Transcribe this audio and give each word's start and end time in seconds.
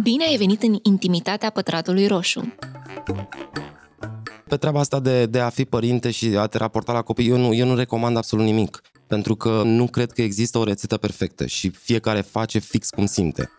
Bine 0.00 0.24
ai 0.24 0.36
venit 0.36 0.62
în 0.62 0.78
intimitatea 0.82 1.50
pătratului 1.50 2.06
roșu. 2.06 2.54
Pe 4.48 4.56
treaba 4.56 4.80
asta 4.80 5.00
de, 5.00 5.26
de 5.26 5.38
a 5.40 5.48
fi 5.48 5.64
părinte 5.64 6.10
și 6.10 6.26
a 6.26 6.46
te 6.46 6.58
raporta 6.58 6.92
la 6.92 7.02
copii, 7.02 7.28
eu 7.28 7.36
nu, 7.36 7.54
eu 7.54 7.66
nu 7.66 7.74
recomand 7.74 8.16
absolut 8.16 8.44
nimic. 8.44 8.82
Pentru 9.06 9.36
că 9.36 9.62
nu 9.64 9.86
cred 9.86 10.12
că 10.12 10.22
există 10.22 10.58
o 10.58 10.64
rețetă 10.64 10.96
perfectă 10.96 11.46
și 11.46 11.70
fiecare 11.70 12.20
face 12.20 12.58
fix 12.58 12.90
cum 12.90 13.06
simte. 13.06 13.50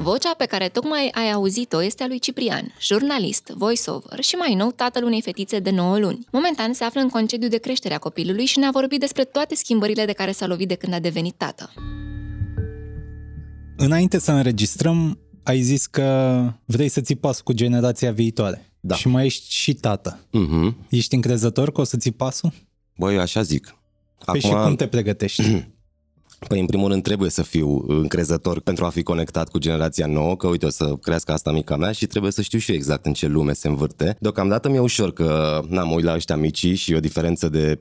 Vocea 0.00 0.34
pe 0.38 0.46
care 0.46 0.68
tocmai 0.68 1.10
ai 1.14 1.32
auzit-o 1.32 1.82
este 1.82 2.02
a 2.02 2.06
lui 2.06 2.18
Ciprian, 2.18 2.74
jurnalist, 2.80 3.46
voiceover 3.46 4.22
și 4.22 4.34
mai 4.34 4.54
nou 4.54 4.70
tatăl 4.70 5.04
unei 5.04 5.22
fetițe 5.22 5.58
de 5.58 5.70
9 5.70 5.98
luni. 5.98 6.26
Momentan 6.30 6.72
se 6.72 6.84
află 6.84 7.00
în 7.00 7.08
concediu 7.08 7.48
de 7.48 7.58
creștere 7.58 7.94
a 7.94 7.98
copilului 7.98 8.44
și 8.44 8.58
ne-a 8.58 8.70
vorbit 8.72 9.00
despre 9.00 9.24
toate 9.24 9.54
schimbările 9.54 10.04
de 10.04 10.12
care 10.12 10.32
s-a 10.32 10.46
lovit 10.46 10.68
de 10.68 10.74
când 10.74 10.92
a 10.92 10.98
devenit 10.98 11.34
tată. 11.34 11.72
Înainte 13.76 14.18
să 14.18 14.32
înregistrăm, 14.32 15.18
ai 15.42 15.60
zis 15.60 15.86
că 15.86 16.38
vrei 16.64 16.88
să 16.88 17.00
ții 17.00 17.16
pas 17.16 17.40
cu 17.40 17.52
generația 17.52 18.12
viitoare. 18.12 18.70
Da. 18.80 18.94
Și 18.94 19.08
mai 19.08 19.24
ești 19.24 19.52
și 19.54 19.74
tată. 19.74 20.18
Mm-hmm. 20.28 20.88
Ești 20.88 21.14
încrezător 21.14 21.72
că 21.72 21.80
o 21.80 21.84
să 21.84 21.96
ții 21.96 22.10
pasul? 22.10 22.52
Băi, 22.96 23.14
eu 23.14 23.20
așa 23.20 23.42
zic. 23.42 23.76
Păi 24.24 24.40
și 24.40 24.50
cum 24.50 24.76
te 24.76 24.86
pregătești? 24.86 25.42
Păi, 26.48 26.60
în 26.60 26.66
primul 26.66 26.88
rând, 26.88 27.02
trebuie 27.02 27.30
să 27.30 27.42
fiu 27.42 27.84
încrezător 27.86 28.60
pentru 28.60 28.84
a 28.84 28.88
fi 28.88 29.02
conectat 29.02 29.48
cu 29.48 29.58
generația 29.58 30.06
nouă, 30.06 30.36
că 30.36 30.46
uite, 30.46 30.66
o 30.66 30.70
să 30.70 30.94
crească 31.00 31.32
asta 31.32 31.52
mica 31.52 31.76
mea 31.76 31.92
și 31.92 32.06
trebuie 32.06 32.32
să 32.32 32.42
știu 32.42 32.58
și 32.58 32.70
eu 32.70 32.76
exact 32.76 33.06
în 33.06 33.12
ce 33.12 33.26
lume 33.26 33.52
se 33.52 33.68
învârte. 33.68 34.16
Deocamdată 34.20 34.68
mi-e 34.68 34.78
ușor 34.78 35.12
că 35.12 35.60
n-am 35.68 35.92
uit 35.92 36.04
la 36.04 36.14
ăștia 36.14 36.36
mici 36.36 36.66
și 36.74 36.94
o 36.94 37.00
diferență 37.00 37.48
de 37.48 37.80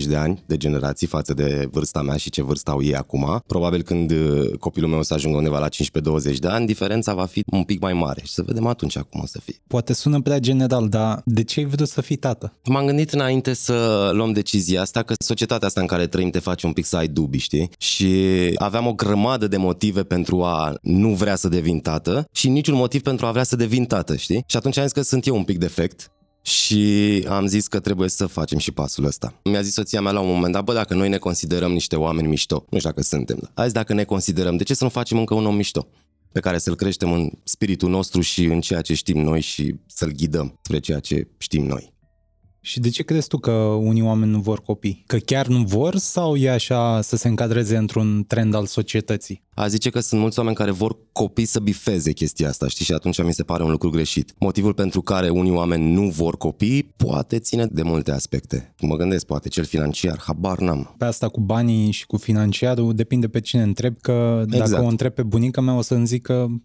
15-20 0.00 0.02
de 0.08 0.16
ani 0.16 0.42
de 0.46 0.56
generații 0.56 1.06
față 1.06 1.34
de 1.34 1.68
vârsta 1.70 2.02
mea 2.02 2.16
și 2.16 2.30
ce 2.30 2.42
vârstă 2.42 2.70
au 2.70 2.82
ei 2.82 2.96
acum. 2.96 3.42
Probabil 3.46 3.82
când 3.82 4.10
uh, 4.10 4.50
copilul 4.58 4.88
meu 4.88 4.98
o 4.98 5.02
să 5.02 5.14
ajungă 5.14 5.36
undeva 5.36 5.58
la 5.58 5.68
15-20 5.68 6.36
de 6.38 6.48
ani, 6.48 6.66
diferența 6.66 7.14
va 7.14 7.24
fi 7.24 7.42
un 7.46 7.62
pic 7.62 7.80
mai 7.80 7.92
mare 7.92 8.20
și 8.24 8.32
să 8.32 8.42
vedem 8.42 8.66
atunci 8.66 8.98
cum 8.98 9.20
o 9.20 9.26
să 9.26 9.40
fie. 9.44 9.54
Poate 9.66 9.92
sună 9.92 10.20
prea 10.20 10.38
general, 10.38 10.88
dar 10.88 11.22
de 11.24 11.44
ce 11.44 11.60
ai 11.60 11.66
vrut 11.66 11.88
să 11.88 12.00
fii 12.00 12.16
tată? 12.16 12.52
M-am 12.64 12.86
gândit 12.86 13.12
înainte 13.12 13.52
să 13.52 14.10
luăm 14.12 14.32
decizia 14.32 14.80
asta 14.80 15.02
că 15.02 15.14
societatea 15.18 15.66
asta 15.66 15.80
în 15.80 15.86
care 15.86 16.06
trăim 16.06 16.30
te 16.30 16.38
face 16.38 16.66
un 16.66 16.72
pic 16.72 16.84
să 16.84 16.96
ai 16.96 17.08
dubii, 17.08 17.40
știi? 17.40 17.69
Și 17.78 18.50
aveam 18.54 18.86
o 18.86 18.92
grămadă 18.92 19.48
de 19.48 19.56
motive 19.56 20.02
pentru 20.02 20.42
a 20.42 20.74
nu 20.82 21.14
vrea 21.14 21.36
să 21.36 21.48
devin 21.48 21.78
tată 21.78 22.28
și 22.32 22.48
niciun 22.48 22.74
motiv 22.74 23.02
pentru 23.02 23.26
a 23.26 23.30
vrea 23.30 23.42
să 23.42 23.56
devin 23.56 23.84
tată, 23.84 24.16
știi? 24.16 24.44
Și 24.46 24.56
atunci 24.56 24.76
am 24.76 24.84
zis 24.84 24.92
că 24.92 25.02
sunt 25.02 25.26
eu 25.26 25.36
un 25.36 25.44
pic 25.44 25.58
defect 25.58 26.10
și 26.42 27.24
am 27.28 27.46
zis 27.46 27.66
că 27.66 27.80
trebuie 27.80 28.08
să 28.08 28.26
facem 28.26 28.58
și 28.58 28.72
pasul 28.72 29.04
ăsta. 29.04 29.34
Mi-a 29.44 29.62
zis 29.62 29.72
soția 29.72 30.00
mea 30.00 30.12
la 30.12 30.20
un 30.20 30.28
moment 30.28 30.52
dat, 30.52 30.64
bă, 30.64 30.72
dacă 30.72 30.94
noi 30.94 31.08
ne 31.08 31.18
considerăm 31.18 31.72
niște 31.72 31.96
oameni 31.96 32.28
mișto, 32.28 32.64
nu 32.70 32.78
știu 32.78 32.90
dacă 32.90 33.02
suntem, 33.02 33.38
da. 33.40 33.62
Azi 33.62 33.72
dacă 33.72 33.94
ne 33.94 34.04
considerăm, 34.04 34.56
de 34.56 34.64
ce 34.64 34.74
să 34.74 34.84
nu 34.84 34.90
facem 34.90 35.18
încă 35.18 35.34
un 35.34 35.46
om 35.46 35.54
mișto? 35.54 35.86
pe 36.32 36.40
care 36.40 36.58
să-l 36.58 36.74
creștem 36.74 37.12
în 37.12 37.30
spiritul 37.44 37.90
nostru 37.90 38.20
și 38.20 38.44
în 38.44 38.60
ceea 38.60 38.80
ce 38.80 38.94
știm 38.94 39.18
noi 39.18 39.40
și 39.40 39.74
să-l 39.86 40.10
ghidăm 40.10 40.58
spre 40.62 40.78
ceea 40.78 41.00
ce 41.00 41.28
știm 41.38 41.66
noi. 41.66 41.92
Și 42.60 42.80
de 42.80 42.88
ce 42.88 43.02
crezi 43.02 43.28
tu 43.28 43.38
că 43.38 43.50
unii 43.80 44.02
oameni 44.02 44.30
nu 44.30 44.38
vor 44.38 44.62
copii? 44.62 45.04
Că 45.06 45.16
chiar 45.16 45.46
nu 45.46 45.62
vor 45.62 45.96
sau 45.96 46.36
e 46.36 46.50
așa 46.50 47.00
să 47.00 47.16
se 47.16 47.28
încadreze 47.28 47.76
într-un 47.76 48.24
trend 48.26 48.54
al 48.54 48.66
societății? 48.66 49.42
A 49.54 49.66
zice 49.66 49.90
că 49.90 50.00
sunt 50.00 50.20
mulți 50.20 50.38
oameni 50.38 50.56
care 50.56 50.70
vor 50.70 50.96
copii 51.12 51.44
să 51.44 51.60
bifeze 51.60 52.12
chestia 52.12 52.48
asta, 52.48 52.68
știi? 52.68 52.84
Și 52.84 52.92
atunci 52.92 53.22
mi 53.22 53.32
se 53.32 53.42
pare 53.42 53.62
un 53.62 53.70
lucru 53.70 53.90
greșit. 53.90 54.34
Motivul 54.38 54.74
pentru 54.74 55.00
care 55.00 55.28
unii 55.28 55.50
oameni 55.50 55.92
nu 55.92 56.08
vor 56.08 56.36
copii 56.36 56.82
poate 56.82 57.38
ține 57.38 57.66
de 57.66 57.82
multe 57.82 58.10
aspecte. 58.10 58.74
Mă 58.80 58.96
gândesc, 58.96 59.26
poate 59.26 59.48
cel 59.48 59.64
financiar, 59.64 60.18
habar 60.26 60.58
n-am. 60.58 60.94
Pe 60.98 61.04
asta 61.04 61.28
cu 61.28 61.40
banii 61.40 61.90
și 61.90 62.06
cu 62.06 62.16
financiarul 62.16 62.94
depinde 62.94 63.28
pe 63.28 63.40
cine 63.40 63.62
întreb, 63.62 63.94
că 64.00 64.44
dacă 64.46 64.62
exact. 64.62 64.84
o 64.84 64.86
întreb 64.86 65.12
pe 65.12 65.22
bunica 65.22 65.60
mea 65.60 65.76
o 65.76 65.82
să-mi 65.82 66.06
zică 66.06 66.60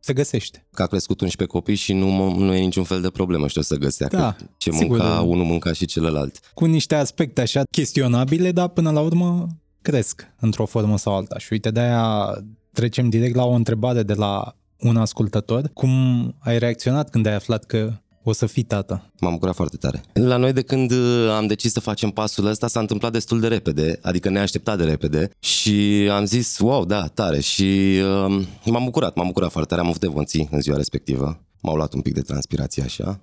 se 0.00 0.12
găsește. 0.12 0.66
Că 0.72 0.82
a 0.82 0.86
crescut 0.86 1.20
11 1.20 1.56
copii 1.56 1.74
și 1.74 1.92
nu, 1.92 2.34
nu 2.38 2.54
e 2.54 2.60
niciun 2.60 2.84
fel 2.84 3.00
de 3.00 3.10
problemă, 3.10 3.48
știu 3.48 3.62
să 3.62 3.76
găsească. 3.76 4.16
Da, 4.16 4.36
ce 4.56 4.70
sigur, 4.70 4.98
mânca 4.98 5.14
da. 5.14 5.20
unul, 5.20 5.44
mânca 5.44 5.72
și 5.72 5.86
celălalt. 5.86 6.40
Cu 6.54 6.64
niște 6.64 6.94
aspecte 6.94 7.40
așa 7.40 7.62
chestionabile, 7.70 8.52
dar 8.52 8.68
până 8.68 8.90
la 8.90 9.00
urmă 9.00 9.46
cresc 9.82 10.26
într-o 10.40 10.66
formă 10.66 10.98
sau 10.98 11.16
alta. 11.16 11.38
Și 11.38 11.48
uite, 11.52 11.70
de-aia 11.70 12.34
trecem 12.72 13.08
direct 13.08 13.34
la 13.34 13.44
o 13.44 13.52
întrebare 13.52 14.02
de 14.02 14.14
la 14.14 14.54
un 14.78 14.96
ascultător. 14.96 15.70
Cum 15.74 15.90
ai 16.38 16.58
reacționat 16.58 17.10
când 17.10 17.26
ai 17.26 17.34
aflat 17.34 17.64
că 17.64 17.92
o 18.30 18.32
să 18.32 18.46
fii 18.46 18.62
tată. 18.62 19.12
M-am 19.20 19.32
bucurat 19.32 19.54
foarte 19.54 19.76
tare. 19.76 20.02
La 20.12 20.36
noi 20.36 20.52
de 20.52 20.62
când 20.62 20.90
uh, 20.90 21.28
am 21.36 21.46
decis 21.46 21.72
să 21.72 21.80
facem 21.80 22.10
pasul 22.10 22.46
ăsta 22.46 22.66
s-a 22.66 22.80
întâmplat 22.80 23.12
destul 23.12 23.40
de 23.40 23.48
repede, 23.48 23.98
adică 24.02 24.28
neașteptat 24.28 24.78
de 24.78 24.84
repede 24.84 25.30
și 25.38 26.08
am 26.12 26.24
zis, 26.24 26.58
wow, 26.58 26.84
da, 26.84 27.06
tare 27.06 27.40
și 27.40 28.00
uh, 28.26 28.46
m-am 28.64 28.84
bucurat, 28.84 29.14
m-am 29.14 29.26
bucurat 29.26 29.50
foarte 29.50 29.68
tare, 29.68 29.80
am 29.80 29.88
avut 29.88 30.02
emoții 30.02 30.48
în 30.50 30.60
ziua 30.60 30.76
respectivă, 30.76 31.40
m-au 31.60 31.76
luat 31.76 31.92
un 31.92 32.00
pic 32.00 32.14
de 32.14 32.20
transpirație 32.20 32.82
așa 32.82 33.20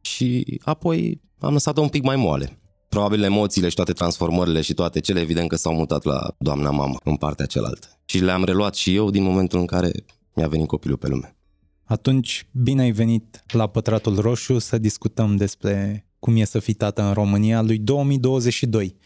și 0.00 0.60
apoi 0.60 1.20
am 1.38 1.52
lăsat-o 1.52 1.80
un 1.80 1.88
pic 1.88 2.02
mai 2.02 2.16
moale. 2.16 2.56
Probabil 2.88 3.22
emoțiile 3.22 3.68
și 3.68 3.74
toate 3.74 3.92
transformările 3.92 4.60
și 4.60 4.74
toate 4.74 5.00
cele 5.00 5.20
evident 5.20 5.48
că 5.48 5.56
s-au 5.56 5.74
mutat 5.74 6.04
la 6.04 6.34
doamna 6.38 6.70
mamă 6.70 6.96
în 7.04 7.16
partea 7.16 7.46
cealaltă. 7.46 7.86
Și 8.04 8.18
le-am 8.18 8.44
reluat 8.44 8.74
și 8.74 8.94
eu 8.94 9.10
din 9.10 9.22
momentul 9.22 9.58
în 9.58 9.66
care 9.66 9.90
mi-a 10.34 10.48
venit 10.48 10.66
copilul 10.66 10.96
pe 10.96 11.08
lume. 11.08 11.36
Atunci, 11.84 12.46
bine 12.52 12.82
ai 12.82 12.90
venit 12.90 13.44
la 13.52 13.66
Pătratul 13.66 14.18
Roșu 14.20 14.58
să 14.58 14.78
discutăm 14.78 15.36
despre 15.36 16.06
cum 16.18 16.36
e 16.36 16.44
să 16.44 16.58
fii 16.58 16.74
tată 16.74 17.02
în 17.02 17.12
România 17.12 17.62
lui 17.62 17.78
2022, 17.78 18.96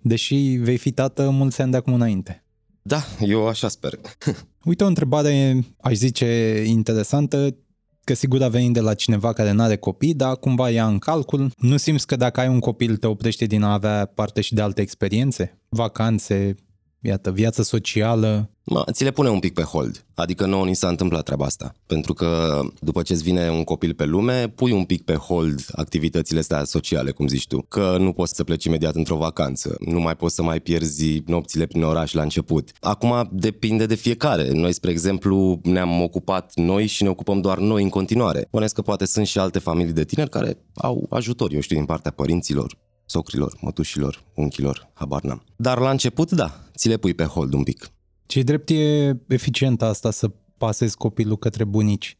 deși 0.00 0.34
vei 0.36 0.76
fi 0.76 0.92
tată 0.92 1.30
mulți 1.30 1.60
ani 1.60 1.70
de 1.70 1.76
acum 1.76 1.92
înainte. 1.94 2.44
Da, 2.82 3.02
eu 3.20 3.46
așa 3.46 3.68
sper. 3.68 3.98
Uite 4.64 4.84
o 4.84 4.86
întrebare, 4.86 5.64
aș 5.80 5.94
zice, 5.94 6.62
interesantă, 6.66 7.56
că 8.04 8.14
sigur 8.14 8.42
a 8.42 8.48
venit 8.48 8.72
de 8.72 8.80
la 8.80 8.94
cineva 8.94 9.32
care 9.32 9.52
nu 9.52 9.62
are 9.62 9.76
copii, 9.76 10.14
dar 10.14 10.36
cumva 10.36 10.70
ia 10.70 10.86
în 10.86 10.98
calcul. 10.98 11.50
Nu 11.58 11.76
simți 11.76 12.06
că 12.06 12.16
dacă 12.16 12.40
ai 12.40 12.48
un 12.48 12.58
copil 12.58 12.96
te 12.96 13.06
oprește 13.06 13.44
din 13.44 13.62
a 13.62 13.72
avea 13.72 14.04
parte 14.06 14.40
și 14.40 14.54
de 14.54 14.60
alte 14.60 14.80
experiențe? 14.80 15.58
Vacanțe, 15.68 16.54
iată, 17.00 17.30
viață 17.30 17.62
socială. 17.62 18.50
Mă, 18.64 18.84
ți 18.92 19.04
le 19.04 19.10
pune 19.10 19.28
un 19.28 19.38
pic 19.38 19.54
pe 19.54 19.62
hold. 19.62 20.04
Adică 20.14 20.46
nouă 20.46 20.64
ni 20.64 20.74
s-a 20.74 20.88
întâmplat 20.88 21.22
treaba 21.24 21.44
asta. 21.44 21.74
Pentru 21.86 22.12
că 22.12 22.60
după 22.80 23.02
ce 23.02 23.12
îți 23.12 23.22
vine 23.22 23.50
un 23.50 23.64
copil 23.64 23.94
pe 23.94 24.04
lume, 24.04 24.48
pui 24.48 24.72
un 24.72 24.84
pic 24.84 25.04
pe 25.04 25.14
hold 25.14 25.64
activitățile 25.72 26.38
astea 26.38 26.64
sociale, 26.64 27.10
cum 27.10 27.26
zici 27.26 27.46
tu. 27.46 27.62
Că 27.68 27.96
nu 27.98 28.12
poți 28.12 28.34
să 28.34 28.44
pleci 28.44 28.64
imediat 28.64 28.94
într-o 28.94 29.16
vacanță. 29.16 29.76
Nu 29.80 30.00
mai 30.00 30.16
poți 30.16 30.34
să 30.34 30.42
mai 30.42 30.60
pierzi 30.60 31.22
nopțile 31.26 31.66
prin 31.66 31.82
oraș 31.82 32.12
la 32.12 32.22
început. 32.22 32.70
Acum 32.80 33.28
depinde 33.32 33.86
de 33.86 33.94
fiecare. 33.94 34.50
Noi, 34.52 34.72
spre 34.72 34.90
exemplu, 34.90 35.60
ne-am 35.62 36.02
ocupat 36.02 36.52
noi 36.54 36.86
și 36.86 37.02
ne 37.02 37.08
ocupăm 37.08 37.40
doar 37.40 37.58
noi 37.58 37.82
în 37.82 37.88
continuare. 37.88 38.48
Bănesc 38.50 38.74
că 38.74 38.82
poate 38.82 39.06
sunt 39.06 39.26
și 39.26 39.38
alte 39.38 39.58
familii 39.58 39.92
de 39.92 40.04
tineri 40.04 40.30
care 40.30 40.58
au 40.74 41.06
ajutor, 41.10 41.52
eu 41.52 41.60
știu, 41.60 41.76
din 41.76 41.84
partea 41.84 42.10
părinților, 42.10 42.76
socrilor, 43.08 43.56
mătușilor, 43.60 44.24
unchilor, 44.34 44.90
habar 44.92 45.22
n-am. 45.22 45.44
Dar 45.56 45.78
la 45.78 45.90
început, 45.90 46.30
da, 46.30 46.60
ți 46.76 46.88
le 46.88 46.96
pui 46.96 47.14
pe 47.14 47.24
hold 47.24 47.52
un 47.52 47.62
pic. 47.62 47.90
Ce 48.26 48.42
drept 48.42 48.68
e 48.70 49.16
eficient 49.28 49.82
asta 49.82 50.10
să 50.10 50.30
pasezi 50.58 50.96
copilul 50.96 51.36
către 51.38 51.64
bunici? 51.64 52.16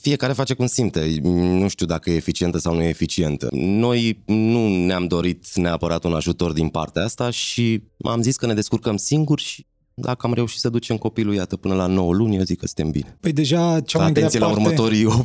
Fiecare 0.00 0.32
face 0.32 0.54
cum 0.54 0.66
simte. 0.66 1.18
Nu 1.22 1.68
știu 1.68 1.86
dacă 1.86 2.10
e 2.10 2.14
eficientă 2.14 2.58
sau 2.58 2.74
nu 2.74 2.82
e 2.82 2.88
eficientă. 2.88 3.48
Noi 3.52 4.22
nu 4.26 4.84
ne-am 4.84 5.06
dorit 5.06 5.54
neapărat 5.54 6.04
un 6.04 6.14
ajutor 6.14 6.52
din 6.52 6.68
partea 6.68 7.04
asta 7.04 7.30
și 7.30 7.82
am 8.04 8.22
zis 8.22 8.36
că 8.36 8.46
ne 8.46 8.54
descurcăm 8.54 8.96
singuri 8.96 9.42
și 9.42 9.66
dacă 9.94 10.26
am 10.26 10.34
reușit 10.34 10.60
să 10.60 10.68
ducem 10.68 10.96
copilul, 10.96 11.34
iată, 11.34 11.56
până 11.56 11.74
la 11.74 11.86
9 11.86 12.12
luni, 12.14 12.36
eu 12.36 12.42
zic 12.42 12.58
că 12.58 12.66
suntem 12.66 12.90
bine. 12.90 13.16
Păi 13.20 13.32
deja 13.32 13.80
cea 13.80 13.98
mai 13.98 14.08
Atenție 14.08 14.38
grea 14.38 14.50
la 14.50 14.54
parte... 14.54 14.68
următorii 14.68 15.06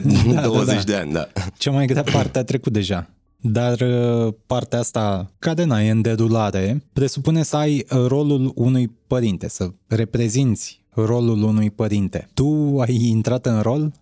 18-20 0.00 0.34
Da, 0.34 0.40
da, 0.40 0.64
da. 0.64 0.82
de 0.82 0.94
ani, 0.94 1.12
da. 1.12 1.28
Cea 1.58 1.70
mai 1.70 1.86
grea 1.86 2.02
parte 2.02 2.38
a 2.38 2.44
trecut 2.44 2.72
deja. 2.72 3.10
Dar 3.40 3.80
uh, 3.80 4.34
partea 4.46 4.78
asta, 4.78 5.32
care 5.38 5.64
n 5.64 5.70
e 5.70 5.90
în 5.90 6.00
derulare, 6.00 6.84
presupune 6.92 7.42
să 7.42 7.56
ai 7.56 7.76
uh, 7.76 8.06
rolul 8.06 8.52
unui 8.54 8.88
părinte, 9.06 9.48
să 9.48 9.70
reprezinți 9.86 10.82
rolul 10.90 11.42
unui 11.42 11.70
părinte. 11.70 12.28
Tu 12.34 12.80
ai 12.80 12.94
intrat 12.94 13.46
în 13.46 13.60
rol? 13.60 13.92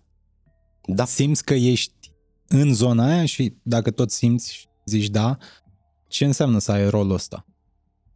Da. 0.85 1.05
Simți 1.05 1.43
că 1.43 1.53
ești 1.53 2.11
în 2.47 2.73
zona 2.73 3.05
aia 3.05 3.25
și 3.25 3.53
dacă 3.63 3.91
tot 3.91 4.11
simți 4.11 4.53
și 4.53 4.67
zici 4.85 5.09
da, 5.09 5.37
ce 6.07 6.25
înseamnă 6.25 6.59
să 6.59 6.71
ai 6.71 6.89
rolul 6.89 7.13
ăsta? 7.13 7.45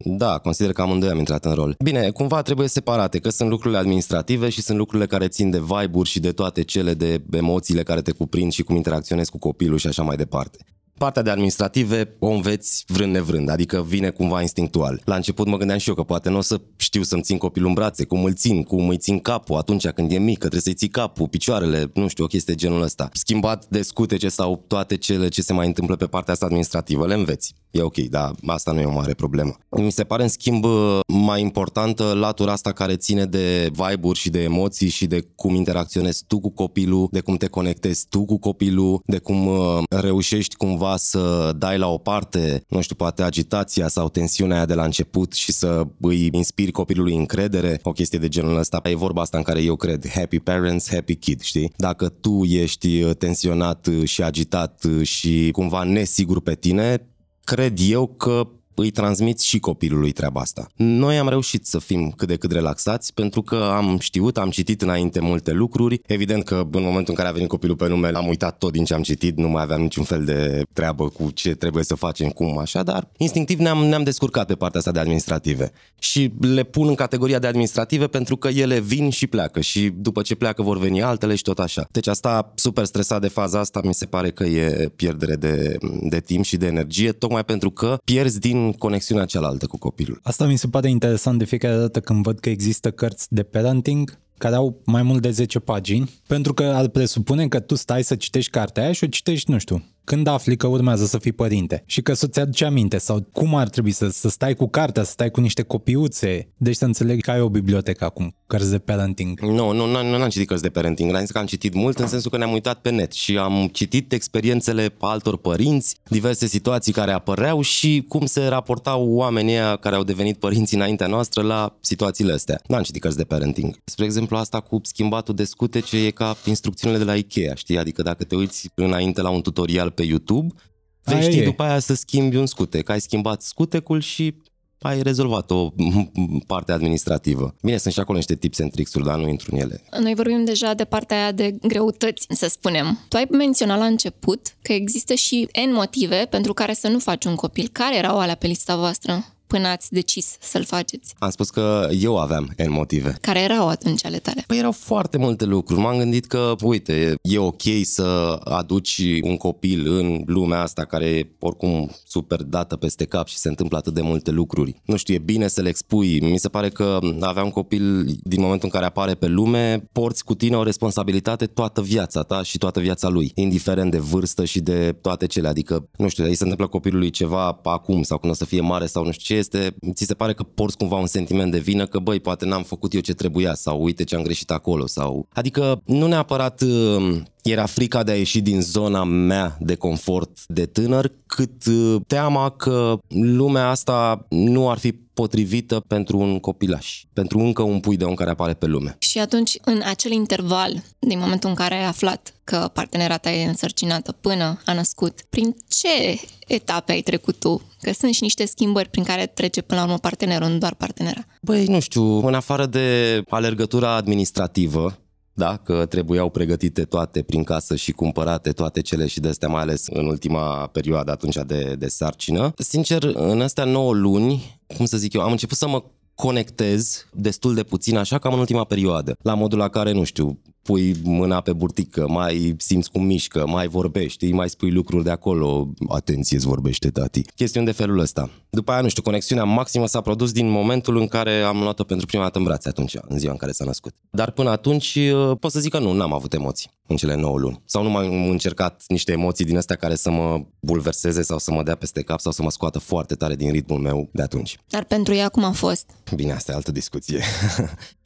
Da, 0.04 0.38
consider 0.38 0.72
că 0.72 0.82
amândoi 0.82 1.10
am 1.10 1.18
intrat 1.18 1.44
în 1.44 1.54
rol. 1.54 1.76
Bine, 1.78 2.10
cumva 2.10 2.42
trebuie 2.42 2.68
separate, 2.68 3.18
că 3.18 3.30
sunt 3.30 3.48
lucrurile 3.48 3.78
administrative 3.78 4.48
și 4.48 4.62
sunt 4.62 4.78
lucrurile 4.78 5.06
care 5.06 5.28
țin 5.28 5.50
de 5.50 5.60
vibe-uri 5.60 6.08
și 6.08 6.20
de 6.20 6.32
toate 6.32 6.62
cele 6.62 6.94
de 6.94 7.22
emoțiile 7.32 7.82
care 7.82 8.02
te 8.02 8.12
cuprind 8.12 8.52
și 8.52 8.62
cum 8.62 8.76
interacționezi 8.76 9.30
cu 9.30 9.38
copilul 9.38 9.78
și 9.78 9.86
așa 9.86 10.02
mai 10.02 10.16
departe. 10.16 10.58
Partea 11.02 11.22
de 11.22 11.30
administrative 11.30 12.16
o 12.18 12.28
înveți 12.28 12.84
vrând 12.86 13.12
nevrând, 13.12 13.48
adică 13.48 13.82
vine 13.82 14.10
cumva 14.10 14.40
instinctual. 14.40 15.00
La 15.04 15.14
început 15.14 15.46
mă 15.46 15.56
gândeam 15.56 15.78
și 15.78 15.88
eu 15.88 15.94
că 15.94 16.02
poate 16.02 16.30
nu 16.30 16.36
o 16.36 16.40
să 16.40 16.60
știu 16.76 17.02
să-mi 17.02 17.22
țin 17.22 17.38
copilul 17.38 17.68
în 17.68 17.74
brațe, 17.74 18.04
cum 18.04 18.24
îl 18.24 18.34
țin, 18.34 18.62
cum 18.62 18.88
îi 18.88 18.98
țin 18.98 19.18
capul 19.18 19.56
atunci 19.56 19.88
când 19.88 20.12
e 20.12 20.18
mic, 20.18 20.32
că 20.32 20.38
trebuie 20.38 20.60
să-i 20.60 20.74
ții 20.74 20.88
capul, 20.88 21.28
picioarele, 21.28 21.90
nu 21.94 22.08
știu, 22.08 22.24
o 22.24 22.26
chestie 22.26 22.54
de 22.54 22.60
genul 22.60 22.82
ăsta. 22.82 23.08
Schimbat 23.12 23.66
de 23.68 23.82
scutece 23.82 24.28
sau 24.28 24.64
toate 24.66 24.96
cele 24.96 25.28
ce 25.28 25.42
se 25.42 25.52
mai 25.52 25.66
întâmplă 25.66 25.96
pe 25.96 26.06
partea 26.06 26.32
asta 26.32 26.44
administrativă, 26.44 27.06
le 27.06 27.14
înveți. 27.14 27.54
E 27.72 27.82
ok, 27.82 27.96
dar 27.96 28.32
asta 28.46 28.72
nu 28.72 28.80
e 28.80 28.84
o 28.84 28.92
mare 28.92 29.14
problemă. 29.14 29.56
Mi 29.70 29.92
se 29.92 30.04
pare, 30.04 30.22
în 30.22 30.28
schimb, 30.28 30.64
mai 31.06 31.40
importantă 31.40 32.12
latura 32.14 32.52
asta 32.52 32.72
care 32.72 32.96
ține 32.96 33.24
de 33.24 33.70
vibe-uri 33.72 34.18
și 34.18 34.30
de 34.30 34.42
emoții 34.42 34.88
și 34.88 35.06
de 35.06 35.26
cum 35.34 35.54
interacționezi 35.54 36.24
tu 36.26 36.40
cu 36.40 36.50
copilul, 36.50 37.08
de 37.10 37.20
cum 37.20 37.36
te 37.36 37.46
conectezi 37.46 38.06
tu 38.08 38.24
cu 38.24 38.38
copilul, 38.38 39.02
de 39.06 39.18
cum 39.18 39.46
uh, 39.46 39.78
reușești 39.88 40.56
cumva 40.56 40.96
să 40.96 41.52
dai 41.56 41.78
la 41.78 41.88
o 41.88 41.98
parte, 41.98 42.64
nu 42.68 42.80
știu, 42.80 42.94
poate 42.94 43.22
agitația 43.22 43.88
sau 43.88 44.08
tensiunea 44.08 44.56
aia 44.56 44.66
de 44.66 44.74
la 44.74 44.84
început 44.84 45.32
și 45.32 45.52
să 45.52 45.86
îi 46.00 46.28
inspiri 46.32 46.70
copilului 46.70 47.16
încredere, 47.16 47.80
o 47.82 47.92
chestie 47.92 48.18
de 48.18 48.28
genul 48.28 48.58
ăsta. 48.58 48.80
E 48.84 48.94
vorba 48.94 49.20
asta 49.20 49.36
în 49.36 49.42
care 49.42 49.62
eu 49.62 49.76
cred, 49.76 50.08
happy 50.08 50.38
parents, 50.38 50.90
happy 50.90 51.14
kid, 51.14 51.40
știi? 51.40 51.72
Dacă 51.76 52.08
tu 52.08 52.44
ești 52.44 53.02
uh, 53.02 53.16
tensionat 53.16 53.88
și 54.04 54.22
agitat 54.22 54.86
și 55.02 55.48
cumva 55.52 55.82
nesigur 55.82 56.40
pe 56.40 56.54
tine, 56.54 57.06
cred 57.44 57.78
eu 57.78 58.06
că 58.06 58.48
îi 58.74 58.90
transmiți 58.90 59.46
și 59.46 59.58
copilului 59.58 60.12
treaba 60.12 60.40
asta. 60.40 60.66
Noi 60.76 61.18
am 61.18 61.28
reușit 61.28 61.66
să 61.66 61.78
fim 61.78 62.10
cât 62.10 62.28
de 62.28 62.36
cât 62.36 62.52
relaxați 62.52 63.14
pentru 63.14 63.42
că 63.42 63.56
am 63.56 63.98
știut, 63.98 64.38
am 64.38 64.50
citit 64.50 64.82
înainte 64.82 65.20
multe 65.20 65.52
lucruri. 65.52 66.00
Evident 66.06 66.44
că 66.44 66.54
în 66.72 66.82
momentul 66.82 67.04
în 67.08 67.14
care 67.14 67.28
a 67.28 67.32
venit 67.32 67.48
copilul 67.48 67.76
pe 67.76 67.88
nume, 67.88 68.08
am 68.08 68.28
uitat 68.28 68.58
tot 68.58 68.72
din 68.72 68.84
ce 68.84 68.94
am 68.94 69.02
citit, 69.02 69.36
nu 69.36 69.48
mai 69.48 69.62
aveam 69.62 69.80
niciun 69.80 70.04
fel 70.04 70.24
de 70.24 70.62
treabă 70.72 71.08
cu 71.08 71.30
ce 71.30 71.54
trebuie 71.54 71.84
să 71.84 71.94
facem, 71.94 72.28
cum, 72.28 72.58
așa, 72.58 72.82
dar 72.82 73.08
instinctiv 73.16 73.58
ne-am, 73.58 73.84
ne-am 73.84 74.02
descurcat 74.02 74.46
pe 74.46 74.54
partea 74.54 74.78
asta 74.78 74.92
de 74.92 74.98
administrative. 74.98 75.72
Și 75.98 76.32
le 76.40 76.62
pun 76.62 76.88
în 76.88 76.94
categoria 76.94 77.38
de 77.38 77.46
administrative 77.46 78.06
pentru 78.06 78.36
că 78.36 78.48
ele 78.48 78.80
vin 78.80 79.10
și 79.10 79.26
pleacă 79.26 79.60
și 79.60 79.92
după 79.96 80.22
ce 80.22 80.34
pleacă 80.34 80.62
vor 80.62 80.78
veni 80.78 81.02
altele 81.02 81.34
și 81.34 81.42
tot 81.42 81.58
așa. 81.58 81.86
Deci 81.90 82.06
asta, 82.06 82.52
super 82.54 82.84
stresat 82.84 83.20
de 83.20 83.28
faza 83.28 83.58
asta, 83.58 83.80
mi 83.84 83.94
se 83.94 84.06
pare 84.06 84.30
că 84.30 84.44
e 84.44 84.92
pierdere 84.96 85.34
de, 85.34 85.76
de 86.02 86.20
timp 86.20 86.44
și 86.44 86.56
de 86.56 86.66
energie, 86.66 87.12
tocmai 87.12 87.44
pentru 87.44 87.70
că 87.70 87.98
pierzi 88.04 88.38
din 88.38 88.61
conexiunea 88.70 89.24
cealaltă 89.24 89.66
cu 89.66 89.78
copilul. 89.78 90.20
Asta 90.22 90.46
mi 90.46 90.58
se 90.58 90.68
pare 90.68 90.88
interesant 90.88 91.38
de 91.38 91.44
fiecare 91.44 91.76
dată 91.76 92.00
când 92.00 92.22
văd 92.22 92.38
că 92.38 92.48
există 92.48 92.90
cărți 92.90 93.26
de 93.34 93.42
parenting 93.42 94.20
care 94.38 94.54
au 94.54 94.80
mai 94.84 95.02
mult 95.02 95.22
de 95.22 95.30
10 95.30 95.58
pagini, 95.58 96.10
pentru 96.26 96.54
că 96.54 96.62
ar 96.62 96.88
presupune 96.88 97.48
că 97.48 97.60
tu 97.60 97.74
stai 97.74 98.04
să 98.04 98.14
citești 98.14 98.50
cartea 98.50 98.82
aia 98.82 98.92
și 98.92 99.04
o 99.04 99.06
citești, 99.06 99.50
nu 99.50 99.58
știu, 99.58 99.82
când 100.04 100.26
afli 100.26 100.56
că 100.56 100.66
urmează 100.66 101.04
să 101.04 101.18
fii 101.18 101.32
părinte 101.32 101.82
și 101.86 102.02
că 102.02 102.14
să-ți 102.14 102.40
aduci 102.40 102.62
aminte 102.62 102.98
sau 102.98 103.28
cum 103.32 103.54
ar 103.54 103.68
trebui 103.68 103.90
să, 103.90 104.08
să 104.08 104.28
stai 104.28 104.54
cu 104.54 104.68
cartea, 104.68 105.02
să 105.02 105.10
stai 105.10 105.30
cu 105.30 105.40
niște 105.40 105.62
copiuțe, 105.62 106.48
deci 106.56 106.76
să 106.76 106.84
înțeleg 106.84 107.20
că 107.20 107.30
ai 107.30 107.40
o 107.40 107.48
bibliotecă 107.48 108.04
acum, 108.04 108.34
cărți 108.46 108.70
de 108.70 108.78
parenting. 108.78 109.40
Nu, 109.40 109.72
nu, 109.72 109.86
nu, 109.86 110.16
nu 110.16 110.22
am 110.22 110.28
citit 110.28 110.48
cărți 110.48 110.62
de 110.62 110.68
parenting, 110.68 111.14
am 111.14 111.20
zis 111.20 111.30
că 111.30 111.38
am 111.38 111.46
citit 111.46 111.74
mult 111.74 111.98
în 111.98 112.06
sensul 112.06 112.30
că 112.30 112.36
ne-am 112.36 112.52
uitat 112.52 112.80
pe 112.80 112.90
net 112.90 113.12
și 113.12 113.38
am 113.38 113.68
citit 113.72 114.12
experiențele 114.12 114.94
altor 115.00 115.36
părinți, 115.36 115.96
diverse 116.08 116.46
situații 116.46 116.92
care 116.92 117.12
apăreau 117.12 117.60
și 117.60 118.04
cum 118.08 118.26
se 118.26 118.46
raportau 118.46 119.08
oamenii 119.08 119.58
care 119.80 119.94
au 119.94 120.02
devenit 120.02 120.38
părinți 120.38 120.74
înaintea 120.74 121.06
noastră 121.06 121.42
la 121.42 121.76
situațiile 121.80 122.32
astea. 122.32 122.60
Nu 122.66 122.76
am 122.76 122.82
citit 122.82 123.00
cărți 123.00 123.16
de 123.16 123.24
parenting. 123.24 123.76
Spre 123.84 124.04
exemplu, 124.04 124.36
asta 124.36 124.60
cu 124.60 124.80
schimbatul 124.82 125.34
de 125.34 125.44
scutece 125.44 126.06
e 126.06 126.10
ca 126.10 126.36
instrucțiunile 126.44 126.98
de 126.98 127.04
la 127.04 127.14
Ikea, 127.14 127.54
știi? 127.54 127.78
Adică 127.78 128.02
dacă 128.02 128.24
te 128.24 128.36
uiți 128.36 128.70
înainte 128.74 129.20
la 129.20 129.30
un 129.30 129.42
tutorial 129.42 129.90
pe 129.94 130.02
YouTube, 130.02 130.54
vei 131.02 131.22
ști 131.22 131.42
după 131.42 131.62
aia 131.62 131.78
să 131.78 131.94
schimbi 131.94 132.36
un 132.36 132.46
scutec. 132.46 132.88
Ai 132.88 133.00
schimbat 133.00 133.42
scutecul 133.42 134.00
și 134.00 134.34
ai 134.82 135.02
rezolvat 135.02 135.50
o 135.50 135.68
parte 136.46 136.72
administrativă. 136.72 137.54
Bine, 137.62 137.76
sunt 137.76 137.94
și 137.94 138.00
acolo 138.00 138.16
niște 138.16 138.34
tips 138.34 138.60
and 138.60 138.70
tricks-uri, 138.70 139.04
dar 139.04 139.18
nu 139.18 139.28
intru 139.28 139.54
în 139.54 139.60
ele. 139.60 139.82
Noi 140.00 140.14
vorbim 140.14 140.44
deja 140.44 140.74
de 140.74 140.84
partea 140.84 141.16
aia 141.16 141.32
de 141.32 141.56
greutăți, 141.62 142.26
să 142.30 142.46
spunem. 142.48 142.98
Tu 143.08 143.16
ai 143.16 143.26
menționat 143.30 143.78
la 143.78 143.84
început 143.84 144.56
că 144.62 144.72
există 144.72 145.14
și 145.14 145.48
N 145.66 145.72
motive 145.72 146.26
pentru 146.30 146.52
care 146.52 146.72
să 146.72 146.88
nu 146.88 146.98
faci 146.98 147.24
un 147.24 147.34
copil. 147.34 147.68
Care 147.72 147.96
erau 147.96 148.18
alea 148.18 148.34
pe 148.34 148.46
lista 148.46 148.76
voastră? 148.76 149.24
Până 149.52 149.68
ați 149.68 149.92
decis 149.92 150.36
să-l 150.40 150.64
faceți? 150.64 151.14
Am 151.18 151.30
spus 151.30 151.50
că 151.50 151.88
eu 152.00 152.18
aveam 152.18 152.52
N 152.66 152.70
motive. 152.70 153.16
Care 153.20 153.40
erau 153.40 153.68
atunci 153.68 154.04
ale 154.04 154.18
tale? 154.18 154.44
Păi 154.46 154.58
erau 154.58 154.72
foarte 154.72 155.18
multe 155.18 155.44
lucruri. 155.44 155.80
M-am 155.80 155.98
gândit 155.98 156.26
că, 156.26 156.54
uite, 156.62 157.14
e 157.22 157.38
ok 157.38 157.62
să 157.82 158.38
aduci 158.44 159.02
un 159.22 159.36
copil 159.36 159.96
în 159.98 160.22
lumea 160.26 160.60
asta 160.60 160.84
care 160.84 161.04
e 161.04 161.30
oricum 161.38 161.90
super 162.04 162.42
dată 162.42 162.76
peste 162.76 163.04
cap 163.04 163.26
și 163.26 163.36
se 163.36 163.48
întâmplă 163.48 163.76
atât 163.76 163.94
de 163.94 164.00
multe 164.00 164.30
lucruri. 164.30 164.80
Nu 164.84 164.96
știu, 164.96 165.14
e 165.14 165.18
bine 165.18 165.48
să 165.48 165.60
le 165.60 165.68
expui. 165.68 166.20
Mi 166.20 166.38
se 166.38 166.48
pare 166.48 166.68
că 166.68 166.98
avea 167.20 167.44
un 167.44 167.50
copil 167.50 168.04
din 168.22 168.40
momentul 168.40 168.64
în 168.64 168.70
care 168.70 168.84
apare 168.84 169.14
pe 169.14 169.26
lume, 169.26 169.88
porți 169.92 170.24
cu 170.24 170.34
tine 170.34 170.56
o 170.56 170.62
responsabilitate 170.62 171.46
toată 171.46 171.82
viața 171.82 172.22
ta 172.22 172.42
și 172.42 172.58
toată 172.58 172.80
viața 172.80 173.08
lui, 173.08 173.32
indiferent 173.34 173.90
de 173.90 173.98
vârstă 173.98 174.44
și 174.44 174.60
de 174.60 174.92
toate 175.00 175.26
cele. 175.26 175.48
Adică, 175.48 175.88
nu 175.96 176.08
știu, 176.08 176.24
îi 176.24 176.34
se 176.34 176.42
întâmplă 176.42 176.66
copilului 176.66 177.10
ceva 177.10 177.60
acum 177.62 178.02
sau 178.02 178.18
când 178.18 178.32
o 178.32 178.34
să 178.34 178.44
fie 178.44 178.60
mare 178.60 178.86
sau 178.86 179.04
nu 179.04 179.10
știu 179.10 179.34
ce, 179.34 179.41
este, 179.42 179.74
ți 179.94 180.04
se 180.04 180.14
pare 180.14 180.32
că 180.32 180.42
porți 180.42 180.76
cumva 180.76 180.96
un 180.96 181.06
sentiment 181.06 181.50
de 181.50 181.58
vină 181.58 181.86
că, 181.86 181.98
băi, 181.98 182.20
poate 182.20 182.46
n-am 182.46 182.62
făcut 182.62 182.94
eu 182.94 183.00
ce 183.00 183.14
trebuia 183.14 183.54
sau 183.54 183.82
uite 183.82 184.04
ce 184.04 184.16
am 184.16 184.22
greșit 184.22 184.50
acolo 184.50 184.86
sau... 184.86 185.26
Adică 185.32 185.82
nu 185.84 186.06
neapărat 186.06 186.60
uh, 186.60 187.20
era 187.42 187.66
frica 187.66 188.02
de 188.02 188.10
a 188.10 188.16
ieși 188.16 188.40
din 188.40 188.60
zona 188.60 189.04
mea 189.04 189.56
de 189.60 189.74
confort 189.74 190.46
de 190.46 190.66
tânăr, 190.66 191.12
cât 191.26 191.66
uh, 191.66 191.96
teama 192.06 192.50
că 192.50 192.98
lumea 193.08 193.68
asta 193.68 194.26
nu 194.28 194.70
ar 194.70 194.78
fi 194.78 194.92
potrivită 194.92 195.80
pentru 195.86 196.18
un 196.18 196.38
copilaș, 196.38 197.02
pentru 197.12 197.38
încă 197.38 197.62
un 197.62 197.80
pui 197.80 197.96
de 197.96 198.04
om 198.04 198.14
care 198.14 198.30
apare 198.30 198.54
pe 198.54 198.66
lume. 198.66 198.96
Și 198.98 199.18
atunci, 199.18 199.56
în 199.64 199.82
acel 199.84 200.10
interval, 200.10 200.82
din 200.98 201.18
momentul 201.18 201.48
în 201.48 201.54
care 201.54 201.74
ai 201.74 201.84
aflat 201.84 202.34
că 202.44 202.70
partenera 202.72 203.16
ta 203.16 203.30
e 203.30 203.48
însărcinată 203.48 204.12
până 204.12 204.60
a 204.66 204.72
născut, 204.72 205.20
prin 205.30 205.56
ce 205.68 206.20
etape 206.46 206.92
ai 206.92 207.00
trecut 207.00 207.38
tu? 207.38 207.62
Că 207.80 207.92
sunt 207.92 208.14
și 208.14 208.22
niște 208.22 208.46
schimbări 208.46 208.88
prin 208.88 209.04
care 209.04 209.26
trece 209.26 209.60
până 209.60 209.80
la 209.80 209.86
urmă 209.86 209.98
partenerul, 209.98 210.48
nu 210.48 210.58
doar 210.58 210.74
partenera. 210.74 211.24
Băi, 211.40 211.64
nu 211.64 211.80
știu, 211.80 212.26
în 212.26 212.34
afară 212.34 212.66
de 212.66 213.22
alergătura 213.28 213.94
administrativă, 213.94 214.98
da, 215.34 215.56
că 215.56 215.86
trebuiau 215.86 216.30
pregătite 216.30 216.82
toate 216.82 217.22
prin 217.22 217.44
casă 217.44 217.76
și 217.76 217.92
cumpărate 217.92 218.52
toate 218.52 218.80
cele 218.80 219.06
și 219.06 219.20
de 219.20 219.28
astea, 219.28 219.48
mai 219.48 219.62
ales 219.62 219.86
în 219.86 220.06
ultima 220.06 220.66
perioadă 220.66 221.10
atunci 221.10 221.36
de, 221.46 221.74
de 221.78 221.88
sarcină. 221.88 222.52
Sincer, 222.56 223.02
în 223.02 223.40
astea 223.40 223.64
9 223.64 223.92
luni, 223.92 224.60
cum 224.76 224.84
să 224.84 224.96
zic 224.96 225.12
eu, 225.12 225.22
am 225.22 225.30
început 225.30 225.56
să 225.56 225.68
mă 225.68 225.82
conectez 226.14 227.06
destul 227.12 227.54
de 227.54 227.62
puțin 227.62 227.96
așa 227.96 228.18
cam 228.18 228.32
în 228.32 228.38
ultima 228.38 228.64
perioadă. 228.64 229.16
La 229.22 229.34
modul 229.34 229.58
la 229.58 229.68
care, 229.68 229.92
nu 229.92 230.04
știu, 230.04 230.38
pui 230.62 230.96
mâna 231.02 231.40
pe 231.40 231.52
burtică, 231.52 232.08
mai 232.08 232.54
simți 232.58 232.90
cum 232.90 233.04
mișcă, 233.04 233.46
mai 233.46 233.68
vorbești, 233.68 234.32
mai 234.32 234.48
spui 234.48 234.70
lucruri 234.70 235.04
de 235.04 235.10
acolo, 235.10 235.68
atenție 235.88 236.36
îți 236.36 236.46
vorbește 236.46 236.90
tati. 236.90 237.22
Chestiuni 237.34 237.66
de 237.66 237.72
felul 237.72 237.98
ăsta. 237.98 238.30
După 238.50 238.72
aia, 238.72 238.80
nu 238.80 238.88
știu, 238.88 239.02
conexiunea 239.02 239.44
maximă 239.44 239.86
s-a 239.86 240.00
produs 240.00 240.32
din 240.32 240.48
momentul 240.48 240.96
în 240.96 241.06
care 241.06 241.40
am 241.40 241.60
luat-o 241.60 241.84
pentru 241.84 242.06
prima 242.06 242.22
dată 242.22 242.38
în 242.38 242.44
brațe 242.44 242.68
atunci, 242.68 242.96
în 243.08 243.18
ziua 243.18 243.32
în 243.32 243.38
care 243.38 243.52
s-a 243.52 243.64
născut. 243.64 243.94
Dar 244.10 244.30
până 244.30 244.50
atunci 244.50 244.94
uh, 244.94 245.36
pot 245.40 245.50
să 245.50 245.60
zic 245.60 245.70
că 245.70 245.78
nu, 245.78 245.92
n-am 245.92 246.12
avut 246.12 246.32
emoții 246.32 246.70
în 246.86 246.96
cele 246.96 247.14
9 247.14 247.38
luni. 247.38 247.62
Sau 247.64 247.82
nu 247.82 247.90
mai 247.90 248.06
am 248.06 248.28
încercat 248.28 248.82
niște 248.88 249.12
emoții 249.12 249.44
din 249.44 249.56
astea 249.56 249.76
care 249.76 249.94
să 249.94 250.10
mă 250.10 250.44
bulverseze 250.60 251.22
sau 251.22 251.38
să 251.38 251.52
mă 251.52 251.62
dea 251.62 251.74
peste 251.74 252.02
cap 252.02 252.20
sau 252.20 252.32
să 252.32 252.42
mă 252.42 252.50
scoată 252.50 252.78
foarte 252.78 253.14
tare 253.14 253.34
din 253.34 253.50
ritmul 253.52 253.78
meu 253.78 254.08
de 254.12 254.22
atunci. 254.22 254.58
Dar 254.68 254.84
pentru 254.84 255.14
ea 255.14 255.28
cum 255.28 255.44
a 255.44 255.52
fost? 255.52 255.90
Bine, 256.14 256.32
asta 256.32 256.52
e 256.52 256.54
altă 256.54 256.72
discuție. 256.72 257.22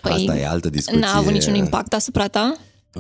Păi, 0.03 0.13
asta 0.13 0.39
e 0.39 0.47
altă 0.47 0.69
discuție. 0.69 1.01
N-a 1.01 1.17
avut 1.17 1.33
niciun 1.33 1.55
impact 1.55 1.93
asupra 1.93 2.29
ta? 2.29 2.46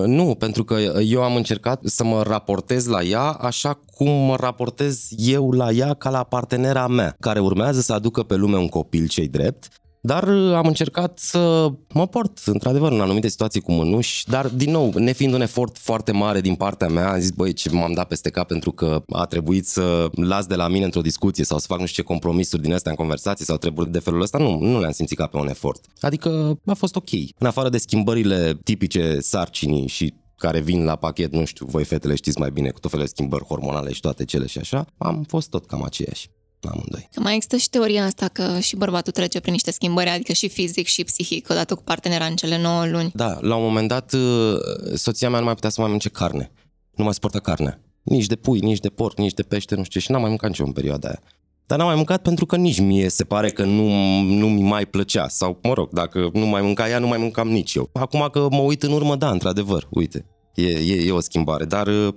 Nu, 0.04 0.34
pentru 0.38 0.64
că 0.64 0.74
eu 1.04 1.22
am 1.22 1.36
încercat 1.36 1.80
să 1.84 2.04
mă 2.04 2.22
raportez 2.22 2.86
la 2.86 3.02
ea 3.02 3.22
așa 3.22 3.80
cum 3.94 4.08
mă 4.08 4.36
raportez 4.36 5.08
eu 5.16 5.50
la 5.50 5.70
ea 5.70 5.94
ca 5.94 6.10
la 6.10 6.24
partenera 6.24 6.86
mea, 6.86 7.16
care 7.20 7.40
urmează 7.40 7.80
să 7.80 7.92
aducă 7.92 8.22
pe 8.22 8.34
lume 8.34 8.56
un 8.56 8.68
copil 8.68 9.08
cei 9.08 9.28
drept 9.28 9.68
dar 10.06 10.28
uh, 10.28 10.54
am 10.54 10.66
încercat 10.66 11.18
să 11.18 11.72
mă 11.92 12.06
port, 12.06 12.38
într-adevăr, 12.44 12.92
în 12.92 13.00
anumite 13.00 13.28
situații 13.28 13.60
cu 13.60 13.72
mânuși, 13.72 14.24
dar, 14.28 14.48
din 14.48 14.70
nou, 14.70 14.92
nefiind 14.94 15.34
un 15.34 15.40
efort 15.40 15.78
foarte 15.78 16.12
mare 16.12 16.40
din 16.40 16.54
partea 16.54 16.88
mea, 16.88 17.12
am 17.12 17.20
zis, 17.20 17.30
băi, 17.30 17.52
ce 17.52 17.70
m-am 17.70 17.92
dat 17.92 18.08
peste 18.08 18.30
cap 18.30 18.46
pentru 18.46 18.70
că 18.70 19.02
a 19.08 19.24
trebuit 19.24 19.66
să 19.66 20.08
las 20.12 20.46
de 20.46 20.54
la 20.54 20.68
mine 20.68 20.84
într-o 20.84 21.00
discuție 21.00 21.44
sau 21.44 21.58
să 21.58 21.66
fac 21.68 21.80
nu 21.80 21.86
știu 21.86 22.02
ce 22.02 22.08
compromisuri 22.08 22.62
din 22.62 22.72
astea 22.72 22.90
în 22.90 22.96
conversații 22.96 23.44
sau 23.44 23.56
treburi 23.56 23.90
de 23.90 23.98
felul 23.98 24.20
ăsta, 24.20 24.38
nu, 24.38 24.58
nu 24.58 24.80
le-am 24.80 24.92
simțit 24.92 25.16
ca 25.16 25.26
pe 25.26 25.36
un 25.36 25.48
efort. 25.48 25.84
Adică 26.00 26.58
a 26.66 26.74
fost 26.74 26.96
ok. 26.96 27.10
În 27.38 27.46
afară 27.46 27.68
de 27.68 27.78
schimbările 27.78 28.58
tipice 28.64 29.20
sarcinii 29.20 29.86
și 29.86 30.14
care 30.36 30.60
vin 30.60 30.84
la 30.84 30.96
pachet, 30.96 31.32
nu 31.32 31.44
știu, 31.44 31.66
voi 31.66 31.84
fetele 31.84 32.14
știți 32.14 32.38
mai 32.38 32.50
bine, 32.50 32.70
cu 32.70 32.80
tot 32.80 32.90
felul 32.90 33.04
de 33.04 33.12
schimbări 33.14 33.44
hormonale 33.44 33.92
și 33.92 34.00
toate 34.00 34.24
cele 34.24 34.46
și 34.46 34.58
așa, 34.58 34.86
am 34.98 35.24
fost 35.28 35.48
tot 35.50 35.66
cam 35.66 35.82
aceeași 35.82 36.28
amândoi. 36.60 37.08
Mai 37.16 37.34
există 37.34 37.56
și 37.56 37.70
teoria 37.70 38.04
asta 38.04 38.28
că 38.28 38.58
și 38.58 38.76
bărbatul 38.76 39.12
trece 39.12 39.40
prin 39.40 39.52
niște 39.52 39.70
schimbări, 39.70 40.08
adică 40.08 40.32
și 40.32 40.48
fizic 40.48 40.86
și 40.86 41.04
psihic, 41.04 41.50
odată 41.50 41.74
cu 41.74 41.82
partenera 41.82 42.24
în 42.24 42.36
cele 42.36 42.58
9 42.60 42.86
luni. 42.86 43.10
Da, 43.14 43.38
la 43.40 43.56
un 43.56 43.62
moment 43.62 43.88
dat 43.88 44.12
uh, 44.12 44.58
soția 44.94 45.30
mea 45.30 45.38
nu 45.38 45.44
mai 45.44 45.54
putea 45.54 45.70
să 45.70 45.76
mai 45.80 45.86
mănânce 45.86 46.08
carne. 46.08 46.50
Nu 46.94 47.04
mai 47.04 47.12
suportă 47.12 47.38
carne. 47.38 47.80
Nici 48.02 48.26
de 48.26 48.36
pui, 48.36 48.58
nici 48.58 48.78
de 48.78 48.88
porc, 48.88 49.18
nici 49.18 49.34
de 49.34 49.42
pește, 49.42 49.74
nu 49.74 49.84
știu 49.84 50.00
ce. 50.00 50.06
Și 50.06 50.12
n-am 50.12 50.20
mai 50.20 50.30
mâncat 50.30 50.50
nicio 50.50 50.64
în 50.64 50.72
perioada 50.72 51.08
aia. 51.08 51.20
Dar 51.66 51.78
n-am 51.78 51.86
mai 51.86 51.96
mâncat 51.96 52.22
pentru 52.22 52.46
că 52.46 52.56
nici 52.56 52.80
mie 52.80 53.08
se 53.08 53.24
pare 53.24 53.50
că 53.50 53.64
nu, 53.64 53.88
nu 54.20 54.48
mi 54.48 54.62
mai 54.62 54.86
plăcea. 54.86 55.28
Sau, 55.28 55.58
mă 55.62 55.72
rog, 55.72 55.92
dacă 55.92 56.30
nu 56.32 56.46
mai 56.46 56.62
mânca 56.62 56.88
ea, 56.88 56.98
nu 56.98 57.06
mai 57.06 57.18
mâncam 57.18 57.48
nici 57.48 57.74
eu. 57.74 57.90
Acum 57.92 58.28
că 58.32 58.46
mă 58.50 58.60
uit 58.60 58.82
în 58.82 58.92
urmă, 58.92 59.16
da, 59.16 59.30
într-adevăr, 59.30 59.86
uite, 59.90 60.26
e, 60.54 60.66
e, 60.66 61.06
e 61.06 61.10
o 61.10 61.20
schimbare. 61.20 61.64
Dar 61.64 61.86
uh, 61.86 62.14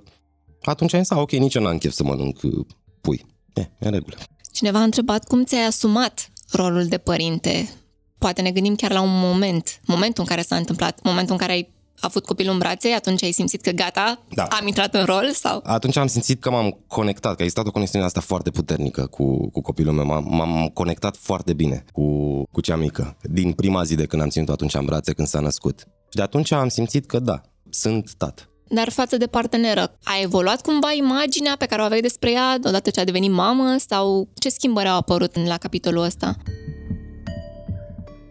atunci 0.62 0.94
am 0.94 1.00
zis, 1.00 1.10
ok, 1.10 1.32
nici 1.32 1.56
eu 1.56 1.62
n-am 1.62 1.78
chef 1.78 1.94
să 1.94 2.04
mănânc 2.04 2.40
uh, 2.44 2.66
pui. 3.02 3.26
E, 3.54 3.62
e 3.62 3.70
în 3.80 3.92
regulă. 3.92 4.16
Cineva 4.52 4.80
a 4.80 4.84
întrebat 4.84 5.28
cum 5.28 5.44
ți-ai 5.44 5.66
asumat 5.66 6.32
rolul 6.52 6.86
de 6.86 6.98
părinte. 6.98 7.70
Poate 8.18 8.42
ne 8.42 8.52
gândim 8.52 8.76
chiar 8.76 8.92
la 8.92 9.02
un 9.02 9.20
moment, 9.20 9.80
momentul 9.86 10.24
în 10.24 10.30
care 10.30 10.42
s-a 10.42 10.56
întâmplat, 10.56 11.00
momentul 11.04 11.32
în 11.32 11.38
care 11.40 11.52
ai 11.52 11.70
avut 12.00 12.26
copilul 12.26 12.54
în 12.54 12.60
brațe, 12.60 12.90
atunci 12.90 13.24
ai 13.24 13.32
simțit 13.32 13.62
că 13.62 13.72
gata, 13.72 14.24
da. 14.30 14.44
am 14.44 14.68
intrat 14.68 14.94
în 14.94 15.06
rol? 15.06 15.32
sau? 15.34 15.62
Atunci 15.64 15.96
am 15.96 16.08
simțit 16.08 16.42
că 16.42 16.50
m-am 16.50 16.78
conectat, 16.88 17.36
că 17.36 17.42
a 17.42 17.44
existat 17.44 17.68
o 17.68 17.72
conexiune 17.72 18.06
asta 18.06 18.20
foarte 18.20 18.50
puternică 18.50 19.06
cu, 19.06 19.50
cu 19.50 19.62
copilul 19.62 19.94
meu. 19.94 20.06
M-am, 20.06 20.28
m-am 20.30 20.70
conectat 20.74 21.16
foarte 21.16 21.54
bine 21.54 21.86
cu, 21.92 22.44
cu 22.52 22.62
cea 22.62 22.76
mică. 22.76 23.18
Din 23.22 23.52
prima 23.52 23.84
zi 23.84 23.96
de 23.96 24.06
când 24.06 24.22
am 24.22 24.30
ținut 24.30 24.50
atunci 24.50 24.74
în 24.74 24.86
brațe, 24.86 25.14
când 25.14 25.28
s-a 25.28 25.40
născut. 25.40 25.80
Și 25.80 26.16
de 26.16 26.22
atunci 26.22 26.52
am 26.52 26.68
simțit 26.68 27.06
că 27.06 27.20
da, 27.20 27.42
sunt 27.70 28.14
tată. 28.14 28.50
Dar 28.70 28.90
față 28.90 29.18
de 29.18 29.28
parteneră, 29.28 29.98
a 30.04 30.14
evoluat 30.22 30.62
cumva 30.62 30.92
imaginea 30.98 31.56
pe 31.58 31.66
care 31.66 31.82
o 31.82 31.86
aveai 31.86 32.02
despre 32.02 32.32
ea 32.32 32.58
odată 32.64 32.90
ce 32.90 33.00
a 33.00 33.04
devenit 33.04 33.32
mamă 33.32 33.76
sau 33.88 34.30
ce 34.40 34.50
schimbări 34.50 34.88
au 34.88 34.98
apărut 34.98 35.48
la 35.48 35.58
capitolul 35.58 36.04
ăsta? 36.04 36.36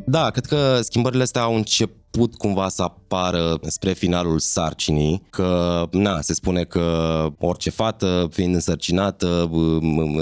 Da, 0.06 0.30
cred 0.30 0.44
că 0.44 0.80
schimbările 0.82 1.22
astea 1.22 1.42
au 1.42 1.54
început 1.54 1.97
cumva 2.26 2.68
să 2.68 2.82
apară 2.82 3.58
spre 3.66 3.92
finalul 3.92 4.38
sarcinii, 4.38 5.22
că 5.30 5.82
na, 5.90 6.20
se 6.20 6.34
spune 6.34 6.64
că 6.64 7.26
orice 7.38 7.70
fată 7.70 8.28
fiind 8.32 8.54
însărcinată 8.54 9.50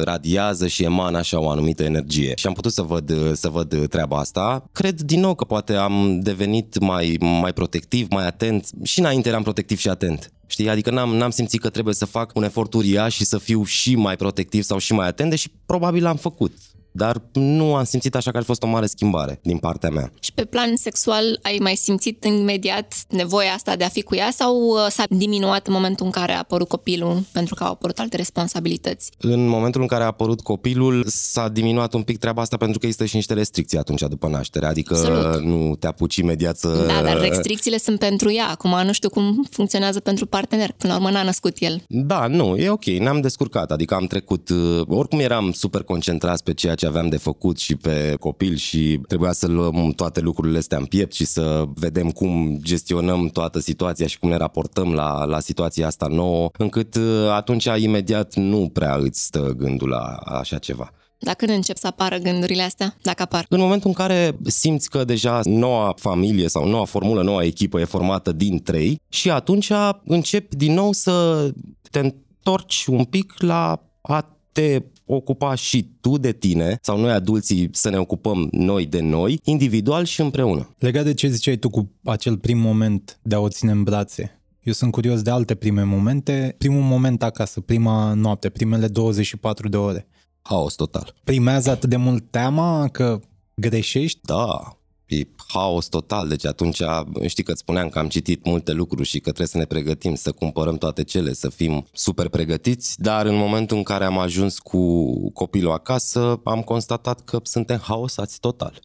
radiază 0.05 0.67
și 0.67 0.85
emană 0.85 1.19
așa 1.19 1.41
o 1.41 1.51
anumită 1.51 1.83
energie. 1.83 2.33
Și 2.37 2.47
am 2.47 2.53
putut 2.53 2.73
să 2.73 2.83
văd, 2.83 3.37
să 3.37 3.49
văd 3.49 3.89
treaba 3.89 4.19
asta. 4.19 4.65
Cred 4.73 5.01
din 5.01 5.21
nou 5.21 5.35
că 5.35 5.45
poate 5.45 5.75
am 5.75 6.21
devenit 6.21 6.79
mai, 6.79 7.17
mai 7.41 7.53
protectiv, 7.53 8.07
mai 8.11 8.27
atent. 8.27 8.69
Și 8.83 8.99
înainte 8.99 9.29
eram 9.29 9.43
protectiv 9.43 9.79
și 9.79 9.89
atent. 9.89 10.31
Știi? 10.47 10.69
Adică 10.69 10.91
n-am, 10.91 11.15
n-am 11.17 11.31
simțit 11.31 11.61
că 11.61 11.69
trebuie 11.69 11.95
să 11.95 12.05
fac 12.05 12.31
un 12.35 12.43
efort 12.43 12.75
uriaș 12.75 13.15
și 13.15 13.25
să 13.25 13.39
fiu 13.39 13.65
și 13.65 13.95
mai 13.95 14.17
protectiv 14.17 14.63
sau 14.63 14.79
și 14.79 14.93
mai 14.93 15.07
atent, 15.07 15.31
deși 15.31 15.49
probabil 15.67 16.03
l-am 16.03 16.17
făcut 16.17 16.53
dar 16.97 17.23
nu 17.33 17.75
am 17.75 17.85
simțit 17.85 18.15
așa 18.15 18.31
că 18.31 18.37
ar 18.37 18.43
fi 18.43 18.49
fost 18.49 18.63
o 18.63 18.67
mare 18.67 18.87
schimbare 18.87 19.39
din 19.43 19.59
partea 19.59 19.91
mea. 19.91 20.13
Și 20.21 20.33
pe 20.33 20.45
plan 20.45 20.77
sexual 20.77 21.39
ai 21.43 21.59
mai 21.61 21.75
simțit 21.75 22.25
imediat 22.25 22.95
nevoia 23.09 23.53
asta 23.53 23.77
de 23.77 23.85
a 23.85 23.89
fi 23.89 24.03
cu 24.03 24.15
ea 24.15 24.31
sau 24.31 24.57
uh, 24.57 24.87
s-a 24.89 25.05
diminuat 25.09 25.67
în 25.67 25.73
momentul 25.73 26.05
în 26.05 26.11
care 26.11 26.33
a 26.33 26.39
apărut 26.39 26.69
copilul 26.69 27.23
pentru 27.33 27.55
că 27.55 27.65
au 27.65 27.71
apărut 27.71 27.99
alte 27.99 28.17
responsabilități? 28.17 29.11
În 29.19 29.47
momentul 29.47 29.81
în 29.81 29.87
care 29.87 30.03
a 30.03 30.07
apărut 30.07 30.41
copilul 30.41 31.05
s-a 31.07 31.49
diminuat 31.49 31.95
un 31.95 32.03
pic 32.03 32.19
treaba 32.19 32.43
asta 32.43 32.57
pentru 32.57 32.79
că 32.79 32.87
există 32.87 33.09
și 33.09 33.17
niște 33.17 33.35
restricții 33.35 33.79
atunci 33.79 34.03
după 34.09 34.29
naștere, 34.29 34.67
adică 34.67 34.95
Absolut. 34.95 35.43
nu 35.43 35.77
te 35.77 35.87
apuci 35.87 36.17
imediat 36.17 36.57
să... 36.57 36.85
Da, 36.87 37.03
dar 37.03 37.21
restricțiile 37.21 37.79
sunt 37.79 37.99
pentru 37.99 38.33
ea. 38.33 38.49
Acum 38.49 38.81
nu 38.85 38.93
știu 38.93 39.09
cum 39.09 39.47
funcționează 39.51 40.01
pentru 40.01 40.27
partener. 40.27 40.73
Până 40.73 40.93
la 40.93 40.99
urmă 40.99 41.11
n-a 41.11 41.23
născut 41.23 41.57
el. 41.59 41.83
Da, 41.89 42.27
nu, 42.27 42.57
e 42.57 42.69
ok, 42.69 42.85
ne-am 42.85 43.21
descurcat, 43.21 43.71
adică 43.71 43.95
am 43.95 44.07
trecut, 44.07 44.49
uh, 44.49 44.81
oricum 44.89 45.19
eram 45.19 45.53
super 45.53 45.83
concentrat 45.83 46.41
pe 46.41 46.55
ceea 46.55 46.75
ce 46.75 46.86
ce 46.87 46.93
aveam 46.93 47.09
de 47.09 47.17
făcut 47.17 47.59
și 47.59 47.77
pe 47.77 48.17
copil 48.21 48.57
și 48.57 49.01
trebuia 49.09 49.33
să 49.33 49.47
luăm 49.47 49.91
toate 49.91 50.21
lucrurile 50.21 50.59
astea 50.59 50.79
în 50.79 50.85
piept 50.85 51.13
și 51.13 51.25
să 51.25 51.65
vedem 51.75 52.11
cum 52.11 52.59
gestionăm 52.63 53.29
toată 53.29 53.59
situația 53.59 54.07
și 54.07 54.19
cum 54.19 54.29
ne 54.29 54.37
raportăm 54.37 54.93
la, 54.93 55.25
la 55.25 55.41
situația 55.41 55.87
asta 55.87 56.07
nouă, 56.07 56.51
încât 56.59 56.95
uh, 56.95 57.31
atunci 57.31 57.69
imediat 57.77 58.35
nu 58.35 58.71
prea 58.73 58.97
îți 59.01 59.25
stă 59.25 59.55
gândul 59.57 59.89
la 59.89 60.03
așa 60.25 60.59
ceva. 60.59 60.91
Dacă 61.19 61.45
când 61.45 61.57
încep 61.57 61.77
să 61.77 61.87
apară 61.87 62.17
gândurile 62.17 62.63
astea, 62.63 62.97
dacă 63.03 63.23
apar? 63.23 63.47
În 63.49 63.61
momentul 63.61 63.89
în 63.89 63.95
care 63.95 64.39
simți 64.45 64.91
că 64.91 65.05
deja 65.05 65.41
noua 65.45 65.95
familie 65.97 66.49
sau 66.49 66.69
noua 66.69 66.85
formulă, 66.85 67.23
noua 67.23 67.45
echipă 67.45 67.81
e 67.81 67.85
formată 67.85 68.33
din 68.33 68.63
trei 68.63 69.01
și 69.09 69.31
atunci 69.31 69.71
începi 70.05 70.57
din 70.57 70.73
nou 70.73 70.93
să 70.93 71.49
te 71.91 71.99
întorci 71.99 72.87
un 72.87 73.05
pic 73.05 73.35
la 73.39 73.83
a 74.01 74.37
te 74.53 74.83
ocupa 75.07 75.55
și 75.55 75.91
tu 76.01 76.19
de 76.19 76.33
tine 76.33 76.79
sau 76.83 77.01
noi 77.01 77.13
adulții 77.13 77.69
să 77.73 77.91
ne 77.91 77.99
ocupăm 77.99 78.49
noi 78.51 78.87
de 78.87 79.01
noi, 79.01 79.41
individual 79.45 80.05
și 80.05 80.21
împreună. 80.21 80.75
Legat 80.79 81.05
de 81.05 81.15
ce 81.15 81.29
ziceai 81.29 81.57
tu 81.57 81.69
cu 81.69 81.91
acel 82.05 82.39
prim 82.39 82.59
moment 82.59 83.19
de 83.23 83.35
a 83.35 83.39
o 83.39 83.49
ține 83.49 83.71
în 83.71 83.83
brațe, 83.83 84.41
eu 84.67 84.73
sunt 84.73 84.93
curios 84.93 85.23
de 85.23 85.31
alte 85.31 85.55
prime 85.55 85.83
momente. 85.83 86.55
Primul 86.59 86.83
moment 86.83 87.23
acasă, 87.23 87.61
prima 87.61 88.15
noapte, 88.15 88.49
primele 88.49 88.89
24 88.89 89.69
de 89.69 89.77
ore. 89.77 90.09
Haos 90.43 90.75
total. 90.75 91.15
Primează 91.25 91.71
atât 91.71 91.89
de 91.89 91.97
mult 91.97 92.31
teama 92.31 92.89
că 92.89 93.21
greșești? 93.55 94.21
Da, 94.23 94.77
e 95.07 95.27
haos 95.49 95.87
total, 95.87 96.29
deci 96.29 96.47
atunci 96.47 96.83
știi 97.27 97.43
că 97.43 97.51
îți 97.51 97.61
spuneam 97.61 97.89
că 97.89 97.99
am 97.99 98.09
citit 98.09 98.45
multe 98.45 98.73
lucruri 98.73 99.09
și 99.09 99.17
că 99.17 99.25
trebuie 99.25 99.47
să 99.47 99.59
ne 99.59 99.65
pregătim, 99.65 100.15
să 100.15 100.33
cumpărăm 100.33 100.77
toate 100.77 101.05
cele, 101.05 101.33
să 101.33 101.49
fim 101.49 101.87
super 101.93 102.29
pregătiți, 102.29 103.03
dar 103.03 103.27
în 103.27 103.37
momentul 103.37 103.77
în 103.77 103.83
care 103.83 104.05
am 104.05 104.19
ajuns 104.19 104.59
cu 104.59 105.31
copilul 105.33 105.73
acasă, 105.73 106.41
am 106.45 106.63
constatat 106.63 107.25
că 107.25 107.41
suntem 107.43 107.79
haosați 107.79 108.41
total 108.41 108.81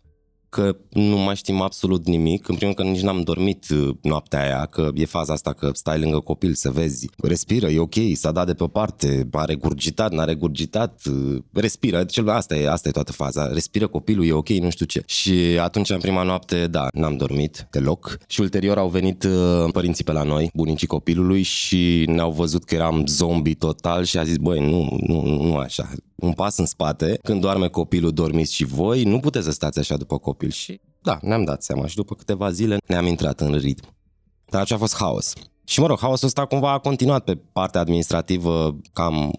că 0.51 0.75
nu 0.89 1.17
mai 1.17 1.35
știm 1.35 1.61
absolut 1.61 2.05
nimic. 2.05 2.47
În 2.47 2.55
primul 2.55 2.73
rând 2.75 2.87
că 2.87 2.93
nici 2.93 3.05
n-am 3.05 3.21
dormit 3.21 3.65
uh, 3.69 3.89
noaptea 4.01 4.41
aia, 4.41 4.65
că 4.65 4.89
e 4.93 5.05
faza 5.05 5.33
asta 5.33 5.53
că 5.53 5.69
stai 5.73 5.99
lângă 5.99 6.19
copil 6.19 6.53
să 6.53 6.69
vezi. 6.69 7.09
Respiră, 7.17 7.67
e 7.67 7.79
ok, 7.79 7.95
s-a 8.13 8.31
dat 8.31 8.45
de 8.45 8.53
pe 8.53 8.65
parte, 8.71 9.27
a 9.31 9.45
regurgitat, 9.45 10.11
n-a 10.11 10.23
regurgitat, 10.23 11.01
uh, 11.05 11.37
respiră. 11.53 11.97
Deci 11.97 12.17
asta 12.17 12.55
e, 12.55 12.69
asta 12.69 12.87
e 12.87 12.91
toată 12.91 13.11
faza. 13.11 13.53
Respiră 13.53 13.87
copilul, 13.87 14.25
e 14.25 14.31
ok, 14.31 14.49
nu 14.49 14.69
știu 14.69 14.85
ce. 14.85 15.03
Și 15.05 15.33
atunci, 15.61 15.89
în 15.89 15.99
prima 15.99 16.23
noapte, 16.23 16.67
da, 16.67 16.87
n-am 16.93 17.17
dormit 17.17 17.67
deloc. 17.71 18.17
Și 18.27 18.41
ulterior 18.41 18.77
au 18.77 18.89
venit 18.89 19.23
uh, 19.23 19.71
părinții 19.71 20.03
pe 20.03 20.11
la 20.11 20.23
noi, 20.23 20.49
bunicii 20.53 20.87
copilului 20.87 21.41
și 21.41 22.03
ne-au 22.07 22.31
văzut 22.31 22.63
că 22.63 22.75
eram 22.75 23.05
zombie 23.05 23.53
total 23.53 24.03
și 24.03 24.17
a 24.17 24.23
zis, 24.23 24.37
băi, 24.37 24.59
nu, 24.59 24.97
nu, 25.07 25.21
nu 25.43 25.55
așa, 25.55 25.89
un 26.21 26.33
pas 26.33 26.57
în 26.57 26.65
spate, 26.65 27.19
când 27.23 27.41
doarme 27.41 27.67
copilul, 27.67 28.11
dormiți 28.11 28.53
și 28.53 28.65
voi, 28.65 29.03
nu 29.03 29.19
puteți 29.19 29.45
să 29.45 29.51
stați 29.51 29.79
așa 29.79 29.97
după 29.97 30.17
copil 30.17 30.49
și 30.49 30.79
da, 31.01 31.19
ne-am 31.21 31.43
dat 31.43 31.63
seama 31.63 31.87
și 31.87 31.95
după 31.95 32.15
câteva 32.15 32.51
zile 32.51 32.77
ne-am 32.87 33.05
intrat 33.05 33.39
în 33.39 33.55
ritm. 33.57 33.95
Dar 34.45 34.65
ce 34.65 34.73
a 34.73 34.77
fost 34.77 34.95
haos. 34.95 35.33
Și 35.63 35.79
mă 35.79 35.87
rog, 35.87 35.99
haosul 35.99 36.27
ăsta 36.27 36.45
cumva 36.45 36.71
a 36.71 36.79
continuat 36.79 37.23
pe 37.23 37.35
partea 37.35 37.81
administrativă 37.81 38.77
cam, 38.93 39.31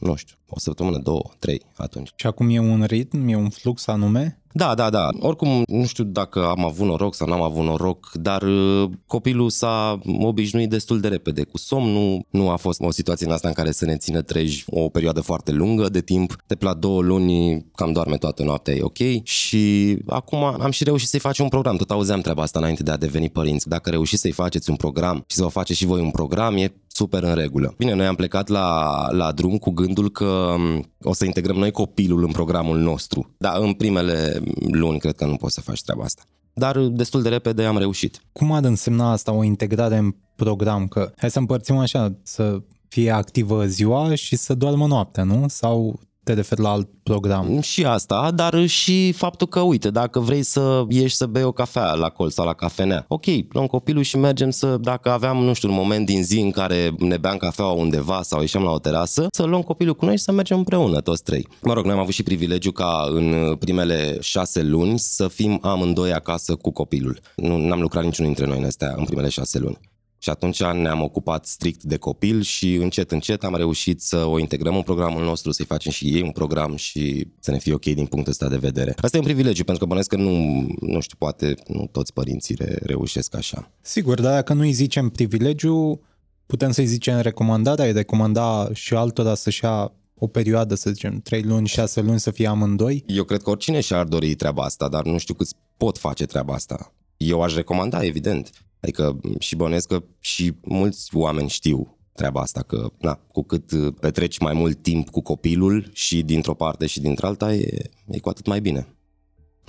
nu 0.00 0.14
știu, 0.14 0.36
o 0.48 0.58
săptămână, 0.58 0.98
două, 0.98 1.30
trei 1.38 1.62
atunci. 1.76 2.12
Și 2.16 2.26
acum 2.26 2.48
e 2.50 2.58
un 2.58 2.84
ritm, 2.84 3.28
e 3.28 3.36
un 3.36 3.48
flux 3.48 3.86
anume? 3.86 4.40
Da, 4.52 4.74
da, 4.74 4.90
da. 4.90 5.08
Oricum, 5.18 5.62
nu 5.66 5.84
știu 5.86 6.04
dacă 6.04 6.46
am 6.46 6.64
avut 6.64 6.86
noroc 6.86 7.14
sau 7.14 7.28
n-am 7.28 7.42
avut 7.42 7.64
noroc, 7.64 8.10
dar 8.14 8.42
uh, 8.42 8.90
copilul 9.06 9.50
s-a 9.50 10.00
obișnuit 10.20 10.70
destul 10.70 11.00
de 11.00 11.08
repede 11.08 11.42
cu 11.42 11.58
somnul. 11.58 12.26
Nu 12.30 12.50
a 12.50 12.56
fost 12.56 12.80
o 12.80 12.90
situație 12.90 13.26
în 13.26 13.32
asta 13.32 13.48
în 13.48 13.54
care 13.54 13.70
să 13.70 13.84
ne 13.84 13.96
țină 13.96 14.22
treji 14.22 14.64
o 14.66 14.88
perioadă 14.88 15.20
foarte 15.20 15.52
lungă 15.52 15.88
de 15.88 16.00
timp. 16.00 16.36
De 16.46 16.56
la 16.60 16.74
două 16.74 17.02
luni 17.02 17.66
cam 17.74 17.92
doarme 17.92 18.16
toată 18.16 18.42
noaptea, 18.42 18.74
e 18.74 18.82
ok. 18.82 19.22
Și 19.22 19.96
acum 20.06 20.44
am 20.44 20.70
și 20.70 20.84
reușit 20.84 21.08
să-i 21.08 21.20
facem 21.20 21.44
un 21.44 21.50
program. 21.50 21.76
Tot 21.76 21.90
auzeam 21.90 22.20
treaba 22.20 22.42
asta 22.42 22.58
înainte 22.58 22.82
de 22.82 22.90
a 22.90 22.96
deveni 22.96 23.28
părinți. 23.28 23.68
Dacă 23.68 23.90
reușiți 23.90 24.20
să-i 24.20 24.30
faceți 24.30 24.70
un 24.70 24.76
program 24.76 25.24
și 25.26 25.36
să 25.36 25.42
vă 25.42 25.48
faceți 25.48 25.78
și 25.78 25.86
voi 25.86 26.00
un 26.00 26.10
program, 26.10 26.56
e 26.56 26.72
super 27.00 27.22
în 27.22 27.34
regulă. 27.34 27.74
Bine, 27.76 27.94
noi 27.94 28.06
am 28.06 28.14
plecat 28.14 28.48
la, 28.48 29.06
la 29.10 29.32
drum 29.32 29.56
cu 29.58 29.70
gândul 29.70 30.10
că 30.10 30.24
um, 30.24 30.92
o 31.02 31.14
să 31.14 31.24
integrăm 31.24 31.56
noi 31.56 31.70
copilul 31.70 32.24
în 32.24 32.30
programul 32.30 32.78
nostru. 32.78 33.34
Dar 33.38 33.56
în 33.60 33.72
primele 33.72 34.42
luni 34.70 34.98
cred 34.98 35.14
că 35.14 35.24
nu 35.26 35.36
poți 35.36 35.54
să 35.54 35.60
faci 35.60 35.82
treaba 35.82 36.02
asta. 36.02 36.22
Dar 36.52 36.78
destul 36.78 37.22
de 37.22 37.28
repede 37.28 37.64
am 37.64 37.78
reușit. 37.78 38.22
Cum 38.32 38.52
ar 38.52 38.64
însemna 38.64 39.10
asta 39.10 39.32
o 39.32 39.44
integrare 39.44 39.96
în 39.96 40.14
program? 40.36 40.86
Că 40.86 41.12
hai 41.16 41.30
să 41.30 41.38
împărțim 41.38 41.76
așa, 41.76 42.18
să 42.22 42.62
fie 42.88 43.10
activă 43.10 43.64
ziua 43.66 44.14
și 44.14 44.36
să 44.36 44.54
doarmă 44.54 44.86
noaptea, 44.86 45.24
nu? 45.24 45.44
Sau 45.48 46.00
te 46.24 46.32
referi 46.32 46.60
la 46.60 46.70
alt 46.70 46.88
program. 47.02 47.60
Și 47.60 47.84
asta, 47.84 48.30
dar 48.34 48.66
și 48.66 49.12
faptul 49.12 49.46
că, 49.46 49.60
uite, 49.60 49.90
dacă 49.90 50.18
vrei 50.18 50.42
să 50.42 50.84
ieși 50.88 51.14
să 51.14 51.26
bei 51.26 51.42
o 51.42 51.52
cafea 51.52 51.92
la 51.92 52.08
colț 52.08 52.32
sau 52.32 52.46
la 52.46 52.52
cafenea, 52.52 53.04
ok, 53.08 53.24
luăm 53.48 53.66
copilul 53.66 54.02
și 54.02 54.16
mergem 54.16 54.50
să, 54.50 54.76
dacă 54.80 55.10
aveam, 55.10 55.36
nu 55.36 55.52
știu, 55.52 55.68
un 55.68 55.74
moment 55.74 56.06
din 56.06 56.22
zi 56.22 56.40
în 56.40 56.50
care 56.50 56.94
ne 56.98 57.16
beam 57.16 57.36
cafea 57.36 57.64
undeva 57.64 58.22
sau 58.22 58.40
ieșeam 58.40 58.62
la 58.62 58.70
o 58.70 58.78
terasă, 58.78 59.26
să 59.30 59.42
luăm 59.42 59.62
copilul 59.62 59.94
cu 59.94 60.04
noi 60.04 60.16
și 60.16 60.22
să 60.22 60.32
mergem 60.32 60.58
împreună, 60.58 61.00
toți 61.00 61.22
trei. 61.22 61.48
Mă 61.62 61.72
rog, 61.72 61.84
noi 61.84 61.94
am 61.94 62.00
avut 62.00 62.14
și 62.14 62.22
privilegiu 62.22 62.70
ca 62.70 63.06
în 63.08 63.56
primele 63.58 64.18
șase 64.20 64.62
luni 64.62 64.98
să 64.98 65.28
fim 65.28 65.58
amândoi 65.62 66.12
acasă 66.12 66.54
cu 66.54 66.70
copilul. 66.70 67.20
Nu 67.36 67.72
am 67.72 67.80
lucrat 67.80 68.04
niciunul 68.04 68.32
dintre 68.32 68.50
noi 68.50 68.60
în 68.60 68.66
astea 68.66 68.94
în 68.96 69.04
primele 69.04 69.28
șase 69.28 69.58
luni. 69.58 69.78
Și 70.22 70.30
atunci 70.30 70.62
ne-am 70.62 71.02
ocupat 71.02 71.46
strict 71.46 71.82
de 71.82 71.96
copil 71.96 72.42
și 72.42 72.74
încet, 72.74 73.10
încet 73.10 73.44
am 73.44 73.54
reușit 73.54 74.00
să 74.00 74.16
o 74.16 74.38
integrăm 74.38 74.76
în 74.76 74.82
programul 74.82 75.24
nostru, 75.24 75.50
să-i 75.50 75.64
facem 75.64 75.92
și 75.92 76.06
ei 76.06 76.22
un 76.22 76.30
program 76.30 76.76
și 76.76 77.26
să 77.38 77.50
ne 77.50 77.58
fie 77.58 77.74
ok 77.74 77.84
din 77.84 78.06
punctul 78.06 78.32
ăsta 78.32 78.48
de 78.48 78.56
vedere. 78.56 78.94
Asta 79.00 79.16
e 79.16 79.20
un 79.20 79.26
privilegiu, 79.26 79.64
pentru 79.64 79.84
că 79.84 79.90
bănesc 79.90 80.08
că 80.08 80.16
nu, 80.16 80.66
nu 80.80 81.00
știu, 81.00 81.16
poate 81.18 81.54
nu 81.66 81.88
toți 81.92 82.12
părinții 82.12 82.56
reușesc 82.82 83.34
așa. 83.34 83.70
Sigur, 83.80 84.20
dar 84.20 84.32
dacă 84.32 84.52
nu 84.52 84.60
îi 84.60 84.72
zicem 84.72 85.08
privilegiu, 85.08 86.00
putem 86.46 86.70
să-i 86.70 86.86
zicem 86.86 87.20
recomandare, 87.20 87.82
ai 87.82 87.92
recomanda 87.92 88.68
și 88.72 88.94
altora 88.94 89.34
să-și 89.34 89.64
ia 89.64 89.92
o 90.14 90.26
perioadă, 90.26 90.74
să 90.74 90.90
zicem, 90.90 91.20
3 91.20 91.42
luni, 91.42 91.66
6 91.66 92.00
luni 92.00 92.20
să 92.20 92.30
fie 92.30 92.46
amândoi? 92.46 93.04
Eu 93.06 93.24
cred 93.24 93.42
că 93.42 93.50
oricine 93.50 93.80
și-ar 93.80 94.04
dori 94.04 94.34
treaba 94.34 94.62
asta, 94.62 94.88
dar 94.88 95.04
nu 95.04 95.18
știu 95.18 95.34
câți 95.34 95.54
pot 95.76 95.98
face 95.98 96.26
treaba 96.26 96.54
asta. 96.54 96.92
Eu 97.16 97.42
aș 97.42 97.54
recomanda, 97.54 98.04
evident. 98.04 98.50
Adică 98.80 99.20
și 99.38 99.56
bănesc 99.56 99.88
că 99.88 100.02
și 100.20 100.52
mulți 100.62 101.16
oameni 101.16 101.48
știu 101.48 101.98
treaba 102.12 102.40
asta, 102.40 102.62
că 102.62 102.92
na, 102.98 103.14
cu 103.14 103.42
cât 103.42 103.70
uh, 103.70 103.94
petreci 104.00 104.38
mai 104.38 104.52
mult 104.52 104.82
timp 104.82 105.08
cu 105.08 105.20
copilul 105.20 105.90
și 105.92 106.22
dintr-o 106.22 106.54
parte 106.54 106.86
și 106.86 107.00
dintr-alta, 107.00 107.54
e, 107.54 107.90
e 108.06 108.18
cu 108.18 108.28
atât 108.28 108.46
mai 108.46 108.60
bine. 108.60 108.86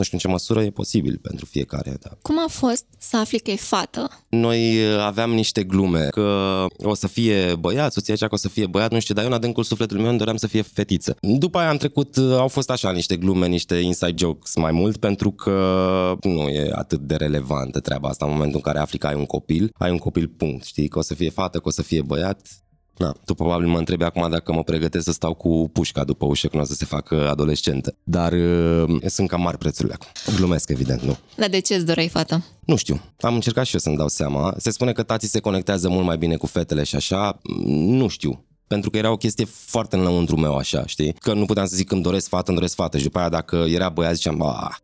Nu 0.01 0.07
știu 0.07 0.19
în 0.21 0.31
ce 0.31 0.37
măsură 0.37 0.63
e 0.63 0.69
posibil 0.69 1.19
pentru 1.21 1.45
fiecare. 1.45 1.97
Da. 2.01 2.09
Cum 2.21 2.39
a 2.39 2.47
fost 2.47 2.85
să 2.97 3.17
afli 3.17 3.39
că 3.39 3.51
e 3.51 3.55
fată? 3.55 4.09
Noi 4.29 4.85
uh, 4.85 4.99
aveam 4.99 5.31
niște 5.31 5.63
glume 5.63 6.07
că 6.11 6.65
o 6.77 6.93
să 6.93 7.07
fie 7.07 7.55
băiat, 7.59 7.91
soția 7.91 8.15
cea 8.15 8.27
că 8.27 8.33
o 8.33 8.37
să 8.37 8.49
fie 8.49 8.67
băiat, 8.67 8.91
nu 8.91 8.99
știu, 8.99 9.13
dar 9.13 9.23
eu 9.23 9.29
în 9.29 9.35
adâncul 9.35 9.63
sufletului 9.63 10.01
meu 10.01 10.09
îmi 10.09 10.19
doream 10.19 10.37
să 10.37 10.47
fie 10.47 10.61
fetiță. 10.61 11.17
După 11.19 11.57
aia 11.57 11.69
am 11.69 11.77
trecut, 11.77 12.15
uh, 12.15 12.33
au 12.37 12.47
fost 12.47 12.69
așa 12.69 12.91
niște 12.91 13.17
glume, 13.17 13.47
niște 13.47 13.75
inside 13.75 14.13
jokes 14.17 14.55
mai 14.55 14.71
mult, 14.71 14.97
pentru 14.97 15.31
că 15.31 16.15
nu 16.21 16.47
e 16.47 16.71
atât 16.75 16.99
de 16.99 17.15
relevantă 17.15 17.79
treaba 17.79 18.09
asta 18.09 18.25
în 18.25 18.31
momentul 18.31 18.55
în 18.55 18.61
care 18.71 18.79
afli 18.79 18.97
că 18.97 19.07
ai 19.07 19.15
un 19.15 19.25
copil, 19.25 19.71
ai 19.77 19.91
un 19.91 19.97
copil 19.97 20.27
punct, 20.27 20.63
știi, 20.63 20.87
că 20.87 20.99
o 20.99 21.01
să 21.01 21.13
fie 21.13 21.29
fată, 21.29 21.57
că 21.57 21.67
o 21.67 21.71
să 21.71 21.81
fie 21.81 22.01
băiat, 22.01 22.47
da, 22.97 23.13
tu 23.25 23.33
probabil 23.33 23.67
mă 23.67 23.77
întrebi 23.77 24.03
acum 24.03 24.29
dacă 24.29 24.53
mă 24.53 24.63
pregătesc 24.63 25.03
să 25.05 25.11
stau 25.11 25.33
cu 25.33 25.69
pușca 25.73 26.03
după 26.03 26.25
ușă 26.25 26.47
când 26.47 26.61
o 26.61 26.65
să 26.65 26.73
se 26.73 26.85
facă 26.85 27.29
adolescentă. 27.29 27.95
Dar 28.03 28.31
uh, 28.31 28.95
sunt 29.05 29.27
cam 29.27 29.41
mari 29.41 29.57
prețurile 29.57 29.93
acum. 29.93 30.35
Glumesc, 30.35 30.69
evident, 30.69 31.01
nu. 31.01 31.17
Dar 31.35 31.49
de 31.49 31.59
ce 31.59 31.75
îți 31.75 31.85
doreai 31.85 32.07
fată? 32.07 32.43
Nu 32.65 32.75
știu. 32.75 33.01
Am 33.19 33.33
încercat 33.33 33.65
și 33.65 33.73
eu 33.73 33.79
să-mi 33.79 33.97
dau 33.97 34.07
seama. 34.07 34.53
Se 34.57 34.71
spune 34.71 34.91
că 34.91 35.03
tații 35.03 35.27
se 35.27 35.39
conectează 35.39 35.89
mult 35.89 36.05
mai 36.05 36.17
bine 36.17 36.35
cu 36.35 36.45
fetele 36.45 36.83
și 36.83 36.95
așa. 36.95 37.39
Nu 37.67 38.07
știu 38.07 38.45
pentru 38.67 38.89
că 38.89 38.97
era 38.97 39.11
o 39.11 39.17
chestie 39.17 39.45
foarte 39.45 39.95
înăuntru 39.95 40.35
meu 40.35 40.55
așa, 40.55 40.85
știi? 40.85 41.13
Că 41.13 41.33
nu 41.33 41.45
puteam 41.45 41.65
să 41.65 41.75
zic 41.75 41.87
că 41.87 41.93
îmi 41.93 42.03
doresc 42.03 42.27
fată, 42.27 42.43
îmi 42.45 42.55
doresc 42.57 42.75
fată 42.75 42.97
și 42.97 43.03
după 43.03 43.19
aia 43.19 43.29
dacă 43.29 43.55
era 43.55 43.89
băiat 43.89 44.15
ziceam, 44.15 44.37
ba, 44.37 44.77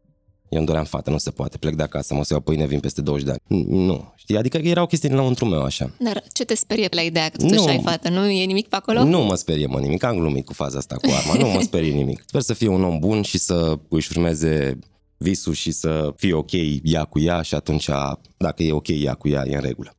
eu 0.49 0.57
îmi 0.57 0.65
doream 0.65 0.85
fată, 0.85 1.09
nu 1.09 1.17
se 1.17 1.31
poate, 1.31 1.57
plec 1.57 1.75
de 1.75 1.83
acasă, 1.83 2.13
mă 2.13 2.23
să 2.23 2.33
iau 2.33 2.41
pâine, 2.41 2.65
vin 2.65 2.79
peste 2.79 3.01
20 3.01 3.25
de 3.25 3.31
ani. 3.31 3.63
Nu, 3.67 4.13
știi, 4.15 4.37
adică 4.37 4.57
era 4.57 4.81
o 4.81 4.85
chestie 4.85 5.11
înăuntru 5.11 5.45
meu 5.45 5.61
așa. 5.61 5.91
Dar 5.99 6.23
ce 6.33 6.45
te 6.45 6.55
sperie 6.55 6.87
la 6.91 7.01
ideea 7.01 7.29
că 7.29 7.45
tu 7.45 7.63
ai 7.63 7.81
fată? 7.83 8.09
Nu 8.09 8.29
e 8.29 8.45
nimic 8.45 8.67
pe 8.67 8.75
acolo? 8.75 9.03
Nu 9.03 9.21
mă 9.21 9.35
sperie, 9.35 9.65
mă, 9.65 9.79
nimic. 9.79 10.03
Am 10.03 10.17
glumit 10.17 10.45
cu 10.45 10.53
faza 10.53 10.77
asta 10.77 10.95
cu 10.95 11.09
arma, 11.11 11.45
nu 11.45 11.51
mă 11.51 11.61
sperie 11.61 11.91
nimic. 11.91 12.23
Sper 12.25 12.41
să 12.41 12.53
fie 12.53 12.67
un 12.67 12.83
om 12.83 12.99
bun 12.99 13.21
și 13.21 13.37
să 13.37 13.79
își 13.89 14.09
urmeze 14.17 14.79
visul 15.17 15.53
și 15.53 15.71
să 15.71 16.13
fie 16.15 16.33
ok 16.33 16.51
ea 16.83 17.03
cu 17.03 17.19
ea 17.19 17.41
și 17.41 17.55
atunci, 17.55 17.89
dacă 18.37 18.63
e 18.63 18.71
ok 18.71 18.87
ea 18.87 19.13
cu 19.13 19.27
ea, 19.27 19.43
e 19.47 19.55
în 19.55 19.61
regulă. 19.61 19.91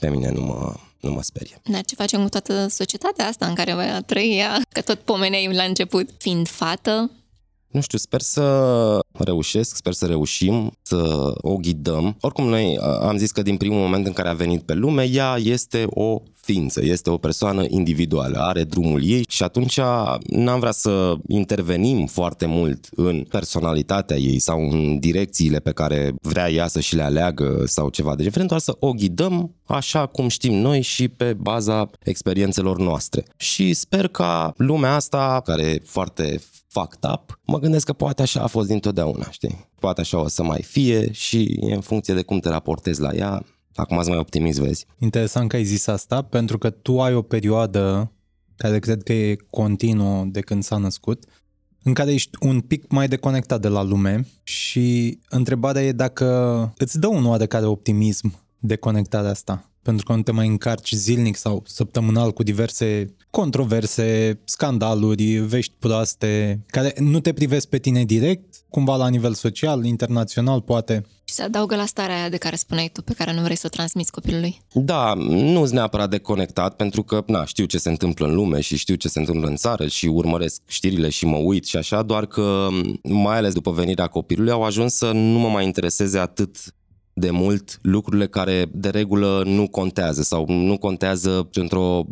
Pe 0.00 0.10
mine 0.10 0.30
nu 0.30 0.40
mă, 0.40 0.74
nu 1.00 1.12
mă 1.12 1.22
sperie. 1.22 1.60
Dar 1.64 1.84
ce 1.84 1.94
facem 1.94 2.22
cu 2.22 2.28
toată 2.28 2.66
societatea 2.68 3.26
asta 3.26 3.46
în 3.46 3.54
care 3.54 3.74
va 3.74 4.00
trăi 4.00 4.36
ea? 4.36 4.60
Că 4.68 4.80
tot 4.80 4.98
pomeneai 4.98 5.54
la 5.54 5.62
început. 5.62 6.08
Fiind 6.18 6.48
fată, 6.48 7.10
nu 7.74 7.80
știu, 7.80 7.98
sper 7.98 8.20
să 8.20 8.98
reușesc, 9.12 9.76
sper 9.76 9.92
să 9.92 10.06
reușim 10.06 10.72
să 10.82 11.32
o 11.34 11.56
ghidăm. 11.56 12.16
Oricum, 12.20 12.48
noi 12.48 12.78
am 13.00 13.16
zis 13.16 13.30
că 13.30 13.42
din 13.42 13.56
primul 13.56 13.78
moment 13.78 14.06
în 14.06 14.12
care 14.12 14.28
a 14.28 14.32
venit 14.32 14.62
pe 14.62 14.74
lume, 14.74 15.08
ea 15.12 15.36
este 15.38 15.86
o 15.90 16.22
ființă, 16.34 16.84
este 16.84 17.10
o 17.10 17.16
persoană 17.16 17.64
individuală, 17.68 18.38
are 18.38 18.64
drumul 18.64 19.04
ei 19.04 19.24
și 19.28 19.42
atunci 19.42 19.80
n-am 20.26 20.58
vrea 20.58 20.70
să 20.70 21.14
intervenim 21.28 22.06
foarte 22.06 22.46
mult 22.46 22.88
în 22.94 23.24
personalitatea 23.28 24.16
ei 24.16 24.38
sau 24.38 24.70
în 24.70 24.98
direcțiile 24.98 25.58
pe 25.58 25.72
care 25.72 26.14
vrea 26.22 26.50
ea 26.50 26.66
să 26.66 26.80
și 26.80 26.94
le 26.94 27.02
aleagă 27.02 27.62
sau 27.66 27.88
ceva. 27.88 28.14
Deci 28.14 28.30
vrem 28.30 28.46
doar 28.46 28.60
să 28.60 28.76
o 28.78 28.92
ghidăm 28.92 29.54
așa 29.66 30.06
cum 30.06 30.28
știm 30.28 30.54
noi 30.54 30.80
și 30.80 31.08
pe 31.08 31.32
baza 31.32 31.90
experiențelor 32.02 32.78
noastre. 32.78 33.24
Și 33.36 33.72
sper 33.72 34.08
ca 34.08 34.52
lumea 34.56 34.94
asta, 34.94 35.40
care 35.44 35.62
e 35.62 35.82
foarte 35.84 36.40
fucked 36.74 37.10
up, 37.12 37.40
mă 37.44 37.58
gândesc 37.58 37.86
că 37.86 37.92
poate 37.92 38.22
așa 38.22 38.40
a 38.42 38.46
fost 38.46 38.68
dintotdeauna, 38.68 39.30
știi? 39.30 39.70
Poate 39.78 40.00
așa 40.00 40.20
o 40.20 40.28
să 40.28 40.42
mai 40.42 40.62
fie 40.62 41.12
și 41.12 41.58
în 41.60 41.80
funcție 41.80 42.14
de 42.14 42.22
cum 42.22 42.38
te 42.38 42.48
raportezi 42.48 43.00
la 43.00 43.10
ea, 43.12 43.44
acum 43.74 43.98
ați 43.98 44.08
mai 44.08 44.18
optimist, 44.18 44.58
vezi. 44.58 44.86
Interesant 44.98 45.48
că 45.48 45.56
ai 45.56 45.64
zis 45.64 45.86
asta, 45.86 46.22
pentru 46.22 46.58
că 46.58 46.70
tu 46.70 47.00
ai 47.00 47.14
o 47.14 47.22
perioadă 47.22 48.12
care 48.56 48.78
cred 48.78 49.02
că 49.02 49.12
e 49.12 49.36
continuă 49.50 50.24
de 50.24 50.40
când 50.40 50.62
s-a 50.62 50.76
născut, 50.76 51.24
în 51.82 51.92
care 51.92 52.12
ești 52.12 52.30
un 52.40 52.60
pic 52.60 52.90
mai 52.90 53.08
deconectat 53.08 53.60
de 53.60 53.68
la 53.68 53.82
lume 53.82 54.26
și 54.42 55.18
întrebarea 55.28 55.82
e 55.82 55.92
dacă 55.92 56.72
îți 56.76 56.98
dă 56.98 57.06
un 57.06 57.26
oarecare 57.26 57.66
optimism 57.66 58.34
deconectarea 58.58 59.30
asta 59.30 59.68
pentru 59.84 60.06
că 60.06 60.14
nu 60.14 60.22
te 60.22 60.32
mai 60.32 60.46
încarci 60.46 60.92
zilnic 60.92 61.36
sau 61.36 61.62
săptămânal 61.66 62.32
cu 62.32 62.42
diverse 62.42 63.14
controverse, 63.34 64.40
scandaluri, 64.44 65.24
vești 65.24 65.72
proaste, 65.78 66.64
care 66.66 66.94
nu 66.98 67.20
te 67.20 67.32
privesc 67.32 67.68
pe 67.68 67.78
tine 67.78 68.04
direct, 68.04 68.54
cumva 68.68 68.96
la 68.96 69.08
nivel 69.08 69.32
social, 69.32 69.84
internațional, 69.84 70.60
poate. 70.60 71.04
Și 71.24 71.34
se 71.34 71.42
adaugă 71.42 71.76
la 71.76 71.86
starea 71.86 72.16
aia 72.16 72.28
de 72.28 72.36
care 72.36 72.56
spuneai 72.56 72.90
tu, 72.92 73.02
pe 73.02 73.12
care 73.12 73.34
nu 73.34 73.42
vrei 73.42 73.56
să 73.56 73.66
o 73.66 73.74
transmiți 73.74 74.12
copilului. 74.12 74.60
Da, 74.72 75.14
nu 75.28 75.58
sunt 75.58 75.70
neapărat 75.70 76.10
deconectat, 76.10 76.76
pentru 76.76 77.02
că 77.02 77.22
na, 77.26 77.44
știu 77.44 77.64
ce 77.64 77.78
se 77.78 77.88
întâmplă 77.88 78.26
în 78.26 78.34
lume 78.34 78.60
și 78.60 78.76
știu 78.76 78.94
ce 78.94 79.08
se 79.08 79.18
întâmplă 79.18 79.48
în 79.48 79.56
țară 79.56 79.86
și 79.86 80.06
urmăresc 80.06 80.62
știrile 80.66 81.08
și 81.08 81.26
mă 81.26 81.36
uit 81.36 81.64
și 81.64 81.76
așa, 81.76 82.02
doar 82.02 82.26
că, 82.26 82.68
mai 83.02 83.36
ales 83.36 83.52
după 83.52 83.70
venirea 83.70 84.06
copilului, 84.06 84.52
au 84.52 84.62
ajuns 84.62 84.94
să 84.94 85.10
nu 85.12 85.38
mă 85.38 85.48
mai 85.48 85.64
intereseze 85.64 86.18
atât 86.18 86.56
de 87.12 87.30
mult 87.30 87.78
lucrurile 87.82 88.26
care 88.26 88.66
de 88.72 88.88
regulă 88.88 89.42
nu 89.46 89.68
contează 89.68 90.22
sau 90.22 90.44
nu 90.48 90.78
contează 90.78 91.48
într-o 91.52 92.06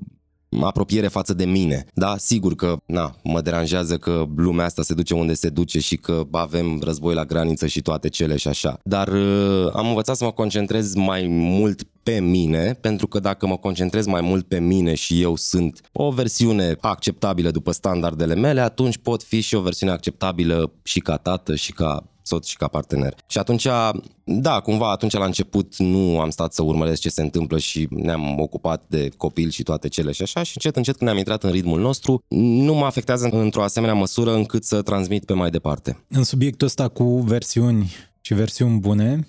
apropiere 0.60 1.08
față 1.08 1.34
de 1.34 1.44
mine. 1.44 1.86
Da, 1.94 2.16
sigur 2.18 2.54
că 2.54 2.76
na, 2.86 3.16
mă 3.22 3.40
deranjează 3.40 3.96
că 3.96 4.24
lumea 4.36 4.64
asta 4.64 4.82
se 4.82 4.94
duce 4.94 5.14
unde 5.14 5.34
se 5.34 5.48
duce 5.48 5.80
și 5.80 5.96
că 5.96 6.22
avem 6.30 6.80
război 6.82 7.14
la 7.14 7.24
graniță 7.24 7.66
și 7.66 7.82
toate 7.82 8.08
cele 8.08 8.36
și 8.36 8.48
așa. 8.48 8.78
Dar 8.84 9.08
uh, 9.08 9.70
am 9.72 9.86
învățat 9.86 10.16
să 10.16 10.24
mă 10.24 10.32
concentrez 10.32 10.94
mai 10.94 11.26
mult 11.28 11.82
pe 12.02 12.20
mine, 12.20 12.78
pentru 12.80 13.06
că 13.06 13.18
dacă 13.18 13.46
mă 13.46 13.56
concentrez 13.56 14.06
mai 14.06 14.20
mult 14.20 14.46
pe 14.46 14.60
mine 14.60 14.94
și 14.94 15.22
eu 15.22 15.36
sunt 15.36 15.80
o 15.92 16.10
versiune 16.10 16.76
acceptabilă 16.80 17.50
după 17.50 17.72
standardele 17.72 18.34
mele, 18.34 18.60
atunci 18.60 18.98
pot 18.98 19.22
fi 19.22 19.40
și 19.40 19.54
o 19.54 19.60
versiune 19.60 19.92
acceptabilă 19.92 20.72
și 20.82 21.00
ca 21.00 21.16
tată 21.16 21.54
și 21.54 21.72
ca 21.72 22.11
soț 22.22 22.46
și 22.46 22.56
ca 22.56 22.68
partener. 22.68 23.14
Și 23.26 23.38
atunci, 23.38 23.66
da, 24.24 24.60
cumva 24.60 24.90
atunci 24.90 25.12
la 25.12 25.24
început 25.24 25.76
nu 25.76 26.20
am 26.20 26.30
stat 26.30 26.52
să 26.52 26.62
urmăresc 26.62 27.00
ce 27.00 27.08
se 27.08 27.22
întâmplă 27.22 27.58
și 27.58 27.86
ne-am 27.90 28.40
ocupat 28.40 28.84
de 28.86 29.08
copil 29.16 29.50
și 29.50 29.62
toate 29.62 29.88
cele 29.88 30.12
și 30.12 30.22
așa 30.22 30.42
și 30.42 30.52
încet, 30.54 30.76
încet 30.76 30.96
când 30.96 31.10
am 31.10 31.16
intrat 31.16 31.42
în 31.42 31.50
ritmul 31.50 31.80
nostru, 31.80 32.22
nu 32.28 32.74
mă 32.74 32.84
afectează 32.84 33.28
într-o 33.32 33.62
asemenea 33.62 33.94
măsură 33.94 34.34
încât 34.34 34.64
să 34.64 34.82
transmit 34.82 35.24
pe 35.24 35.32
mai 35.32 35.50
departe. 35.50 36.04
În 36.08 36.24
subiectul 36.24 36.66
ăsta 36.66 36.88
cu 36.88 37.04
versiuni 37.04 37.92
și 38.20 38.34
versiuni 38.34 38.78
bune, 38.78 39.28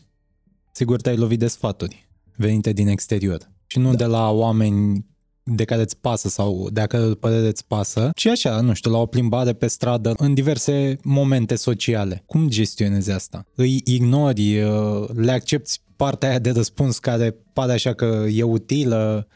sigur 0.71 1.01
te-ai 1.01 1.17
lovit 1.17 1.39
de 1.39 1.47
sfaturi 1.47 2.07
venite 2.35 2.73
din 2.73 2.87
exterior 2.87 3.51
și 3.67 3.79
nu 3.79 3.89
da. 3.89 3.95
de 3.95 4.05
la 4.05 4.29
oameni 4.29 5.05
de 5.43 5.63
care 5.63 5.81
îți 5.81 5.97
pasă 5.97 6.29
sau 6.29 6.69
de 6.71 6.81
a 6.81 6.87
care 6.87 7.13
părere 7.13 7.47
îți 7.47 7.65
pasă, 7.67 8.09
ci 8.15 8.25
așa, 8.25 8.61
nu 8.61 8.73
știu, 8.73 8.91
la 8.91 8.97
o 8.97 9.05
plimbare 9.05 9.53
pe 9.53 9.67
stradă 9.67 10.13
în 10.17 10.33
diverse 10.33 10.97
momente 11.03 11.55
sociale. 11.55 12.23
Cum 12.25 12.49
gestionezi 12.49 13.11
asta? 13.11 13.45
Îi 13.55 13.81
ignori, 13.85 14.61
uh, 14.61 15.09
le 15.15 15.31
accepti 15.31 15.79
partea 15.95 16.29
aia 16.29 16.39
de 16.39 16.51
răspuns 16.51 16.99
care 16.99 17.35
pare 17.53 17.71
așa 17.71 17.93
că 17.93 18.25
e 18.31 18.43
utilă 18.43 19.27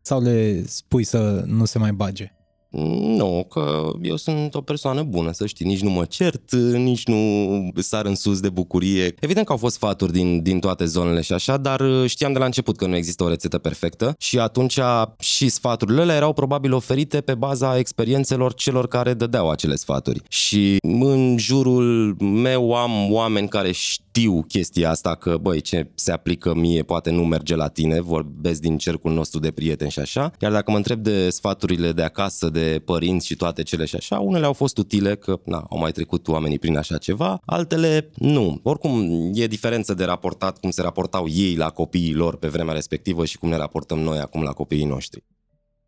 sau 0.00 0.22
le 0.22 0.64
spui 0.66 1.04
să 1.04 1.42
nu 1.46 1.64
se 1.64 1.78
mai 1.78 1.92
bage? 1.92 2.30
Nu, 2.70 3.46
că 3.50 3.90
eu 4.02 4.16
sunt 4.16 4.54
o 4.54 4.60
persoană 4.60 5.02
bună, 5.02 5.32
să 5.32 5.46
știi, 5.46 5.66
nici 5.66 5.80
nu 5.80 5.90
mă 5.90 6.04
cert, 6.04 6.54
nici 6.74 7.06
nu 7.06 7.72
sar 7.76 8.04
în 8.04 8.14
sus 8.14 8.40
de 8.40 8.48
bucurie. 8.48 9.14
Evident 9.20 9.46
că 9.46 9.52
au 9.52 9.58
fost 9.58 9.74
sfaturi 9.74 10.12
din, 10.12 10.42
din 10.42 10.60
toate 10.60 10.84
zonele 10.84 11.20
și 11.20 11.32
așa, 11.32 11.56
dar 11.56 11.82
știam 12.06 12.32
de 12.32 12.38
la 12.38 12.44
început 12.44 12.76
că 12.76 12.86
nu 12.86 12.96
există 12.96 13.24
o 13.24 13.28
rețetă 13.28 13.58
perfectă 13.58 14.14
și 14.18 14.38
atunci 14.38 14.78
și 15.18 15.48
sfaturile 15.48 16.00
alea 16.00 16.16
erau 16.16 16.32
probabil 16.32 16.72
oferite 16.72 17.20
pe 17.20 17.34
baza 17.34 17.78
experiențelor 17.78 18.54
celor 18.54 18.88
care 18.88 19.14
dădeau 19.14 19.50
acele 19.50 19.74
sfaturi. 19.74 20.22
Și 20.28 20.76
în 20.80 21.36
jurul 21.38 22.16
meu 22.20 22.74
am 22.74 23.12
oameni 23.12 23.48
care 23.48 23.72
știu 23.72 24.04
chestia 24.48 24.90
asta 24.90 25.14
că, 25.14 25.36
băi, 25.40 25.60
ce 25.60 25.90
se 25.94 26.12
aplică 26.12 26.54
mie 26.54 26.82
poate 26.82 27.10
nu 27.10 27.24
merge 27.24 27.54
la 27.54 27.68
tine, 27.68 28.00
vorbesc 28.00 28.60
din 28.60 28.78
cercul 28.78 29.12
nostru 29.12 29.38
de 29.38 29.50
prieteni 29.50 29.90
și 29.90 29.98
așa. 29.98 30.32
Iar 30.40 30.52
dacă 30.52 30.70
mă 30.70 30.76
întreb 30.76 31.00
de 31.00 31.30
sfaturile 31.30 31.92
de 31.92 32.02
acasă, 32.02 32.48
de 32.48 32.82
părinți 32.84 33.26
și 33.26 33.36
toate 33.36 33.62
cele 33.62 33.84
și 33.84 33.96
așa, 33.96 34.18
unele 34.18 34.46
au 34.46 34.52
fost 34.52 34.78
utile 34.78 35.16
că 35.16 35.40
na, 35.44 35.66
au 35.70 35.78
mai 35.78 35.92
trecut 35.92 36.28
oamenii 36.28 36.58
prin 36.58 36.76
așa 36.76 36.96
ceva, 36.96 37.40
altele 37.44 38.10
nu. 38.14 38.60
Oricum 38.62 39.30
e 39.34 39.46
diferență 39.46 39.94
de 39.94 40.04
raportat 40.04 40.58
cum 40.58 40.70
se 40.70 40.82
raportau 40.82 41.28
ei 41.28 41.54
la 41.54 41.70
copiii 41.70 42.14
lor 42.14 42.36
pe 42.36 42.48
vremea 42.48 42.74
respectivă 42.74 43.24
și 43.24 43.38
cum 43.38 43.48
ne 43.48 43.56
raportăm 43.56 43.98
noi 43.98 44.18
acum 44.18 44.42
la 44.42 44.52
copiii 44.52 44.84
noștri. 44.84 45.24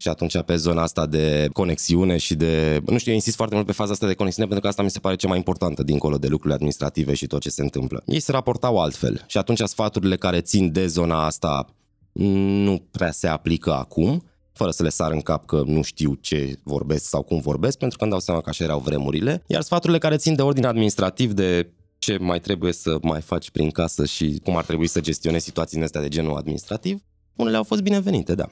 Și 0.00 0.08
atunci 0.08 0.42
pe 0.42 0.56
zona 0.56 0.82
asta 0.82 1.06
de 1.06 1.48
conexiune 1.52 2.16
și 2.16 2.34
de... 2.34 2.80
Nu 2.86 2.98
știu, 2.98 3.10
eu 3.10 3.16
insist 3.16 3.36
foarte 3.36 3.54
mult 3.54 3.66
pe 3.66 3.72
faza 3.72 3.92
asta 3.92 4.06
de 4.06 4.14
conexiune 4.14 4.48
pentru 4.48 4.64
că 4.64 4.70
asta 4.70 4.82
mi 4.82 4.90
se 4.90 4.98
pare 4.98 5.16
cea 5.16 5.28
mai 5.28 5.36
importantă 5.36 5.82
dincolo 5.82 6.18
de 6.18 6.26
lucrurile 6.26 6.54
administrative 6.54 7.14
și 7.14 7.26
tot 7.26 7.40
ce 7.40 7.50
se 7.50 7.62
întâmplă. 7.62 8.02
Ei 8.06 8.20
se 8.20 8.32
raportau 8.32 8.80
altfel 8.80 9.24
și 9.26 9.38
atunci 9.38 9.60
sfaturile 9.60 10.16
care 10.16 10.40
țin 10.40 10.72
de 10.72 10.86
zona 10.86 11.24
asta 11.24 11.66
nu 12.12 12.82
prea 12.90 13.10
se 13.10 13.26
aplică 13.26 13.74
acum 13.74 14.22
fără 14.52 14.70
să 14.70 14.82
le 14.82 14.88
sar 14.88 15.12
în 15.12 15.20
cap 15.20 15.46
că 15.46 15.62
nu 15.66 15.82
știu 15.82 16.14
ce 16.14 16.58
vorbesc 16.62 17.04
sau 17.08 17.22
cum 17.22 17.40
vorbesc, 17.40 17.78
pentru 17.78 17.98
că 17.98 18.04
îmi 18.04 18.12
dau 18.12 18.22
seama 18.22 18.40
că 18.40 18.48
așa 18.48 18.64
erau 18.64 18.78
vremurile. 18.78 19.42
Iar 19.46 19.62
sfaturile 19.62 19.98
care 19.98 20.16
țin 20.16 20.34
de 20.34 20.42
ordine 20.42 20.66
administrativ, 20.66 21.32
de 21.32 21.70
ce 21.98 22.16
mai 22.16 22.40
trebuie 22.40 22.72
să 22.72 22.98
mai 23.02 23.20
faci 23.20 23.50
prin 23.50 23.70
casă 23.70 24.04
și 24.04 24.40
cum 24.44 24.56
ar 24.56 24.64
trebui 24.64 24.86
să 24.86 25.00
gestionezi 25.00 25.44
situațiile 25.44 25.84
astea 25.84 26.00
de 26.00 26.08
genul 26.08 26.36
administrativ, 26.36 27.02
unele 27.36 27.56
au 27.56 27.62
fost 27.62 27.82
binevenite, 27.82 28.34
da. 28.34 28.48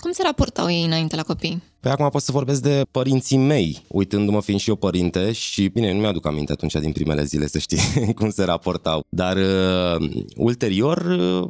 Cum 0.00 0.12
se 0.12 0.22
raportau 0.22 0.70
ei 0.70 0.84
înainte 0.84 1.16
la 1.16 1.22
copii? 1.22 1.62
Păi 1.80 1.90
acum 1.90 2.08
pot 2.08 2.22
să 2.22 2.32
vorbesc 2.32 2.62
de 2.62 2.82
părinții 2.90 3.36
mei, 3.36 3.84
uitându-mă 3.88 4.40
fiind 4.40 4.60
și 4.60 4.68
eu 4.68 4.76
părinte 4.76 5.32
și, 5.32 5.68
bine, 5.68 5.92
nu 5.92 6.00
mi-aduc 6.00 6.26
aminte 6.26 6.52
atunci 6.52 6.72
din 6.72 6.92
primele 6.92 7.24
zile 7.24 7.46
să 7.46 7.58
știi 7.58 7.78
cum 8.18 8.30
se 8.30 8.44
raportau. 8.44 9.04
Dar 9.08 9.36
uh, 9.36 10.10
ulterior, 10.36 10.98
uh, 10.98 11.48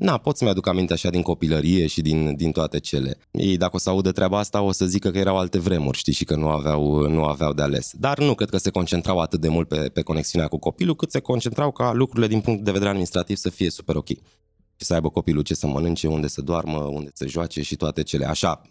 Na, 0.00 0.18
pot 0.18 0.36
să-mi 0.36 0.50
aduc 0.50 0.66
aminte 0.66 0.92
așa 0.92 1.10
din 1.10 1.22
copilărie 1.22 1.86
și 1.86 2.00
din, 2.00 2.36
din 2.36 2.52
toate 2.52 2.78
cele. 2.78 3.18
Ei, 3.30 3.56
dacă 3.56 3.70
o 3.74 3.78
să 3.78 3.90
audă 3.90 4.12
treaba 4.12 4.38
asta, 4.38 4.62
o 4.62 4.72
să 4.72 4.86
zică 4.86 5.10
că 5.10 5.18
erau 5.18 5.38
alte 5.38 5.58
vremuri, 5.58 5.98
știi, 5.98 6.12
și 6.12 6.24
că 6.24 6.36
nu 6.36 6.48
aveau, 6.48 7.08
nu 7.08 7.24
aveau 7.24 7.52
de 7.52 7.62
ales. 7.62 7.90
Dar 7.98 8.18
nu 8.18 8.34
cred 8.34 8.50
că 8.50 8.56
se 8.56 8.70
concentrau 8.70 9.18
atât 9.18 9.40
de 9.40 9.48
mult 9.48 9.68
pe, 9.68 9.76
pe 9.76 10.02
conexiunea 10.02 10.48
cu 10.48 10.58
copilul, 10.58 10.96
cât 10.96 11.10
se 11.10 11.20
concentrau 11.20 11.70
ca 11.70 11.92
lucrurile 11.92 12.26
din 12.26 12.40
punct 12.40 12.64
de 12.64 12.70
vedere 12.70 12.88
administrativ 12.88 13.36
să 13.36 13.50
fie 13.50 13.70
super 13.70 13.96
ok. 13.96 14.08
Și 14.80 14.86
să 14.86 14.94
aibă 14.94 15.08
copilul 15.08 15.42
ce 15.42 15.54
să 15.54 15.66
mănânce, 15.66 16.06
unde 16.06 16.26
să 16.26 16.40
doarmă, 16.40 16.78
unde 16.78 17.10
să 17.14 17.26
joace 17.26 17.62
și 17.62 17.76
toate 17.76 18.02
cele. 18.02 18.24
Așa, 18.24 18.62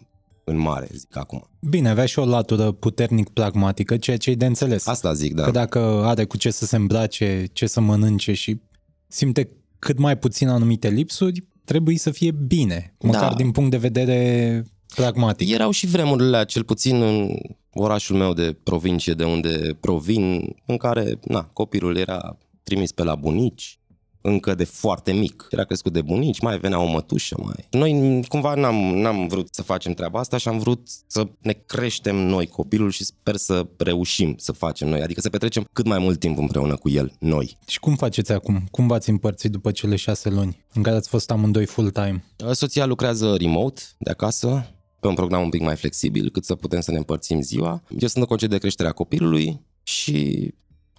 în 0.44 0.56
mare, 0.56 0.88
zic 0.92 1.16
acum. 1.16 1.48
Bine, 1.60 1.88
avea 1.88 2.06
și 2.06 2.18
o 2.18 2.24
latură 2.24 2.72
puternic 2.72 3.28
pragmatică, 3.28 3.96
ceea 3.96 4.16
ce 4.16 4.30
e 4.30 4.34
de 4.34 4.46
înțeles. 4.46 4.86
Asta 4.86 5.12
zic, 5.12 5.34
da. 5.34 5.42
Că 5.42 5.50
dacă 5.50 5.78
are 6.04 6.24
cu 6.24 6.36
ce 6.36 6.50
să 6.50 6.64
se 6.66 6.76
îmbrace, 6.76 7.46
ce 7.52 7.66
să 7.66 7.80
mănânce 7.80 8.32
și 8.32 8.60
simte 9.08 9.50
cât 9.78 9.98
mai 9.98 10.18
puțin 10.18 10.48
anumite 10.48 10.88
lipsuri, 10.88 11.48
trebuie 11.64 11.98
să 11.98 12.10
fie 12.10 12.30
bine, 12.30 12.94
măcar 13.00 13.30
da. 13.30 13.34
din 13.34 13.50
punct 13.50 13.70
de 13.70 13.76
vedere 13.76 14.64
pragmatic. 14.94 15.50
Erau 15.50 15.70
și 15.70 15.86
vremurile, 15.86 16.44
cel 16.44 16.64
puțin 16.64 17.02
în 17.02 17.36
orașul 17.72 18.16
meu 18.16 18.32
de 18.32 18.56
provincie, 18.62 19.12
de 19.12 19.24
unde 19.24 19.76
provin, 19.80 20.54
în 20.66 20.76
care 20.76 21.18
na, 21.24 21.42
copilul 21.42 21.96
era 21.96 22.38
trimis 22.62 22.92
pe 22.92 23.02
la 23.02 23.14
bunici, 23.14 23.79
încă 24.20 24.54
de 24.54 24.64
foarte 24.64 25.12
mic. 25.12 25.46
Era 25.50 25.64
crescut 25.64 25.92
de 25.92 26.02
bunici, 26.02 26.40
mai 26.40 26.58
venea 26.58 26.80
o 26.80 26.90
mătușă, 26.90 27.36
mai... 27.42 27.66
Noi 27.70 28.22
cumva 28.28 28.54
n-am, 28.54 28.74
n-am 28.74 29.28
vrut 29.28 29.48
să 29.50 29.62
facem 29.62 29.92
treaba 29.92 30.18
asta 30.18 30.36
și 30.36 30.48
am 30.48 30.58
vrut 30.58 30.88
să 31.06 31.28
ne 31.38 31.52
creștem 31.52 32.16
noi 32.16 32.46
copilul 32.46 32.90
și 32.90 33.04
sper 33.04 33.36
să 33.36 33.66
reușim 33.76 34.34
să 34.38 34.52
facem 34.52 34.88
noi, 34.88 35.00
adică 35.00 35.20
să 35.20 35.30
petrecem 35.30 35.68
cât 35.72 35.86
mai 35.86 35.98
mult 35.98 36.18
timp 36.18 36.38
împreună 36.38 36.76
cu 36.76 36.88
el, 36.88 37.12
noi. 37.18 37.56
Și 37.66 37.80
cum 37.80 37.96
faceți 37.96 38.32
acum? 38.32 38.68
Cum 38.70 38.86
v-ați 38.86 39.10
împărțit 39.10 39.50
după 39.50 39.70
cele 39.70 39.96
șase 39.96 40.28
luni 40.28 40.64
în 40.72 40.82
care 40.82 40.96
ați 40.96 41.08
fost 41.08 41.30
amândoi 41.30 41.66
full-time? 41.66 42.24
Soția 42.52 42.86
lucrează 42.86 43.36
remote 43.38 43.82
de 43.98 44.10
acasă, 44.10 44.74
pe 45.00 45.06
un 45.06 45.14
program 45.14 45.42
un 45.42 45.48
pic 45.48 45.60
mai 45.60 45.76
flexibil, 45.76 46.30
cât 46.30 46.44
să 46.44 46.54
putem 46.54 46.80
să 46.80 46.90
ne 46.90 46.96
împărțim 46.96 47.40
ziua. 47.40 47.82
Eu 47.88 48.08
sunt 48.08 48.16
în 48.16 48.24
concediu 48.24 48.54
de 48.54 48.60
creștere 48.60 48.88
a 48.88 48.92
copilului 48.92 49.60
și 49.82 50.48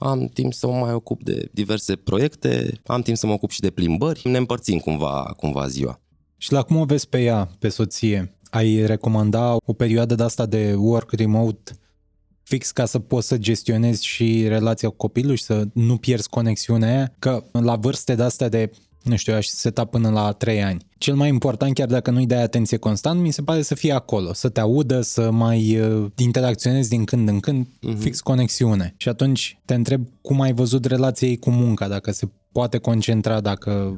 am 0.02 0.28
timp 0.28 0.54
să 0.54 0.68
mă 0.68 0.74
mai 0.74 0.94
ocup 0.94 1.24
de 1.24 1.50
diverse 1.52 1.96
proiecte, 1.96 2.80
am 2.86 3.02
timp 3.02 3.18
să 3.18 3.28
mă 3.28 3.34
ocup 3.34 3.50
și 3.50 3.60
de 3.60 3.70
plimbări, 3.70 4.22
ne 4.30 4.38
împărțim 4.38 4.80
cumva, 4.80 5.34
cumva 5.38 5.68
ziua. 5.68 6.02
Și 6.38 6.52
la 6.52 6.62
cum 6.62 6.76
o 6.76 6.86
vezi 6.86 7.10
pe 7.10 7.22
ea, 7.22 7.50
pe 7.60 7.70
soție? 7.70 8.36
Ai 8.50 8.86
recomanda 8.86 9.56
o 9.66 9.74
perioadă 9.74 10.16
de 10.16 10.24
asta 10.24 10.46
de 10.46 10.74
work 10.78 11.12
remote 11.12 11.72
fix 12.44 12.72
ca 12.72 12.86
să 12.86 13.00
poți 13.00 13.28
să 13.28 13.38
gestionezi 13.38 14.06
și 14.06 14.48
relația 14.48 14.90
cu 14.90 14.96
copilul 14.96 15.36
și 15.36 15.44
să 15.44 15.68
nu 15.74 15.98
pierzi 15.98 16.30
conexiunea 16.30 16.90
aia? 16.90 17.14
Că 17.20 17.44
la 17.52 17.76
vârste 17.76 18.16
de 18.16 18.24
astea 18.24 18.50
de 18.50 18.72
nu 19.04 19.16
știu, 19.16 19.34
aș 19.34 19.46
seta 19.46 19.86
până 19.86 20.10
la 20.10 20.32
3 20.32 20.64
ani. 20.64 20.86
Cel 20.98 21.16
mai 21.16 21.28
important, 21.28 21.74
chiar 21.74 21.88
dacă 21.88 22.12
nu-i 22.12 22.26
dai 22.26 22.42
atenție 22.42 22.78
constant, 22.78 23.22
mi 23.22 23.32
se 23.32 23.42
pare 23.42 23.62
să 23.62 23.76
fie 23.76 23.92
acolo, 23.92 24.34
să 24.34 24.50
te 24.50 24.60
audă, 24.60 25.02
să 25.02 25.32
mai 25.32 25.80
uh, 25.80 26.06
interacționezi 26.18 26.90
din 26.90 27.04
când 27.04 27.28
în 27.28 27.40
când, 27.40 27.68
uh-huh. 27.68 27.98
fix 27.98 28.20
conexiune. 28.20 28.94
Și 28.98 29.10
atunci 29.10 29.60
te 29.66 29.74
întreb 29.74 30.08
cum 30.22 30.42
ai 30.42 30.54
văzut 30.54 30.86
relația 30.86 31.28
ei 31.28 31.38
cu 31.38 31.50
munca, 31.50 31.88
dacă 31.88 32.12
se 32.12 32.28
poate 32.52 32.78
concentra, 32.78 33.40
dacă 33.40 33.98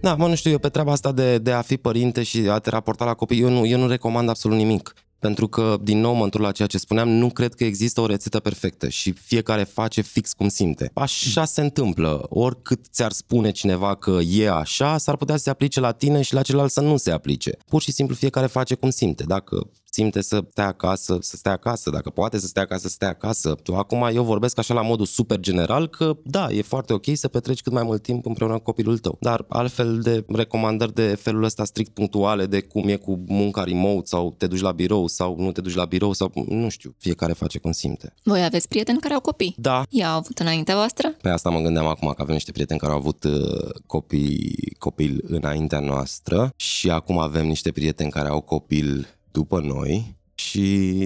da, 0.00 0.14
mă, 0.14 0.28
nu 0.28 0.34
știu, 0.34 0.50
eu 0.50 0.58
pe 0.58 0.68
treaba 0.68 0.92
asta 0.92 1.12
de, 1.12 1.38
de 1.38 1.52
a 1.52 1.60
fi 1.60 1.76
părinte 1.76 2.22
și 2.22 2.38
a 2.48 2.58
te 2.58 2.70
raporta 2.70 3.04
la 3.04 3.14
copii, 3.14 3.40
eu 3.40 3.48
nu, 3.48 3.66
eu 3.66 3.78
nu 3.78 3.88
recomand 3.88 4.28
absolut 4.28 4.56
nimic. 4.56 4.94
Pentru 5.18 5.48
că, 5.48 5.76
din 5.82 6.00
nou, 6.00 6.14
mă 6.14 6.24
întorc 6.24 6.44
la 6.44 6.52
ceea 6.52 6.68
ce 6.68 6.78
spuneam, 6.78 7.08
nu 7.08 7.30
cred 7.30 7.54
că 7.54 7.64
există 7.64 8.00
o 8.00 8.06
rețetă 8.06 8.40
perfectă 8.40 8.88
și 8.88 9.12
fiecare 9.12 9.64
face 9.64 10.00
fix 10.00 10.32
cum 10.32 10.48
simte. 10.48 10.90
Așa 10.94 11.44
se 11.44 11.60
întâmplă. 11.60 12.26
Oricât 12.28 12.86
ți-ar 12.90 13.12
spune 13.12 13.50
cineva 13.50 13.94
că 13.94 14.18
e 14.28 14.50
așa, 14.50 14.98
s-ar 14.98 15.16
putea 15.16 15.36
să 15.36 15.42
se 15.42 15.50
aplice 15.50 15.80
la 15.80 15.92
tine 15.92 16.22
și 16.22 16.34
la 16.34 16.42
celălalt 16.42 16.70
să 16.70 16.80
nu 16.80 16.96
se 16.96 17.10
aplice. 17.10 17.56
Pur 17.68 17.82
și 17.82 17.92
simplu 17.92 18.14
fiecare 18.14 18.46
face 18.46 18.74
cum 18.74 18.90
simte. 18.90 19.24
Dacă 19.24 19.70
simte 19.96 20.20
să 20.20 20.44
stea 20.50 20.66
acasă, 20.66 21.18
să 21.20 21.36
stea 21.36 21.52
acasă, 21.52 21.90
dacă 21.90 22.10
poate 22.10 22.38
să 22.38 22.46
stea 22.46 22.62
acasă, 22.62 22.88
să 22.88 22.94
stea 22.94 23.08
acasă. 23.08 23.56
Acum 23.74 24.08
eu 24.12 24.22
vorbesc 24.22 24.58
așa 24.58 24.74
la 24.74 24.82
modul 24.82 25.06
super 25.06 25.40
general 25.40 25.88
că 25.88 26.16
da, 26.24 26.46
e 26.50 26.62
foarte 26.62 26.92
ok 26.92 27.04
să 27.12 27.28
petreci 27.28 27.62
cât 27.62 27.72
mai 27.72 27.82
mult 27.82 28.02
timp 28.02 28.26
împreună 28.26 28.54
cu 28.54 28.62
copilul 28.62 28.98
tău. 28.98 29.16
Dar 29.20 29.44
altfel 29.48 30.00
de 30.00 30.24
recomandări 30.28 30.94
de 30.94 31.14
felul 31.20 31.42
ăsta 31.42 31.64
strict 31.64 31.92
punctuale 31.94 32.46
de 32.46 32.60
cum 32.60 32.88
e 32.88 32.96
cu 32.96 33.24
munca 33.26 33.64
remote 33.64 34.06
sau 34.06 34.34
te 34.38 34.46
duci 34.46 34.60
la 34.60 34.72
birou 34.72 35.06
sau 35.06 35.36
nu 35.38 35.52
te 35.52 35.60
duci 35.60 35.74
la 35.74 35.84
birou 35.84 36.12
sau 36.12 36.32
nu 36.48 36.68
știu, 36.68 36.94
fiecare 36.98 37.32
face 37.32 37.58
cum 37.58 37.72
simte. 37.72 38.14
Voi 38.22 38.44
aveți 38.44 38.68
prieteni 38.68 38.98
care 38.98 39.14
au 39.14 39.20
copii? 39.20 39.54
Da. 39.58 39.82
I-au 39.88 40.16
avut 40.16 40.38
înaintea 40.38 40.74
voastră? 40.74 41.08
Pe 41.22 41.28
asta 41.28 41.50
mă 41.50 41.60
gândeam 41.60 41.86
acum 41.86 42.08
că 42.08 42.22
avem 42.22 42.34
niște 42.34 42.52
prieteni 42.52 42.80
care 42.80 42.92
au 42.92 42.98
avut 42.98 43.24
uh, 43.24 43.70
copii, 43.86 44.74
copil 44.78 45.24
înaintea 45.28 45.80
noastră 45.80 46.52
și 46.56 46.90
acum 46.90 47.18
avem 47.18 47.46
niște 47.46 47.70
prieteni 47.70 48.10
care 48.10 48.28
au 48.28 48.40
copil 48.40 49.15
după 49.36 49.60
noi 49.60 50.16
și 50.38 50.60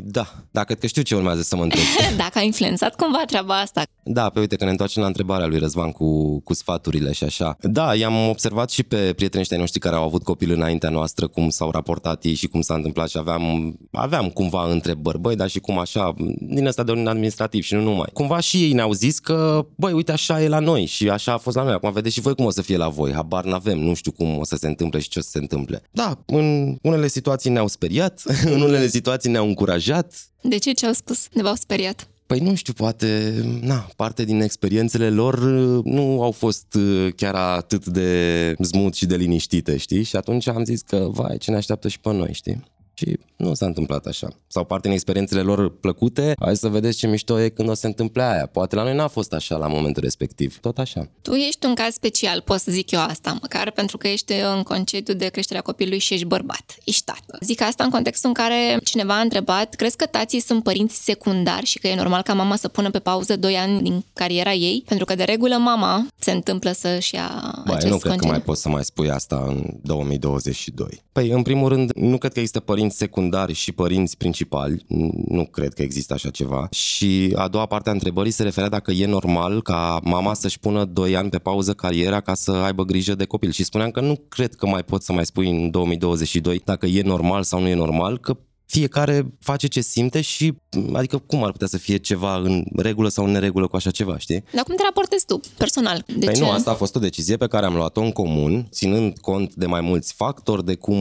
da, 0.04 0.34
da, 0.50 0.64
cred 0.64 0.78
că 0.78 0.86
știu 0.86 1.02
ce 1.02 1.14
urmează 1.14 1.42
să 1.42 1.56
mă 1.56 1.62
întreb. 1.62 1.82
Dacă 2.16 2.38
a 2.38 2.42
influențat 2.42 2.96
cumva 2.96 3.22
treaba 3.26 3.60
asta. 3.60 3.82
Da, 4.02 4.28
pe 4.28 4.40
uite 4.40 4.56
că 4.56 4.64
ne 4.64 4.70
întoarcem 4.70 5.02
la 5.02 5.08
întrebarea 5.08 5.46
lui 5.46 5.58
Răzvan 5.58 5.90
cu, 5.90 6.40
cu 6.40 6.54
sfaturile 6.54 7.12
și 7.12 7.24
așa. 7.24 7.56
Da, 7.60 7.94
i-am 7.94 8.28
observat 8.28 8.70
și 8.70 8.82
pe 8.82 8.96
prietenii 8.96 9.40
ăștia 9.40 9.58
noștri 9.58 9.80
care 9.80 9.96
au 9.96 10.04
avut 10.04 10.22
copil 10.22 10.52
înaintea 10.52 10.90
noastră, 10.90 11.26
cum 11.26 11.48
s-au 11.48 11.70
raportat 11.70 12.24
ei 12.24 12.34
și 12.34 12.46
cum 12.46 12.60
s-a 12.60 12.74
întâmplat 12.74 13.08
și 13.08 13.18
aveam, 13.18 13.74
aveam 13.90 14.28
cumva 14.28 14.70
întrebări, 14.70 15.18
băi, 15.18 15.36
dar 15.36 15.48
și 15.48 15.60
cum 15.60 15.78
așa, 15.78 16.14
din 16.40 16.66
asta 16.66 16.82
de 16.82 16.92
un 16.92 17.06
administrativ 17.06 17.62
și 17.62 17.74
nu 17.74 17.82
numai. 17.82 18.08
Cumva 18.12 18.40
și 18.40 18.56
ei 18.56 18.72
ne-au 18.72 18.92
zis 18.92 19.18
că, 19.18 19.66
băi, 19.74 19.92
uite, 19.92 20.12
așa 20.12 20.42
e 20.42 20.48
la 20.48 20.58
noi 20.58 20.84
și 20.84 21.08
așa 21.08 21.32
a 21.32 21.38
fost 21.38 21.56
la 21.56 21.62
noi. 21.62 21.72
Acum 21.72 21.92
vedeți 21.92 22.14
și 22.14 22.20
voi 22.20 22.34
cum 22.34 22.44
o 22.44 22.50
să 22.50 22.62
fie 22.62 22.76
la 22.76 22.88
voi, 22.88 23.12
habar 23.12 23.44
n-avem, 23.44 23.78
nu 23.78 23.94
știu 23.94 24.12
cum 24.12 24.38
o 24.38 24.44
să 24.44 24.56
se 24.56 24.66
întâmple 24.66 25.00
și 25.00 25.08
ce 25.08 25.18
o 25.18 25.22
să 25.22 25.30
se 25.30 25.38
întâmple. 25.38 25.82
Da, 25.90 26.18
în 26.26 26.76
unele 26.82 27.08
situații 27.08 27.50
ne-au 27.50 27.66
speriat, 27.66 28.22
în 28.54 28.60
unele 28.60 28.88
situații 28.88 29.19
ne-au 29.28 29.46
încurajat. 29.46 30.14
De 30.40 30.58
ce 30.58 30.72
ce 30.72 30.86
au 30.86 30.92
spus? 30.92 31.28
Ne 31.32 31.42
v-au 31.42 31.54
speriat? 31.54 32.08
Păi 32.26 32.38
nu 32.38 32.54
știu, 32.54 32.72
poate, 32.72 33.34
na, 33.60 33.88
parte 33.96 34.24
din 34.24 34.40
experiențele 34.40 35.10
lor 35.10 35.34
uh, 35.34 35.84
nu 35.84 36.22
au 36.22 36.30
fost 36.30 36.74
uh, 36.74 37.12
chiar 37.16 37.34
atât 37.34 37.86
de 37.86 38.54
smooth 38.60 38.94
și 38.94 39.06
de 39.06 39.16
liniștite, 39.16 39.76
știi? 39.76 40.02
Și 40.02 40.16
atunci 40.16 40.46
am 40.46 40.64
zis 40.64 40.80
că, 40.80 41.08
vai, 41.10 41.38
ce 41.38 41.50
ne 41.50 41.56
așteaptă 41.56 41.88
și 41.88 42.00
pe 42.00 42.12
noi, 42.12 42.32
știi? 42.32 42.62
Și 43.00 43.18
nu 43.36 43.54
s-a 43.54 43.66
întâmplat 43.66 44.06
așa. 44.06 44.28
Sau 44.46 44.64
parte 44.64 44.86
din 44.86 44.96
experiențele 44.96 45.40
lor 45.40 45.78
plăcute, 45.78 46.34
hai 46.38 46.56
să 46.56 46.68
vedeți 46.68 46.98
ce 46.98 47.06
mișto 47.06 47.40
e 47.40 47.48
când 47.48 47.68
o 47.68 47.74
se 47.74 47.86
întâmple 47.86 48.22
aia. 48.22 48.46
Poate 48.46 48.74
la 48.74 48.82
noi 48.82 48.94
n-a 48.94 49.08
fost 49.08 49.32
așa 49.32 49.56
la 49.56 49.66
momentul 49.66 50.02
respectiv. 50.02 50.58
Tot 50.58 50.78
așa. 50.78 51.08
Tu 51.22 51.32
ești 51.32 51.66
un 51.66 51.74
caz 51.74 51.92
special, 51.94 52.40
pot 52.40 52.58
să 52.58 52.70
zic 52.70 52.90
eu 52.90 53.00
asta, 53.00 53.38
măcar 53.40 53.70
pentru 53.70 53.98
că 53.98 54.08
ești 54.08 54.32
în 54.56 54.62
concediu 54.62 55.14
de 55.14 55.26
creșterea 55.26 55.62
copilului 55.62 55.98
și 55.98 56.14
ești 56.14 56.26
bărbat, 56.26 56.76
ești 56.84 57.04
tată. 57.04 57.38
Zic 57.40 57.60
asta 57.60 57.84
în 57.84 57.90
contextul 57.90 58.28
în 58.28 58.34
care 58.34 58.78
cineva 58.84 59.18
a 59.18 59.20
întrebat, 59.20 59.74
crezi 59.74 59.96
că 59.96 60.06
tații 60.06 60.40
sunt 60.40 60.62
părinți 60.62 61.04
secundari 61.04 61.66
și 61.66 61.78
că 61.78 61.88
e 61.88 61.94
normal 61.94 62.22
ca 62.22 62.32
mama 62.34 62.56
să 62.56 62.68
pună 62.68 62.90
pe 62.90 62.98
pauză 62.98 63.36
2 63.36 63.56
ani 63.56 63.82
din 63.82 64.04
cariera 64.12 64.52
ei? 64.52 64.82
Pentru 64.86 65.04
că 65.04 65.14
de 65.14 65.24
regulă 65.24 65.56
mama 65.56 66.06
se 66.18 66.30
întâmplă 66.30 66.72
să-și 66.72 67.14
ia 67.14 67.62
Bă, 67.66 67.72
acest 67.72 67.92
nu 67.92 67.98
cred 67.98 68.10
concediu. 68.10 68.18
că 68.18 68.26
mai 68.26 68.40
poți 68.40 68.60
să 68.60 68.68
mai 68.68 68.84
spui 68.84 69.10
asta 69.10 69.44
în 69.46 69.64
2022. 69.82 71.02
Păi, 71.12 71.30
în 71.30 71.42
primul 71.42 71.68
rând, 71.68 71.92
nu 71.94 72.18
cred 72.18 72.32
că 72.32 72.38
există 72.38 72.60
părinți 72.60 72.89
secundari 72.90 73.52
și 73.52 73.72
părinți 73.72 74.16
principali. 74.16 74.84
Nu 75.28 75.44
cred 75.44 75.74
că 75.74 75.82
există 75.82 76.14
așa 76.14 76.30
ceva. 76.30 76.68
Și 76.70 77.32
a 77.36 77.48
doua 77.48 77.66
parte 77.66 77.88
a 77.88 77.92
întrebării 77.92 78.32
se 78.32 78.42
referea 78.42 78.68
dacă 78.68 78.90
e 78.92 79.06
normal 79.06 79.62
ca 79.62 80.00
mama 80.04 80.34
să-și 80.34 80.58
pună 80.58 80.84
2 80.84 81.16
ani 81.16 81.30
pe 81.30 81.38
pauză 81.38 81.72
cariera 81.72 82.20
ca 82.20 82.34
să 82.34 82.50
aibă 82.50 82.84
grijă 82.84 83.14
de 83.14 83.24
copil. 83.24 83.50
Și 83.50 83.64
spuneam 83.64 83.90
că 83.90 84.00
nu 84.00 84.20
cred 84.28 84.54
că 84.54 84.66
mai 84.66 84.82
pot 84.82 85.02
să 85.02 85.12
mai 85.12 85.26
spui 85.26 85.50
în 85.50 85.70
2022 85.70 86.60
dacă 86.64 86.86
e 86.86 87.02
normal 87.02 87.42
sau 87.42 87.60
nu 87.60 87.68
e 87.68 87.74
normal, 87.74 88.18
că 88.18 88.36
fiecare 88.70 89.32
face 89.40 89.66
ce 89.66 89.80
simte 89.80 90.20
și, 90.20 90.54
adică 90.92 91.18
cum 91.18 91.44
ar 91.44 91.50
putea 91.50 91.66
să 91.66 91.78
fie 91.78 91.96
ceva 91.96 92.36
în 92.36 92.64
regulă 92.76 93.08
sau 93.08 93.24
în 93.24 93.30
neregulă 93.30 93.66
cu 93.66 93.76
așa 93.76 93.90
ceva, 93.90 94.18
știi? 94.18 94.44
Dar 94.54 94.64
cum 94.64 94.74
te 94.74 94.82
raportezi 94.82 95.24
tu, 95.26 95.40
personal? 95.56 96.04
De 96.06 96.24
păi 96.24 96.34
ce? 96.34 96.40
nu, 96.40 96.50
asta 96.50 96.70
a 96.70 96.74
fost 96.74 96.94
o 96.94 96.98
decizie 96.98 97.36
pe 97.36 97.46
care 97.46 97.66
am 97.66 97.74
luat-o 97.74 98.00
în 98.00 98.10
comun, 98.10 98.68
ținând 98.70 99.18
cont 99.18 99.54
de 99.54 99.66
mai 99.66 99.80
mulți 99.80 100.14
factori, 100.14 100.64
de 100.64 100.74
cum 100.74 100.96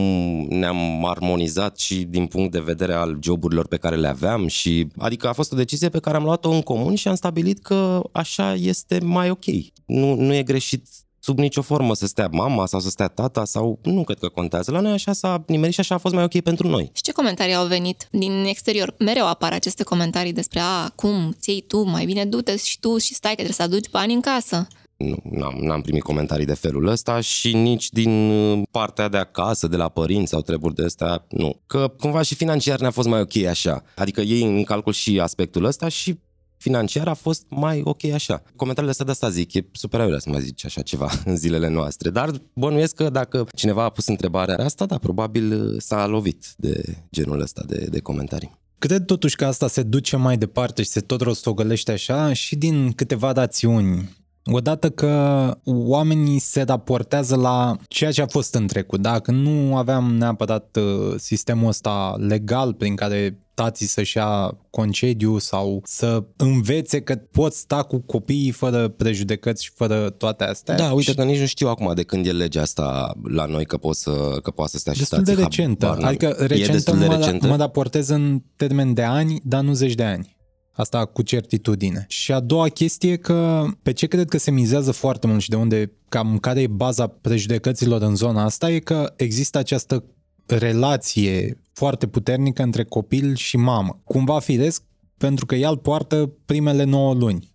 ne-am 0.48 1.04
armonizat 1.04 1.78
și 1.78 2.02
din 2.02 2.26
punct 2.26 2.52
de 2.52 2.60
vedere 2.60 2.92
al 2.92 3.18
joburilor 3.22 3.66
pe 3.66 3.76
care 3.76 3.96
le 3.96 4.08
aveam 4.08 4.46
și, 4.46 4.86
adică 4.98 5.28
a 5.28 5.32
fost 5.32 5.52
o 5.52 5.56
decizie 5.56 5.88
pe 5.88 6.00
care 6.00 6.16
am 6.16 6.24
luat-o 6.24 6.50
în 6.50 6.62
comun 6.62 6.94
și 6.94 7.08
am 7.08 7.14
stabilit 7.14 7.62
că 7.62 8.02
așa 8.12 8.54
este 8.54 8.98
mai 9.02 9.30
ok. 9.30 9.44
Nu, 9.86 10.14
nu 10.14 10.34
e 10.34 10.42
greșit 10.42 10.86
sub 11.30 11.38
nicio 11.38 11.62
formă 11.62 11.94
să 11.94 12.06
stea 12.06 12.28
mama 12.32 12.66
sau 12.66 12.80
să 12.80 12.88
stea 12.88 13.08
tata 13.08 13.44
sau 13.44 13.78
nu 13.82 14.04
cred 14.04 14.18
că 14.18 14.28
contează. 14.28 14.70
La 14.70 14.80
noi 14.80 14.92
așa 14.92 15.12
s-a 15.12 15.44
nimerit 15.46 15.74
și 15.74 15.80
așa 15.80 15.94
a 15.94 15.98
fost 15.98 16.14
mai 16.14 16.24
ok 16.24 16.40
pentru 16.40 16.68
noi. 16.68 16.90
Și 16.92 17.02
ce 17.02 17.12
comentarii 17.12 17.54
au 17.54 17.66
venit 17.66 18.08
din 18.10 18.44
exterior? 18.44 18.94
Mereu 18.98 19.26
apar 19.26 19.52
aceste 19.52 19.82
comentarii 19.82 20.32
despre 20.32 20.60
a, 20.60 20.88
cum 20.94 21.34
ți 21.40 21.64
tu, 21.66 21.82
mai 21.82 22.04
bine 22.04 22.24
du-te 22.24 22.56
și 22.56 22.80
tu 22.80 22.98
și 22.98 23.14
stai 23.14 23.30
că 23.30 23.42
trebuie 23.42 23.56
să 23.56 23.62
aduci 23.62 23.90
bani 23.90 24.14
în 24.14 24.20
casă. 24.20 24.66
nu, 24.96 25.16
n-am, 25.30 25.54
n-am 25.60 25.80
primit 25.80 26.02
comentarii 26.02 26.46
de 26.46 26.54
felul 26.54 26.86
ăsta 26.86 27.20
și 27.20 27.56
nici 27.56 27.88
din 27.88 28.30
uh, 28.30 28.62
partea 28.70 29.08
de 29.08 29.16
acasă, 29.16 29.66
de 29.66 29.76
la 29.76 29.88
părinți 29.88 30.30
sau 30.30 30.40
treburi 30.40 30.74
de 30.74 30.84
astea, 30.84 31.26
nu. 31.28 31.60
Că 31.66 31.92
cumva 31.98 32.22
și 32.22 32.34
financiar 32.34 32.80
ne-a 32.80 32.90
fost 32.90 33.08
mai 33.08 33.20
ok 33.20 33.44
așa. 33.44 33.82
Adică 33.96 34.20
ei 34.20 34.42
în 34.42 34.64
calcul 34.64 34.92
și 34.92 35.20
aspectul 35.20 35.64
ăsta 35.64 35.88
și 35.88 36.18
financiar 36.60 37.08
a 37.08 37.14
fost 37.14 37.44
mai 37.48 37.80
ok 37.84 38.04
așa. 38.04 38.42
Comentariile 38.56 38.90
astea 38.90 39.04
de 39.04 39.10
asta 39.10 39.28
zic, 39.28 39.54
e 39.54 39.66
super 39.72 40.00
aiurea 40.00 40.18
să 40.18 40.30
mai 40.30 40.40
zici 40.40 40.64
așa 40.64 40.82
ceva 40.82 41.10
în 41.24 41.36
zilele 41.36 41.68
noastre, 41.68 42.10
dar 42.10 42.30
bănuiesc 42.52 42.94
că 42.94 43.10
dacă 43.10 43.46
cineva 43.54 43.84
a 43.84 43.88
pus 43.88 44.06
întrebarea 44.06 44.64
asta, 44.64 44.86
da, 44.86 44.98
probabil 44.98 45.52
uh, 45.52 45.74
s-a 45.78 46.06
lovit 46.06 46.46
de 46.56 46.96
genul 47.10 47.40
ăsta 47.40 47.62
de, 47.66 47.86
de 47.90 48.00
comentarii. 48.00 48.58
Cred 48.78 49.04
totuși 49.04 49.36
că 49.36 49.46
asta 49.46 49.68
se 49.68 49.82
duce 49.82 50.16
mai 50.16 50.36
departe 50.36 50.82
și 50.82 50.88
se 50.88 51.00
tot 51.00 51.20
rostogălește 51.20 51.92
așa 51.92 52.32
și 52.32 52.56
din 52.56 52.92
câteva 52.92 53.32
dațiuni 53.32 54.18
Odată 54.52 54.90
că 54.90 55.54
oamenii 55.64 56.38
se 56.38 56.62
raportează 56.62 57.36
la 57.36 57.76
ceea 57.88 58.10
ce 58.10 58.22
a 58.22 58.26
fost 58.26 58.54
în 58.54 58.66
trecut. 58.66 59.00
Dacă 59.00 59.30
nu 59.30 59.76
aveam 59.76 60.14
neapărat 60.14 60.76
uh, 60.76 61.14
sistemul 61.16 61.68
ăsta 61.68 62.14
legal 62.18 62.74
prin 62.74 62.94
care 62.94 63.38
tații 63.54 63.86
să-și 63.86 64.16
ia 64.16 64.58
concediu 64.70 65.38
sau 65.38 65.82
să 65.84 66.24
învețe 66.36 67.00
că 67.00 67.16
poți 67.16 67.58
sta 67.58 67.82
cu 67.82 67.98
copiii 67.98 68.50
fără 68.50 68.88
prejudecăți 68.88 69.64
și 69.64 69.70
fără 69.74 70.10
toate 70.10 70.44
astea. 70.44 70.76
Da, 70.76 70.92
uite 70.92 71.14
că 71.14 71.24
nici 71.24 71.38
nu 71.38 71.46
știu 71.46 71.68
acum 71.68 71.94
de 71.94 72.02
când 72.02 72.26
e 72.26 72.32
legea 72.32 72.60
asta 72.60 73.12
la 73.22 73.44
noi 73.44 73.64
că, 73.64 73.76
poți 73.76 74.02
să, 74.02 74.38
că 74.42 74.50
poate 74.50 74.70
să 74.70 74.78
stea 74.78 74.92
și 74.92 74.98
Destul 74.98 75.22
de 75.22 75.32
recentă. 75.32 75.98
Adică 76.00 76.28
recentă, 76.38 76.96
de 76.96 77.06
recentă 77.06 77.46
mă, 77.46 77.52
mă 77.52 77.56
raportez 77.56 78.08
în 78.08 78.42
termen 78.56 78.94
de 78.94 79.02
ani, 79.02 79.40
dar 79.44 79.62
nu 79.62 79.72
zeci 79.72 79.94
de 79.94 80.04
ani. 80.04 80.38
Asta 80.80 81.04
cu 81.04 81.22
certitudine. 81.22 82.04
Și 82.08 82.32
a 82.32 82.40
doua 82.40 82.68
chestie 82.68 83.16
că 83.16 83.64
pe 83.82 83.92
ce 83.92 84.06
cred 84.06 84.28
că 84.28 84.38
se 84.38 84.50
mizează 84.50 84.92
foarte 84.92 85.26
mult 85.26 85.40
și 85.40 85.48
de 85.48 85.56
unde 85.56 85.92
cam 86.08 86.38
care 86.38 86.60
e 86.60 86.66
baza 86.66 87.06
prejudecăților 87.06 88.02
în 88.02 88.16
zona 88.16 88.44
asta 88.44 88.70
e 88.70 88.78
că 88.78 89.12
există 89.16 89.58
această 89.58 90.04
relație 90.46 91.62
foarte 91.72 92.06
puternică 92.06 92.62
între 92.62 92.84
copil 92.84 93.34
și 93.34 93.56
mamă. 93.56 94.00
Cumva 94.04 94.38
firesc 94.38 94.82
pentru 95.18 95.46
că 95.46 95.54
el 95.54 95.76
poartă 95.76 96.32
primele 96.44 96.84
9 96.84 97.14
luni. 97.14 97.52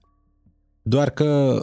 Doar 0.82 1.10
că 1.10 1.60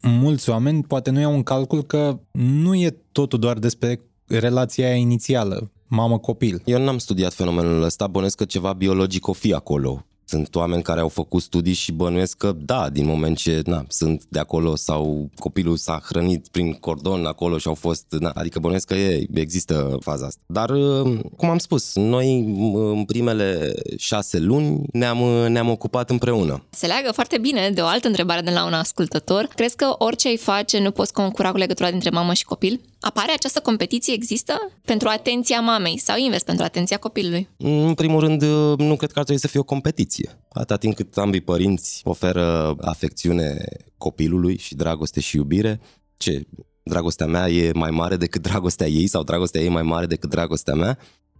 mulți 0.00 0.50
oameni 0.50 0.82
poate 0.82 1.10
nu 1.10 1.20
iau 1.20 1.34
în 1.34 1.42
calcul 1.42 1.82
că 1.82 2.18
nu 2.32 2.74
e 2.74 2.96
totul 3.12 3.38
doar 3.38 3.58
despre 3.58 4.00
relația 4.26 4.86
aia 4.86 4.94
inițială, 4.94 5.70
mamă-copil. 5.86 6.62
Eu 6.64 6.84
n-am 6.84 6.98
studiat 6.98 7.32
fenomenul 7.32 7.82
ăsta, 7.82 8.06
bănesc 8.06 8.36
că 8.36 8.44
ceva 8.44 8.72
biologic 8.72 9.26
o 9.26 9.32
fi 9.32 9.54
acolo. 9.54 10.06
Sunt 10.28 10.54
oameni 10.54 10.82
care 10.82 11.00
au 11.00 11.08
făcut 11.08 11.42
studii 11.42 11.72
și 11.72 11.92
bănuiesc 11.92 12.36
că 12.36 12.52
da, 12.56 12.88
din 12.88 13.06
moment 13.06 13.36
ce 13.36 13.62
na, 13.64 13.84
sunt 13.88 14.24
de 14.28 14.38
acolo 14.38 14.76
sau 14.76 15.30
copilul 15.38 15.76
s-a 15.76 16.02
hrănit 16.04 16.48
prin 16.48 16.72
cordon 16.72 17.26
acolo 17.26 17.58
și 17.58 17.68
au 17.68 17.74
fost, 17.74 18.04
na, 18.20 18.30
adică 18.34 18.58
bănuiesc 18.58 18.86
că 18.86 18.94
e, 18.94 19.26
există 19.34 19.96
faza 20.00 20.26
asta. 20.26 20.40
Dar, 20.46 20.70
uh, 20.70 21.18
cum 21.36 21.50
am 21.50 21.58
spus, 21.58 21.94
noi 21.94 22.38
în 22.74 23.04
primele 23.04 23.72
șase 23.96 24.38
luni 24.38 24.82
ne-am, 24.92 25.18
ne-am 25.48 25.68
ocupat 25.68 26.10
împreună. 26.10 26.64
Se 26.70 26.86
leagă 26.86 27.12
foarte 27.12 27.38
bine 27.38 27.70
de 27.70 27.80
o 27.80 27.86
altă 27.86 28.06
întrebare 28.06 28.40
de 28.40 28.50
la 28.50 28.64
un 28.64 28.72
ascultător. 28.72 29.48
Crezi 29.54 29.76
că 29.76 29.94
orice 29.98 30.28
ai 30.28 30.36
face 30.36 30.78
nu 30.78 30.90
poți 30.90 31.12
concura 31.12 31.50
cu 31.50 31.56
legătura 31.56 31.90
dintre 31.90 32.10
mamă 32.10 32.32
și 32.32 32.44
copil? 32.44 32.80
Apare 33.06 33.32
această 33.32 33.60
competiție, 33.60 34.14
există? 34.14 34.52
Pentru 34.84 35.08
atenția 35.08 35.60
mamei 35.60 35.98
sau 35.98 36.18
invers, 36.18 36.42
pentru 36.42 36.64
atenția 36.64 36.96
copilului? 36.96 37.48
În 37.56 37.94
primul 37.94 38.20
rând, 38.20 38.42
nu 38.78 38.96
cred 38.96 39.12
că 39.12 39.18
ar 39.18 39.24
trebui 39.24 39.40
să 39.40 39.48
fie 39.48 39.60
o 39.60 39.62
competiție. 39.62 40.38
Atâta 40.48 40.76
timp 40.76 40.94
cât 40.94 41.16
ambii 41.16 41.40
părinți 41.40 42.00
oferă 42.04 42.76
afecțiune 42.80 43.64
copilului 43.98 44.58
și 44.58 44.74
dragoste 44.74 45.20
și 45.20 45.36
iubire, 45.36 45.80
ce 46.16 46.46
dragostea 46.82 47.26
mea 47.26 47.48
e 47.48 47.72
mai 47.72 47.90
mare 47.90 48.16
decât 48.16 48.42
dragostea 48.42 48.86
ei 48.86 49.06
sau 49.06 49.22
dragostea 49.22 49.60
ei 49.60 49.68
mai 49.68 49.82
mare 49.82 50.06
decât 50.06 50.30
dragostea 50.30 50.74
mea, 50.74 50.98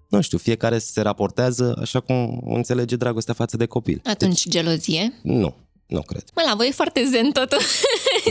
nu 0.08 0.20
știu, 0.20 0.38
fiecare 0.38 0.78
se 0.78 1.00
raportează 1.00 1.78
așa 1.80 2.00
cum 2.00 2.42
înțelege 2.46 2.96
dragostea 2.96 3.34
față 3.34 3.56
de 3.56 3.66
copil. 3.66 4.00
Atunci 4.04 4.42
deci, 4.44 4.54
gelozie? 4.54 5.12
Nu, 5.22 5.54
nu 5.86 6.02
cred. 6.02 6.24
Mă, 6.34 6.42
la 6.46 6.54
voi 6.54 6.68
e 6.68 6.70
foarte 6.70 7.04
zen 7.10 7.30
totul. 7.30 7.58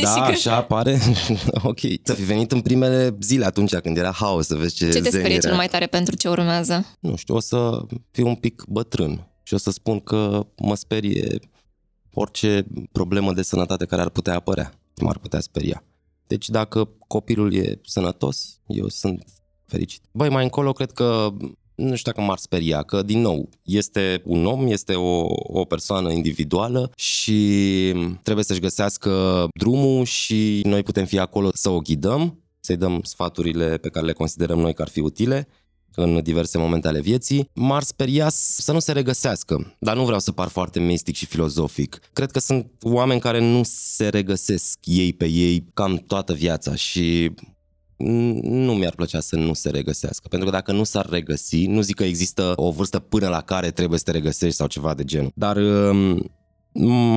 Da, 0.01 0.09
și 0.09 0.15
că... 0.15 0.21
așa 0.21 0.55
apare. 0.55 0.99
ok. 1.63 1.79
Să 2.03 2.13
fi 2.13 2.23
venit 2.23 2.51
în 2.51 2.61
primele 2.61 3.17
zile 3.21 3.45
atunci 3.45 3.75
când 3.75 3.97
era 3.97 4.11
haos, 4.11 4.45
să 4.45 4.55
vezi 4.55 4.75
ce 4.75 4.85
Ce 4.85 4.91
te 4.91 5.09
zen 5.09 5.19
sperie 5.19 5.35
era. 5.35 5.47
cel 5.47 5.55
mai 5.55 5.67
tare 5.67 5.85
pentru 5.87 6.15
ce 6.15 6.29
urmează? 6.29 6.85
Nu 6.99 7.15
știu, 7.15 7.35
o 7.35 7.39
să 7.39 7.81
fiu 8.11 8.27
un 8.27 8.35
pic 8.35 8.63
bătrân 8.67 9.27
și 9.43 9.53
o 9.53 9.57
să 9.57 9.71
spun 9.71 9.99
că 9.99 10.47
mă 10.57 10.75
sperie 10.75 11.39
orice 12.13 12.65
problemă 12.91 13.33
de 13.33 13.41
sănătate 13.41 13.85
care 13.85 14.01
ar 14.01 14.09
putea 14.09 14.35
apărea. 14.35 14.73
M-ar 15.01 15.17
putea 15.17 15.39
speria. 15.39 15.83
Deci 16.27 16.49
dacă 16.49 16.89
copilul 17.07 17.53
e 17.53 17.79
sănătos, 17.83 18.59
eu 18.67 18.87
sunt 18.87 19.23
fericit. 19.65 20.01
Băi, 20.11 20.29
mai 20.29 20.43
încolo 20.43 20.71
cred 20.71 20.91
că 20.91 21.33
nu 21.75 21.95
știu 21.95 22.11
dacă 22.11 22.25
m-ar 22.25 22.37
speria, 22.37 22.81
că 22.81 23.01
din 23.01 23.21
nou 23.21 23.49
este 23.63 24.21
un 24.25 24.45
om, 24.45 24.67
este 24.67 24.93
o, 24.93 25.25
o 25.37 25.65
persoană 25.65 26.11
individuală 26.11 26.91
și 26.95 27.93
trebuie 28.21 28.45
să-și 28.45 28.59
găsească 28.59 29.45
drumul 29.59 30.05
și 30.05 30.61
noi 30.63 30.83
putem 30.83 31.05
fi 31.05 31.19
acolo 31.19 31.49
să 31.53 31.69
o 31.69 31.79
ghidăm, 31.79 32.43
să-i 32.59 32.77
dăm 32.77 32.99
sfaturile 33.03 33.77
pe 33.77 33.89
care 33.89 34.05
le 34.05 34.13
considerăm 34.13 34.59
noi 34.59 34.73
că 34.73 34.81
ar 34.81 34.89
fi 34.89 34.99
utile 34.99 35.47
în 35.95 36.23
diverse 36.23 36.57
momente 36.57 36.87
ale 36.87 37.01
vieții, 37.01 37.49
m-ar 37.53 37.83
speria 37.83 38.29
să 38.29 38.71
nu 38.71 38.79
se 38.79 38.91
regăsească. 38.91 39.75
Dar 39.79 39.95
nu 39.95 40.03
vreau 40.03 40.19
să 40.19 40.31
par 40.31 40.47
foarte 40.47 40.79
mistic 40.79 41.15
și 41.15 41.25
filozofic. 41.25 41.99
Cred 42.13 42.31
că 42.31 42.39
sunt 42.39 42.71
oameni 42.81 43.19
care 43.19 43.39
nu 43.39 43.61
se 43.63 44.07
regăsesc 44.07 44.79
ei 44.83 45.13
pe 45.13 45.25
ei 45.25 45.65
cam 45.73 45.97
toată 46.07 46.33
viața 46.33 46.75
și 46.75 47.31
nu 47.97 48.73
mi-ar 48.73 48.93
plăcea 48.95 49.19
să 49.19 49.35
nu 49.35 49.53
se 49.53 49.69
regăsească. 49.69 50.27
Pentru 50.27 50.49
că 50.49 50.55
dacă 50.55 50.71
nu 50.71 50.83
s-ar 50.83 51.05
regăsi, 51.09 51.65
nu 51.65 51.81
zic 51.81 51.95
că 51.95 52.03
există 52.03 52.53
o 52.55 52.71
vârstă 52.71 52.99
până 52.99 53.27
la 53.27 53.41
care 53.41 53.71
trebuie 53.71 53.97
să 53.99 54.05
te 54.05 54.11
regăsești 54.11 54.55
sau 54.55 54.67
ceva 54.67 54.93
de 54.93 55.03
genul. 55.03 55.31
Dar 55.35 55.55
um, 55.57 56.31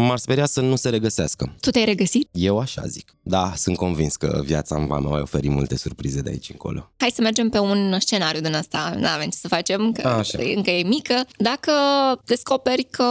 m-ar 0.06 0.18
speria 0.18 0.46
să 0.46 0.60
nu 0.60 0.76
se 0.76 0.88
regăsească. 0.88 1.54
Tu 1.60 1.70
te-ai 1.70 1.84
regăsit? 1.84 2.28
Eu 2.32 2.58
așa 2.58 2.86
zic. 2.86 3.14
Da, 3.22 3.52
sunt 3.56 3.76
convins 3.76 4.16
că 4.16 4.42
viața 4.44 4.76
îmi 4.76 4.86
va 4.86 4.98
mai 4.98 5.20
oferi 5.20 5.48
multe 5.48 5.76
surprize 5.76 6.20
de 6.20 6.30
aici 6.30 6.50
încolo. 6.50 6.92
Hai 6.96 7.10
să 7.14 7.20
mergem 7.22 7.48
pe 7.48 7.58
un 7.58 7.96
scenariu 7.98 8.40
din 8.40 8.54
asta. 8.54 8.94
Nu 8.98 9.06
avem 9.06 9.28
ce 9.28 9.36
să 9.36 9.48
facem, 9.48 9.92
că 9.92 10.08
așa. 10.08 10.38
încă 10.54 10.70
e 10.70 10.82
mică. 10.82 11.26
Dacă 11.38 11.72
descoperi 12.24 12.84
că 12.84 13.04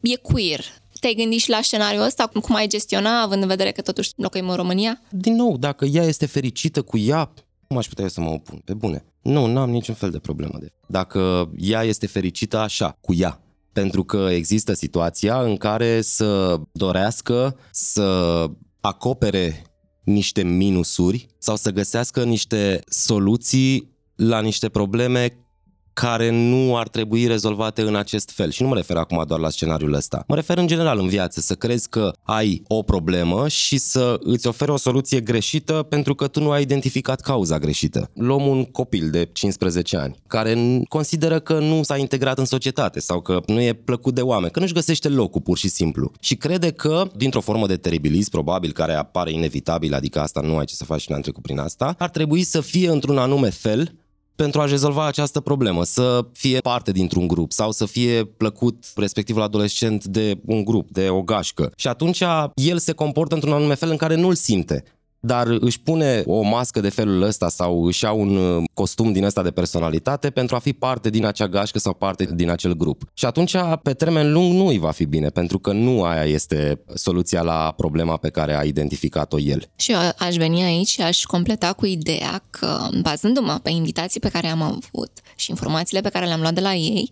e 0.00 0.16
queer, 0.16 0.64
te-ai 1.00 1.14
gândit 1.14 1.40
și 1.40 1.50
la 1.50 1.58
scenariul 1.62 2.02
ăsta? 2.02 2.30
Cum 2.42 2.54
ai 2.54 2.66
gestiona, 2.66 3.20
având 3.22 3.42
în 3.42 3.48
vedere 3.48 3.70
că 3.70 3.80
totuși 3.80 4.12
locuim 4.16 4.48
în 4.48 4.56
România? 4.56 5.00
Din 5.10 5.34
nou, 5.34 5.56
dacă 5.56 5.84
ea 5.84 6.02
este 6.02 6.26
fericită 6.26 6.82
cu 6.82 6.98
ea, 6.98 7.32
cum 7.66 7.76
aș 7.76 7.86
putea 7.86 8.04
eu 8.04 8.10
să 8.10 8.20
mă 8.20 8.30
opun? 8.30 8.62
Pe 8.64 8.74
bune. 8.74 9.04
Nu, 9.22 9.46
n-am 9.46 9.70
niciun 9.70 9.94
fel 9.94 10.10
de 10.10 10.18
problemă. 10.18 10.58
De. 10.60 10.72
Dacă 10.86 11.50
ea 11.58 11.82
este 11.82 12.06
fericită 12.06 12.58
așa, 12.58 12.96
cu 13.00 13.14
ea, 13.14 13.40
pentru 13.72 14.04
că 14.04 14.28
există 14.30 14.72
situația 14.72 15.42
în 15.42 15.56
care 15.56 16.00
să 16.00 16.60
dorească 16.72 17.56
să 17.70 18.46
acopere 18.80 19.64
niște 20.04 20.42
minusuri 20.42 21.28
sau 21.38 21.56
să 21.56 21.70
găsească 21.70 22.24
niște 22.24 22.80
soluții 22.88 23.96
la 24.16 24.40
niște 24.40 24.68
probleme 24.68 25.36
care 25.92 26.30
nu 26.30 26.76
ar 26.76 26.88
trebui 26.88 27.26
rezolvate 27.26 27.82
în 27.82 27.96
acest 27.96 28.30
fel. 28.30 28.50
Și 28.50 28.62
nu 28.62 28.68
mă 28.68 28.74
refer 28.74 28.96
acum 28.96 29.24
doar 29.26 29.40
la 29.40 29.50
scenariul 29.50 29.92
ăsta. 29.92 30.24
Mă 30.26 30.34
refer 30.34 30.58
în 30.58 30.66
general 30.66 30.98
în 30.98 31.08
viață, 31.08 31.40
să 31.40 31.54
crezi 31.54 31.88
că 31.88 32.12
ai 32.22 32.62
o 32.66 32.82
problemă 32.82 33.48
și 33.48 33.78
să 33.78 34.16
îți 34.20 34.46
oferi 34.46 34.70
o 34.70 34.76
soluție 34.76 35.20
greșită 35.20 35.72
pentru 35.72 36.14
că 36.14 36.26
tu 36.26 36.40
nu 36.40 36.50
ai 36.50 36.62
identificat 36.62 37.20
cauza 37.20 37.58
greșită. 37.58 38.10
Luăm 38.14 38.46
un 38.46 38.64
copil 38.64 39.10
de 39.10 39.28
15 39.32 39.96
ani 39.96 40.16
care 40.26 40.82
consideră 40.88 41.38
că 41.38 41.58
nu 41.58 41.82
s-a 41.82 41.96
integrat 41.96 42.38
în 42.38 42.44
societate 42.44 43.00
sau 43.00 43.20
că 43.20 43.40
nu 43.46 43.60
e 43.60 43.72
plăcut 43.72 44.14
de 44.14 44.20
oameni, 44.20 44.52
că 44.52 44.60
nu-și 44.60 44.72
găsește 44.72 45.08
locul 45.08 45.40
pur 45.40 45.58
și 45.58 45.68
simplu 45.68 46.12
și 46.20 46.36
crede 46.36 46.70
că, 46.70 47.10
dintr-o 47.16 47.40
formă 47.40 47.66
de 47.66 47.76
teribilism 47.76 48.30
probabil 48.30 48.72
care 48.72 48.94
apare 48.94 49.32
inevitabil, 49.32 49.94
adică 49.94 50.20
asta 50.20 50.40
nu 50.40 50.56
ai 50.56 50.64
ce 50.64 50.74
să 50.74 50.84
faci 50.84 51.00
și 51.00 51.10
n-am 51.10 51.20
trecut 51.20 51.42
prin 51.42 51.58
asta, 51.58 51.94
ar 51.98 52.08
trebui 52.08 52.42
să 52.42 52.60
fie 52.60 52.90
într-un 52.90 53.18
anume 53.18 53.50
fel 53.50 53.94
pentru 54.42 54.60
a 54.60 54.64
rezolva 54.64 55.06
această 55.06 55.40
problemă, 55.40 55.84
să 55.84 56.26
fie 56.32 56.58
parte 56.58 56.92
dintr-un 56.92 57.26
grup 57.26 57.52
sau 57.52 57.70
să 57.70 57.86
fie 57.86 58.24
plăcut 58.24 58.84
respectivul 58.96 59.42
adolescent 59.42 60.04
de 60.04 60.40
un 60.46 60.64
grup, 60.64 60.90
de 60.90 61.08
o 61.08 61.22
gașcă. 61.22 61.72
Și 61.76 61.88
atunci 61.88 62.22
el 62.54 62.78
se 62.78 62.92
comportă 62.92 63.34
într-un 63.34 63.52
anume 63.52 63.74
fel 63.74 63.90
în 63.90 63.96
care 63.96 64.14
nu-l 64.14 64.34
simte 64.34 64.84
dar 65.20 65.46
își 65.46 65.80
pune 65.80 66.22
o 66.26 66.42
mască 66.42 66.80
de 66.80 66.88
felul 66.88 67.22
ăsta 67.22 67.48
sau 67.48 67.84
își 67.84 68.04
ia 68.04 68.12
un 68.12 68.36
uh, 68.36 68.62
costum 68.74 69.12
din 69.12 69.24
ăsta 69.24 69.42
de 69.42 69.50
personalitate 69.50 70.30
pentru 70.30 70.56
a 70.56 70.58
fi 70.58 70.72
parte 70.72 71.10
din 71.10 71.24
acea 71.24 71.48
gașcă 71.48 71.78
sau 71.78 71.94
parte 71.94 72.28
din 72.34 72.50
acel 72.50 72.76
grup. 72.76 73.02
Și 73.14 73.24
atunci, 73.24 73.56
pe 73.82 73.92
termen 73.92 74.32
lung, 74.32 74.52
nu 74.52 74.66
îi 74.66 74.78
va 74.78 74.90
fi 74.90 75.04
bine, 75.04 75.28
pentru 75.28 75.58
că 75.58 75.72
nu 75.72 76.02
aia 76.02 76.24
este 76.24 76.80
soluția 76.94 77.42
la 77.42 77.74
problema 77.76 78.16
pe 78.16 78.28
care 78.28 78.56
a 78.56 78.62
identificat-o 78.62 79.38
el. 79.38 79.70
Și 79.76 79.92
eu 79.92 79.98
aș 80.18 80.36
veni 80.36 80.62
aici 80.62 80.88
și 80.88 81.02
aș 81.02 81.22
completa 81.22 81.72
cu 81.72 81.86
ideea 81.86 82.42
că, 82.50 82.88
bazându-mă 83.00 83.58
pe 83.62 83.70
invitații 83.70 84.20
pe 84.20 84.28
care 84.28 84.46
am 84.46 84.62
avut 84.62 85.10
și 85.36 85.50
informațiile 85.50 86.00
pe 86.00 86.08
care 86.08 86.26
le-am 86.26 86.40
luat 86.40 86.54
de 86.54 86.60
la 86.60 86.74
ei, 86.74 87.10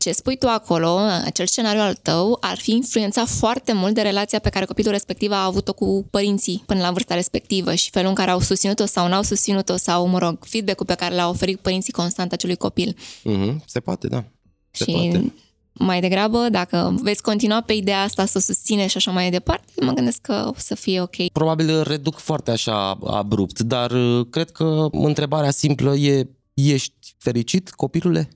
ce 0.00 0.12
spui 0.12 0.36
tu 0.36 0.46
acolo, 0.46 0.96
acel 1.24 1.46
scenariu 1.46 1.80
al 1.80 1.94
tău, 1.94 2.36
ar 2.40 2.58
fi 2.58 2.70
influențat 2.70 3.28
foarte 3.28 3.72
mult 3.72 3.94
de 3.94 4.00
relația 4.00 4.38
pe 4.38 4.48
care 4.48 4.64
copilul 4.64 4.92
respectiv 4.92 5.30
a 5.32 5.44
avut-o 5.44 5.72
cu 5.72 6.06
părinții 6.10 6.62
până 6.66 6.80
la 6.80 6.90
vârsta 6.90 7.14
respectivă 7.14 7.74
și 7.74 7.90
felul 7.90 8.08
în 8.08 8.14
care 8.14 8.30
au 8.30 8.40
susținut-o 8.40 8.86
sau 8.86 9.08
n-au 9.08 9.22
susținut-o 9.22 9.76
sau, 9.76 10.06
mă 10.06 10.18
rog, 10.18 10.38
feedback-ul 10.40 10.86
pe 10.86 10.94
care 10.94 11.14
l-au 11.14 11.30
oferit 11.30 11.58
părinții 11.58 11.92
constant 11.92 12.32
acelui 12.32 12.56
copil. 12.56 12.96
Mm-hmm. 12.96 13.64
Se 13.66 13.80
poate, 13.80 14.06
da. 14.06 14.24
Se 14.70 14.84
și 14.84 14.90
poate. 14.90 15.32
mai 15.72 16.00
degrabă, 16.00 16.48
dacă 16.50 16.94
veți 17.02 17.22
continua 17.22 17.60
pe 17.60 17.72
ideea 17.72 18.02
asta 18.02 18.24
să 18.24 18.34
o 18.36 18.40
susține 18.40 18.86
și 18.86 18.96
așa 18.96 19.10
mai 19.10 19.30
departe, 19.30 19.72
mă 19.84 19.92
gândesc 19.92 20.20
că 20.20 20.46
o 20.48 20.54
să 20.56 20.74
fie 20.74 21.00
ok. 21.00 21.16
Probabil 21.32 21.82
reduc 21.82 22.18
foarte 22.18 22.50
așa 22.50 22.90
abrupt, 23.06 23.60
dar 23.60 23.90
uh, 23.90 24.26
cred 24.30 24.50
că 24.50 24.88
întrebarea 24.90 25.50
simplă 25.50 25.94
e 25.96 26.28
ești 26.54 27.14
fericit, 27.18 27.70
copilule? 27.70 28.28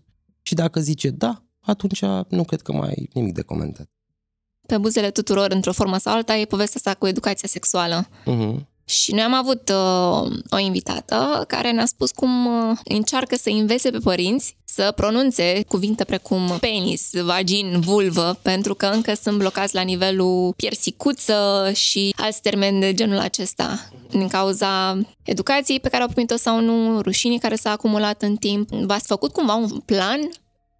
Și 0.42 0.54
dacă 0.54 0.80
zice 0.80 1.10
da, 1.10 1.44
atunci 1.64 2.00
nu 2.28 2.44
cred 2.44 2.60
că 2.60 2.72
mai 2.72 2.88
ai 2.88 3.08
nimic 3.12 3.34
de 3.34 3.42
comentat. 3.42 3.88
Pe 4.66 4.78
buzele 4.78 5.10
tuturor, 5.10 5.50
într-o 5.50 5.72
formă 5.72 5.98
sau 5.98 6.14
alta, 6.14 6.36
e 6.36 6.44
povestea 6.44 6.80
asta 6.84 6.98
cu 6.98 7.06
educația 7.06 7.48
sexuală. 7.48 8.08
Uh-huh. 8.08 8.72
Și 8.84 9.12
noi 9.12 9.22
am 9.22 9.34
avut 9.34 9.68
uh, 9.68 10.32
o 10.50 10.58
invitată 10.58 11.44
care 11.48 11.70
ne-a 11.70 11.86
spus 11.86 12.10
cum 12.10 12.46
uh, 12.46 12.78
încearcă 12.84 13.36
să 13.36 13.50
învețe 13.50 13.90
pe 13.90 13.98
părinți 13.98 14.56
să 14.74 14.92
pronunțe 14.96 15.64
cuvinte 15.68 16.04
precum 16.04 16.56
penis, 16.60 17.10
vagin, 17.22 17.80
vulvă, 17.80 18.38
pentru 18.42 18.74
că 18.74 18.86
încă 18.86 19.14
sunt 19.14 19.38
blocați 19.38 19.74
la 19.74 19.80
nivelul 19.80 20.52
piersicuță 20.56 21.70
și 21.74 22.14
alți 22.16 22.40
termeni 22.40 22.80
de 22.80 22.94
genul 22.94 23.18
acesta. 23.18 23.88
Din 24.10 24.28
cauza 24.28 25.00
educației 25.22 25.80
pe 25.80 25.88
care 25.88 26.02
au 26.02 26.08
primit-o 26.08 26.36
sau 26.36 26.60
nu, 26.60 27.00
rușinii 27.00 27.38
care 27.38 27.54
s-a 27.54 27.70
acumulat 27.70 28.22
în 28.22 28.36
timp. 28.36 28.68
V-ați 28.70 29.06
făcut 29.06 29.32
cumva 29.32 29.54
un 29.54 29.68
plan 29.84 30.20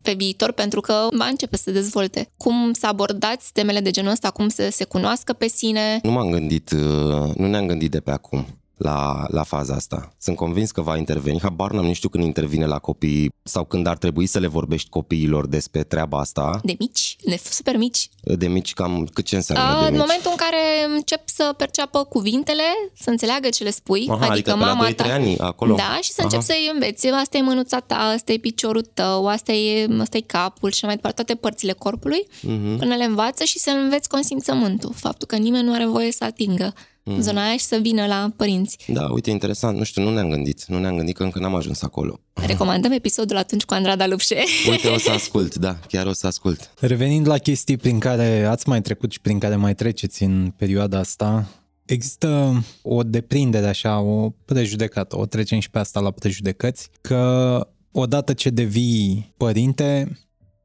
pe 0.05 0.13
viitor 0.13 0.53
pentru 0.53 0.81
că 0.81 1.09
va 1.11 1.27
începe 1.27 1.57
să 1.57 1.63
se 1.63 1.73
dezvolte. 1.73 2.29
Cum 2.37 2.73
să 2.73 2.87
abordați 2.87 3.53
temele 3.53 3.81
de 3.81 3.91
genul 3.91 4.11
ăsta, 4.11 4.31
cum 4.31 4.49
să 4.49 4.69
se 4.71 4.85
cunoască 4.85 5.33
pe 5.33 5.49
sine? 5.49 5.99
Nu 6.03 6.11
m-am 6.11 6.31
gândit, 6.31 6.71
uh, 6.71 7.35
nu 7.37 7.47
ne-am 7.47 7.67
gândit 7.67 7.91
de 7.91 8.01
pe 8.01 8.11
acum 8.11 8.47
la, 8.77 9.25
la 9.29 9.43
faza 9.43 9.75
asta. 9.75 10.13
Sunt 10.19 10.37
convins 10.37 10.71
că 10.71 10.81
va 10.81 10.97
interveni. 10.97 11.41
Habar 11.41 11.71
n-am, 11.71 11.85
nu 11.87 11.93
știu 11.93 12.09
când 12.09 12.25
intervine 12.25 12.67
la 12.67 12.79
copii 12.79 13.33
sau 13.43 13.65
când 13.65 13.87
ar 13.87 13.97
trebui 13.97 14.27
să 14.27 14.39
le 14.39 14.47
vorbești 14.47 14.89
copiilor 14.89 15.47
despre 15.47 15.83
treaba 15.83 16.19
asta. 16.19 16.61
De 16.63 16.75
mici? 16.79 17.17
De 17.25 17.41
super 17.51 17.77
mici? 17.77 18.09
De 18.23 18.47
mici, 18.49 18.73
cam 18.75 19.09
cât 19.13 19.25
ce 19.25 19.37
înseamnă 19.37 19.65
A, 19.65 19.81
de 19.81 19.85
în 19.87 19.91
mici? 19.93 20.01
momentul 20.01 20.31
în 20.31 20.37
care 20.37 20.95
încep 20.95 21.23
să 21.25 21.55
perceapă 21.57 22.05
cuvintele, 22.05 22.63
să 23.01 23.11
înțeleagă 23.11 23.49
ce 23.49 23.63
le 23.65 23.71
spui, 23.71 24.07
Aha, 24.11 24.27
adică, 24.31 24.51
pe 24.51 24.57
mama 24.59 24.83
la 24.83 24.91
2-3 24.93 24.95
ta... 24.95 25.05
ani, 25.13 25.39
acolo. 25.39 25.75
Da, 25.75 25.99
și 26.03 26.11
să 26.11 26.17
Aha. 26.19 26.25
încep 26.25 26.41
să-i 26.43 26.71
înveți. 26.73 27.07
Asta 27.07 27.37
e 27.37 27.43
mânuța 27.43 27.79
ta, 27.79 27.95
asta 27.97 28.33
e 28.33 28.37
piciorul 28.37 28.83
tău, 28.95 29.27
asta 29.27 29.53
e, 29.53 29.87
asta 30.01 30.17
e 30.17 30.21
capul 30.21 30.71
și 30.71 30.85
mai 30.85 30.95
departe, 30.95 31.23
toate 31.23 31.41
părțile 31.41 31.73
corpului, 31.73 32.27
Mhm. 32.43 32.77
până 32.79 32.95
le 32.95 33.05
învață 33.05 33.45
și 33.45 33.59
să 33.59 33.71
înveți 33.71 34.09
consimțământul. 34.09 34.93
Faptul 34.95 35.27
că 35.27 35.37
nimeni 35.37 35.65
nu 35.67 35.73
are 35.75 35.87
voie 35.87 36.13
să 36.13 36.25
atingă 36.25 36.75
Mhm. 37.05 37.21
zona 37.21 37.45
aia 37.45 37.57
și 37.57 37.65
să 37.65 37.79
vină 37.83 38.07
la 38.07 38.33
părinți. 38.37 38.79
Da, 38.87 39.07
uite, 39.13 39.31
interesant. 39.31 39.79
Nu 39.79 39.85
știu, 39.85 40.03
nu 40.03 40.11
ne-am 40.11 40.31
gândit. 40.31 40.65
Nu 40.65 40.79
ne-am 40.79 40.97
gândit 40.97 41.17
că 41.17 41.23
încă 41.23 41.39
n-am 41.39 41.55
ajuns 41.55 41.83
acolo. 41.83 42.21
Recomandăm 42.33 42.93
episodul 42.93 43.37
atunci 43.37 43.65
cu 43.65 43.75
Andrada 43.75 44.07
Lupșe. 44.07 44.43
Uite, 44.71 44.89
o 44.89 44.99
să 44.99 45.11
ascult, 45.11 45.55
da, 45.55 45.79
chiar 45.89 46.07
o 46.07 46.13
să 46.13 46.27
ascult. 46.27 46.71
Revenind 46.81 47.27
la 47.27 47.39
chestii 47.39 47.77
prin 47.77 47.99
care 47.99 48.45
ați 48.45 48.69
mai 48.69 48.81
trecut 48.83 49.13
și 49.13 49.21
prin 49.21 49.39
care 49.39 49.57
mai 49.57 49.75
treceți 49.75 50.23
în 50.23 50.53
perioada 50.57 50.99
asta, 50.99 51.49
există 51.85 52.63
o 52.83 53.03
deprindere 53.03 53.67
așa, 53.67 54.01
o 54.01 54.31
prejudecată, 54.45 55.19
o 55.19 55.27
trecem 55.27 55.59
și 55.61 55.71
pe 55.71 55.79
asta 55.79 56.01
la 56.01 56.11
prejudecăți, 56.11 56.89
că 57.01 57.61
odată 57.93 58.33
ce 58.33 58.51
devii 58.51 59.35
părinte, 59.37 60.19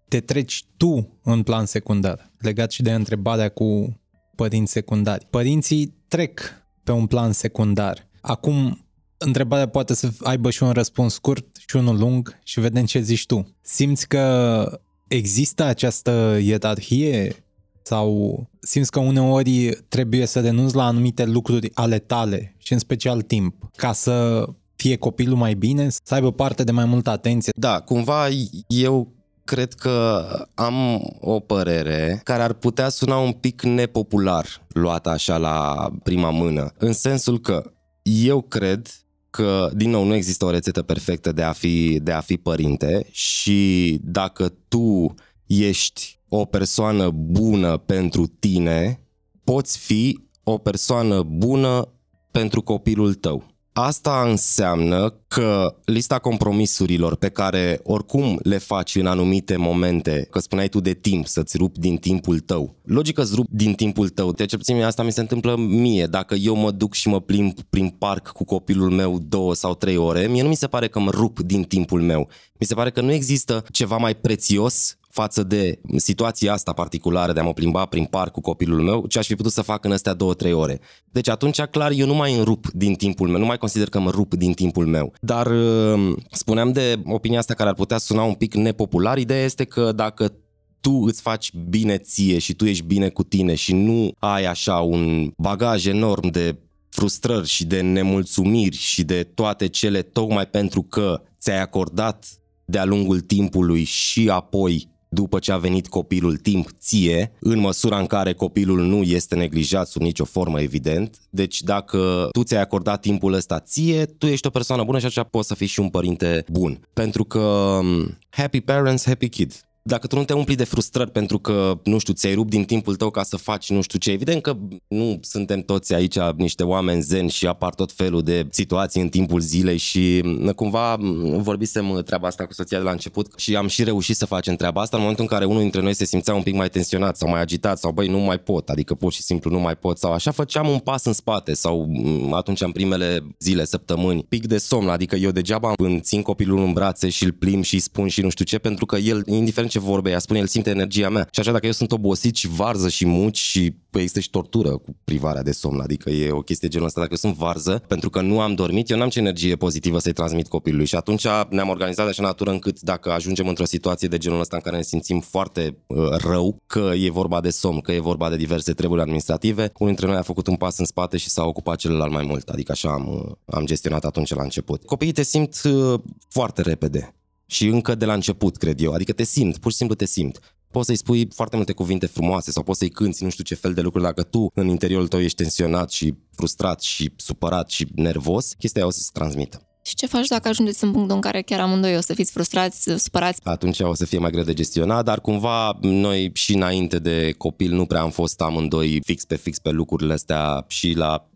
te 0.08 0.20
treci 0.20 0.64
tu 0.78 1.20
în 1.24 1.44
plan 1.44 1.66
secundar, 1.66 2.32
legat 2.38 2.72
și 2.72 2.82
de 2.82 2.94
întrebarea 2.94 3.50
cu 3.50 3.99
părinți 4.40 4.72
secundari. 4.72 5.28
Părinții 5.30 5.94
trec 6.08 6.42
pe 6.84 6.92
un 6.92 7.06
plan 7.06 7.32
secundar. 7.32 8.08
Acum, 8.22 8.86
întrebarea 9.18 9.68
poate 9.68 9.94
să 9.94 10.10
aibă 10.24 10.50
și 10.50 10.64
un 10.64 10.72
răspuns 10.72 11.14
scurt 11.14 11.46
și 11.68 11.76
unul 11.76 11.98
lung 11.98 12.40
și 12.44 12.60
vedem 12.60 12.86
ce 12.86 13.00
zici 13.00 13.26
tu. 13.26 13.56
Simți 13.62 14.08
că 14.08 14.80
există 15.08 15.64
această 15.64 16.38
ierarhie 16.42 17.36
sau 17.82 18.48
simți 18.60 18.92
că 18.92 19.00
uneori 19.00 19.70
trebuie 19.88 20.26
să 20.26 20.40
renunți 20.40 20.76
la 20.76 20.86
anumite 20.86 21.26
lucruri 21.26 21.72
ale 21.74 22.00
tale 22.00 22.56
și 22.58 22.74
în 22.74 22.80
special 22.80 23.22
timp 23.22 23.70
ca 23.76 23.94
să 23.94 24.46
fie 24.76 24.96
copilul 24.96 25.38
mai 25.38 25.54
bine, 25.54 25.90
să 25.90 26.14
aibă 26.14 26.32
parte 26.32 26.64
de 26.64 26.72
mai 26.72 26.86
multă 26.86 27.10
atenție. 27.10 27.52
Da, 27.56 27.80
cumva 27.80 28.28
eu 28.68 29.12
cred 29.50 29.74
că 29.74 30.26
am 30.54 31.02
o 31.20 31.40
părere 31.40 32.22
care 32.24 32.44
ar 32.44 32.54
putea 32.54 32.90
suna 32.90 33.18
un 33.18 33.32
pic 33.32 33.62
nepopular 33.62 34.66
luată 34.68 35.10
așa 35.10 35.38
la 35.38 35.90
prima 36.04 36.30
mână, 36.30 36.74
în 36.78 36.94
sensul 36.94 37.40
că 37.40 37.72
eu 38.02 38.42
cred 38.42 38.88
că, 39.30 39.70
din 39.76 39.90
nou, 39.90 40.04
nu 40.04 40.14
există 40.14 40.46
o 40.46 40.50
rețetă 40.50 40.82
perfectă 40.82 41.32
de 41.32 41.44
a 41.44 41.52
fi, 41.52 42.00
de 42.04 42.12
a 42.12 42.20
fi 42.20 42.38
părinte 42.38 43.08
și 43.12 44.00
dacă 44.04 44.54
tu 44.68 45.14
ești 45.48 46.20
o 46.28 46.46
persoană 46.46 47.10
bună 47.10 47.78
pentru 47.78 48.28
tine, 48.28 49.00
poți 49.44 49.78
fi 49.78 50.20
o 50.44 50.58
persoană 50.58 51.22
bună 51.22 51.88
pentru 52.32 52.62
copilul 52.62 53.14
tău. 53.14 53.49
Asta 53.82 54.24
înseamnă 54.26 55.14
că 55.28 55.76
lista 55.86 56.20
compromisurilor 56.20 57.16
pe 57.16 57.30
care 57.30 57.80
oricum 57.84 58.40
le 58.44 58.58
faci 58.58 58.96
în 58.96 59.06
anumite 59.06 59.56
momente, 59.56 60.28
că 60.32 60.40
spuneai 60.40 60.68
tu 60.68 60.80
de 60.80 60.94
timp, 60.94 61.28
să-ți 61.28 61.58
rupi 61.58 61.80
din 61.80 61.98
timpul 61.98 62.40
tău. 62.40 62.76
Logică 62.84 63.22
îți 63.22 63.36
rup 63.36 63.48
din 63.50 63.74
timpul 63.74 64.10
tău. 64.10 64.32
De 64.32 64.46
ce 64.46 64.58
puțin 64.58 64.84
asta 64.84 65.04
mi 65.04 65.12
se 65.12 65.20
întâmplă 65.20 65.56
mie. 65.58 66.06
Dacă 66.06 66.36
eu 66.36 66.56
mă 66.56 66.72
duc 66.72 66.94
și 66.94 67.08
mă 67.08 67.20
plimb 67.22 67.54
prin 67.70 67.90
parc 67.90 68.28
cu 68.28 68.44
copilul 68.44 68.90
meu 68.90 69.20
două 69.20 69.56
sau 69.56 69.76
trei 69.76 69.98
ore, 69.98 70.28
mie 70.28 70.42
nu 70.42 70.50
mi 70.50 70.56
se 70.56 70.68
pare 70.68 70.88
că 70.88 71.00
mă 71.00 71.12
rup 71.12 71.40
din 71.40 71.64
timpul 71.64 72.02
meu. 72.02 72.28
Mi 72.60 72.66
se 72.66 72.74
pare 72.74 72.90
că 72.90 73.02
nu 73.02 73.12
există 73.12 73.64
ceva 73.72 73.98
mai 73.98 74.16
prețios 74.16 74.98
față 75.10 75.44
de 75.44 75.80
situația 75.96 76.54
asta 76.54 76.74
particulară 76.74 77.34
de 77.34 77.40
a 77.40 77.44
mă 77.44 77.54
plimba 77.54 77.86
prin 77.86 78.06
parc 78.06 78.32
cu 78.32 78.42
copilul 78.42 78.82
meu, 78.82 79.06
ce 79.08 79.20
aș 79.20 79.28
fi 79.28 79.36
putut 79.36 79.52
să 79.52 79.62
fac 79.62 79.86
în 79.86 79.92
astea 79.92 80.14
două, 80.14 80.34
trei 80.34 80.54
ore. 80.54 80.80
Deci 81.12 81.30
atunci, 81.30 81.62
clar, 81.62 81.92
eu 81.92 82.06
nu 82.06 82.16
mai 82.16 82.38
înrup 82.38 82.68
din 82.72 82.94
timpul 82.94 83.28
meu, 83.28 83.40
nu 83.40 83.46
mai 83.46 83.58
consider 83.58 83.90
că 83.90 84.00
mă 84.00 84.10
rup 84.10 84.34
din 84.34 84.54
timpul 84.54 84.86
meu. 84.86 85.14
Dar 85.22 85.48
uh, 85.48 86.16
spuneam 86.32 86.72
de 86.72 87.02
opinia 87.06 87.40
asta 87.40 87.54
care 87.54 87.70
ar 87.70 87.76
putea 87.76 87.98
suna 87.98 88.24
un 88.24 88.34
pic 88.34 88.54
nepopular, 88.54 89.18
ideea 89.18 89.44
este 89.44 89.64
că 89.64 89.92
dacă 89.92 90.34
tu 90.82 90.92
îți 90.92 91.22
faci 91.22 91.54
bine 91.70 91.98
ție 91.98 92.38
și 92.38 92.54
tu 92.54 92.66
ești 92.66 92.84
bine 92.84 93.10
cu 93.10 93.24
tine 93.24 93.56
și 93.56 93.74
nu 93.74 94.12
ai 94.20 94.46
așa 94.46 94.76
un 94.76 95.32
bagaj 95.38 95.86
enorm 95.86 96.28
de 96.28 96.58
frustrări 96.90 97.48
și 97.48 97.66
de 97.66 97.82
nemulțumiri 97.82 98.78
și 98.78 99.04
de 99.04 99.24
toate 99.24 99.68
cele 99.68 100.02
tocmai 100.02 100.46
pentru 100.46 100.82
că 100.82 101.22
ți-ai 101.40 101.62
acordat 101.62 102.26
de-a 102.66 102.86
lungul 102.86 103.20
timpului 103.20 103.84
și 103.84 104.30
apoi 104.30 104.88
după 105.10 105.40
ce 105.40 105.52
a 105.52 105.58
venit 105.58 105.88
copilul 105.88 106.38
timp 106.38 106.70
ție, 106.80 107.32
în 107.40 107.60
măsura 107.60 108.00
în 108.00 108.06
care 108.06 108.34
copilul 108.34 108.82
nu 108.82 109.02
este 109.02 109.36
neglijat 109.36 109.88
sub 109.88 110.02
nicio 110.02 110.26
formă, 110.26 110.62
evident. 110.62 111.18
Deci 111.30 111.62
dacă 111.62 112.30
tu 112.32 112.44
ți-ai 112.44 112.62
acordat 112.62 113.02
timpul 113.02 113.34
ăsta 113.34 113.60
ție, 113.60 114.06
tu 114.06 114.26
ești 114.26 114.48
o 114.48 114.50
persoană 114.50 114.84
bună 114.84 115.00
și 115.00 115.06
așa 115.06 115.24
poți 115.24 115.48
să 115.48 115.56
fii 115.56 115.68
și 115.68 115.80
un 115.80 115.90
părinte 115.90 116.44
bun. 116.52 116.80
Pentru 116.94 117.24
că 117.24 117.40
um, 117.40 118.18
happy 118.30 118.62
parents, 118.62 119.06
happy 119.06 119.30
kid. 119.30 119.69
Dacă 119.90 120.08
tu 120.08 120.16
nu 120.16 120.24
te 120.24 120.34
umpli 120.34 120.56
de 120.56 120.64
frustrări 120.64 121.12
pentru 121.12 121.40
că, 121.40 121.80
nu 121.84 121.98
știu, 121.98 122.14
ți-ai 122.14 122.34
rupt 122.34 122.50
din 122.50 122.64
timpul 122.64 122.96
tău 122.96 123.10
ca 123.10 123.24
să 123.24 123.38
faci 123.38 123.70
nu 123.70 123.82
știu 123.82 124.00
ce, 124.00 124.12
evident 124.12 124.42
că 124.42 124.58
nu 124.88 125.20
suntem 125.22 125.62
toți 125.62 125.94
aici 125.94 126.18
niște 126.36 126.64
oameni 126.64 127.02
zen 127.02 127.28
și 127.28 127.48
apar 127.48 127.74
tot 127.74 127.92
felul 127.92 128.22
de 128.22 128.48
situații 128.50 129.02
în 129.02 129.10
timpul 129.10 129.40
zilei 129.40 129.78
și 129.78 130.22
m, 130.24 130.50
cumva 130.50 130.96
m, 130.96 131.42
vorbisem 131.42 132.02
treaba 132.06 132.28
asta 132.28 132.46
cu 132.46 132.54
soția 132.54 132.78
de 132.78 132.84
la 132.84 132.92
început 132.92 133.34
și 133.38 133.56
am 133.56 133.68
și 133.68 133.84
reușit 133.84 134.16
să 134.16 134.26
facem 134.26 134.56
treaba 134.56 134.82
asta. 134.82 134.96
În 134.96 135.02
momentul 135.02 135.26
în 135.30 135.38
care 135.38 135.46
unul 135.50 135.62
dintre 135.62 135.82
noi 135.82 135.94
se 135.94 136.06
simțea 136.06 136.34
un 136.34 136.42
pic 136.42 136.54
mai 136.54 136.70
tensionat 136.70 137.18
sau 137.18 137.30
mai 137.30 137.42
agitat 137.42 137.78
sau 137.80 137.92
băi, 137.92 138.08
nu 138.08 138.18
mai 138.18 138.38
pot, 138.38 138.70
adică 138.70 138.94
pur 138.94 139.14
și 139.14 139.22
simplu 139.22 139.52
nu 139.52 139.60
mai 139.60 139.76
pot 139.76 139.98
sau 139.98 140.12
așa 140.12 140.32
făceam 140.32 140.68
un 140.68 140.80
pas 140.80 141.06
în 141.06 141.14
spate 141.14 141.54
sau 141.54 141.86
m, 141.90 142.34
atunci 142.34 142.62
în 142.62 142.72
primele 142.72 143.36
zile, 143.40 143.66
săptămâni, 143.66 144.26
pic 144.30 144.48
de 144.48 144.58
somn, 144.58 144.90
adică 144.90 145.16
eu 145.16 145.32
degeaba 145.32 145.74
îmi 145.78 146.00
țin 146.00 146.22
copilul 146.22 146.64
în 146.64 146.74
brațe 146.74 147.10
și 147.10 147.24
îl 147.24 147.32
plim 147.32 147.62
și 147.62 147.74
îi 147.74 147.80
spun 147.80 148.08
și 148.08 148.22
nu 148.22 148.30
știu 148.30 148.46
ce, 148.46 148.58
pentru 148.58 148.86
că 148.86 148.96
el, 148.96 149.24
indiferent 149.26 149.72
ce 149.72 149.79
vorbe 149.80 150.10
ea 150.10 150.20
spune, 150.20 150.40
el 150.40 150.48
simte 150.48 150.70
energia 150.70 151.10
mea. 151.10 151.28
Și 151.32 151.40
așa 151.40 151.52
dacă 151.52 151.66
eu 151.66 151.72
sunt 151.72 151.92
obosit 151.92 152.36
și 152.36 152.48
varză 152.48 152.90
și 152.90 153.06
muci 153.06 153.38
și 153.38 153.74
păi, 153.90 154.02
există 154.02 154.20
și 154.20 154.30
tortură 154.30 154.70
cu 154.70 154.96
privarea 155.04 155.44
de 155.44 155.52
somn, 155.52 155.82
adică 155.82 156.10
e 156.10 156.32
o 156.32 156.42
chestie 156.42 156.68
genul 156.68 156.88
ăsta, 156.88 157.00
dacă 157.00 157.12
eu 157.12 157.30
sunt 157.30 157.36
varză, 157.40 157.84
pentru 157.88 158.10
că 158.10 158.22
nu 158.22 158.40
am 158.40 158.54
dormit, 158.56 158.90
eu 158.90 158.98
n-am 158.98 159.10
ce 159.10 159.20
energie 159.20 159.56
pozitivă 159.56 160.00
să-i 160.00 160.14
transmit 160.14 160.48
copilului 160.48 160.86
și 160.86 160.96
atunci 160.96 161.28
ne-am 161.50 161.70
organizat 161.70 162.06
de 162.06 162.12
așa 162.12 162.24
natură 162.24 162.52
încât 162.52 162.82
dacă 162.82 163.12
ajungem 163.12 163.48
într-o 163.48 163.66
situație 163.66 164.08
de 164.08 164.18
genul 164.18 164.40
ăsta 164.40 164.56
în 164.56 164.62
care 164.62 164.76
ne 164.76 164.82
simțim 164.82 165.20
foarte 165.20 165.78
uh, 165.88 165.98
rău, 166.10 166.62
că 166.68 166.92
e 166.96 167.10
vorba 167.10 167.42
de 167.42 167.50
somn, 167.50 167.82
că 167.82 167.92
e 167.92 168.00
vorba 168.00 168.30
de 168.30 168.36
diverse 168.36 168.74
treburi 168.74 169.02
administrative, 169.02 169.62
unul 169.62 169.94
dintre 169.94 170.08
noi 170.08 170.16
a 170.16 170.22
făcut 170.22 170.48
un 170.48 170.56
pas 170.56 170.78
în 170.78 170.86
spate 170.86 171.18
și 171.18 171.30
s-a 171.30 171.44
ocupat 171.44 171.78
celălalt 171.78 172.12
mai 172.12 172.24
mult, 172.24 172.50
adică 172.50 172.72
așa 172.72 172.90
am, 172.90 173.08
uh, 173.08 173.56
am 173.56 173.66
gestionat 173.66 174.06
atunci 174.06 174.34
la 174.34 174.44
început. 174.44 174.86
Copiii 174.86 175.12
te 175.12 175.24
simt 175.24 175.62
uh, 175.64 176.00
foarte 176.30 176.62
repede 176.62 177.14
Și 177.50 177.68
încă 177.68 177.96
de 177.96 178.06
la 178.06 178.14
început, 178.14 178.58
cred 178.58 178.82
eu. 178.82 178.92
Adică 178.92 179.14
te 179.14 179.24
simt, 179.24 179.58
pur 179.58 179.72
și 179.72 179.78
simplu 179.78 179.96
te 179.96 180.06
simt. 180.06 180.40
Poți 180.72 180.86
să-i 180.86 180.96
spui 180.96 181.28
foarte 181.36 181.56
multe 181.56 181.74
cuvinte 181.74 182.06
frumoase 182.06 182.52
sau 182.52 182.64
poți 182.64 182.80
să-i 182.80 182.90
cânti 182.90 183.24
nu 183.24 183.30
știu 183.30 183.44
ce 183.44 183.56
fel 183.56 183.74
de 183.74 183.82
lucruri. 183.82 184.06
Dacă 184.06 184.24
tu 184.24 184.52
în 184.54 184.68
interiorul 184.68 185.08
tău 185.08 185.20
ești 185.20 185.38
tensionat 185.38 185.92
și 185.92 186.14
frustrat 186.36 186.82
și 186.82 187.12
supărat 187.16 187.70
și 187.70 187.88
nervos, 187.96 188.54
chestia 188.58 188.82
aia 188.82 188.90
o 188.90 188.94
să 188.94 189.00
se 189.00 189.10
transmită. 189.14 189.64
Și 189.86 189.96
ce 189.96 190.06
faci 190.06 190.28
dacă 190.28 190.48
ajungeți 190.48 190.84
în 190.84 190.92
punctul 190.92 191.16
în 191.16 191.22
care 191.22 191.42
chiar 191.42 191.60
amândoi 191.60 191.96
o 191.98 192.02
să 192.02 192.14
fiți 192.14 192.32
frustrați, 192.32 192.92
supărați? 192.98 193.40
Atunci 193.44 193.80
o 193.80 193.94
să 193.94 194.06
fie 194.06 194.18
mai 194.18 194.32
greu 194.32 194.44
de 194.44 194.54
gestionat, 194.54 195.06
dar 195.06 195.22
cumva 195.22 195.78
noi 195.82 196.32
și 196.34 196.54
înainte 196.54 197.00
de 197.00 197.34
copil 197.38 197.74
nu 197.74 197.86
prea 197.86 198.02
am 198.02 198.10
fost 198.10 198.42
amândoi 198.42 199.02
fix 199.04 199.26
pe 199.26 199.36
fix 199.36 199.60
pe 199.60 199.70
lucrurile 199.70 200.14
astea 200.14 200.66
și 200.68 200.92
la 200.92 201.30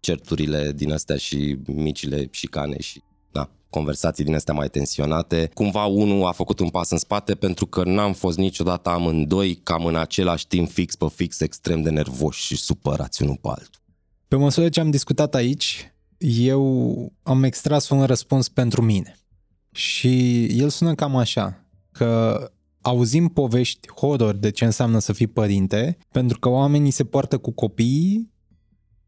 certurile 0.00 0.72
din 0.74 0.92
astea 0.92 1.16
și 1.16 1.56
micile 1.66 2.28
șicane 2.30 2.80
și 2.80 3.02
da, 3.32 3.50
conversații 3.70 4.24
din 4.24 4.34
astea 4.34 4.54
mai 4.54 4.68
tensionate. 4.68 5.50
Cumva 5.54 5.84
unul 5.84 6.26
a 6.26 6.32
făcut 6.32 6.58
un 6.58 6.68
pas 6.68 6.90
în 6.90 6.98
spate 6.98 7.34
pentru 7.34 7.66
că 7.66 7.84
n-am 7.84 8.12
fost 8.12 8.38
niciodată 8.38 8.88
amândoi 8.88 9.54
cam 9.62 9.84
în 9.84 9.96
același 9.96 10.46
timp 10.46 10.70
fix 10.70 10.96
pe 10.96 11.06
fix 11.14 11.40
extrem 11.40 11.82
de 11.82 11.90
nervoși 11.90 12.44
și 12.44 12.56
supărați 12.56 13.22
unul 13.22 13.38
pe 13.40 13.48
altul. 13.48 13.80
Pe 14.28 14.36
măsură 14.36 14.68
ce 14.68 14.80
am 14.80 14.90
discutat 14.90 15.34
aici, 15.34 15.92
eu 16.18 17.12
am 17.22 17.42
extras 17.42 17.88
un 17.88 18.04
răspuns 18.04 18.48
pentru 18.48 18.82
mine. 18.82 19.18
Și 19.70 20.44
el 20.44 20.68
sună 20.68 20.94
cam 20.94 21.16
așa, 21.16 21.64
că 21.92 22.42
auzim 22.80 23.28
povești 23.28 23.88
horror 23.88 24.34
de 24.34 24.50
ce 24.50 24.64
înseamnă 24.64 24.98
să 24.98 25.12
fii 25.12 25.26
părinte, 25.26 25.98
pentru 26.10 26.38
că 26.38 26.48
oamenii 26.48 26.90
se 26.90 27.04
poartă 27.04 27.38
cu 27.38 27.50
copiii 27.50 28.32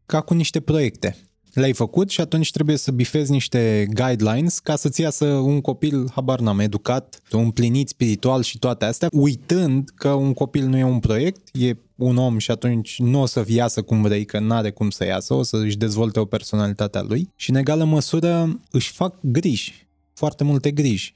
ca 0.05 0.21
cu 0.21 0.33
niște 0.33 0.59
proiecte. 0.59 1.17
Le-ai 1.53 1.73
făcut 1.73 2.09
și 2.09 2.21
atunci 2.21 2.51
trebuie 2.51 2.77
să 2.77 2.91
bifezi 2.91 3.31
niște 3.31 3.87
guidelines 3.93 4.59
ca 4.59 4.75
să-ți 4.75 5.01
iasă 5.01 5.25
un 5.25 5.61
copil, 5.61 6.09
habar 6.11 6.39
n-am, 6.39 6.59
educat, 6.59 7.21
împlinit 7.29 7.89
spiritual 7.89 8.41
și 8.41 8.59
toate 8.59 8.85
astea, 8.85 9.09
uitând 9.11 9.89
că 9.95 10.09
un 10.09 10.33
copil 10.33 10.65
nu 10.65 10.77
e 10.77 10.83
un 10.83 10.99
proiect, 10.99 11.49
e 11.51 11.77
un 11.95 12.17
om 12.17 12.37
și 12.37 12.51
atunci 12.51 12.99
nu 12.99 13.21
o 13.21 13.25
să 13.25 13.43
iasă 13.47 13.81
cum 13.81 14.01
vrei, 14.01 14.25
că 14.25 14.39
n-are 14.39 14.71
cum 14.71 14.89
să 14.89 15.05
iasă, 15.05 15.33
o 15.33 15.43
să 15.43 15.57
își 15.57 15.77
dezvolte 15.77 16.19
o 16.19 16.25
personalitate 16.25 16.97
a 16.97 17.01
lui 17.01 17.29
și 17.35 17.49
în 17.49 17.55
egală 17.55 17.83
măsură 17.83 18.59
își 18.71 18.91
fac 18.91 19.15
griji, 19.21 19.87
foarte 20.13 20.43
multe 20.43 20.71
griji. 20.71 21.15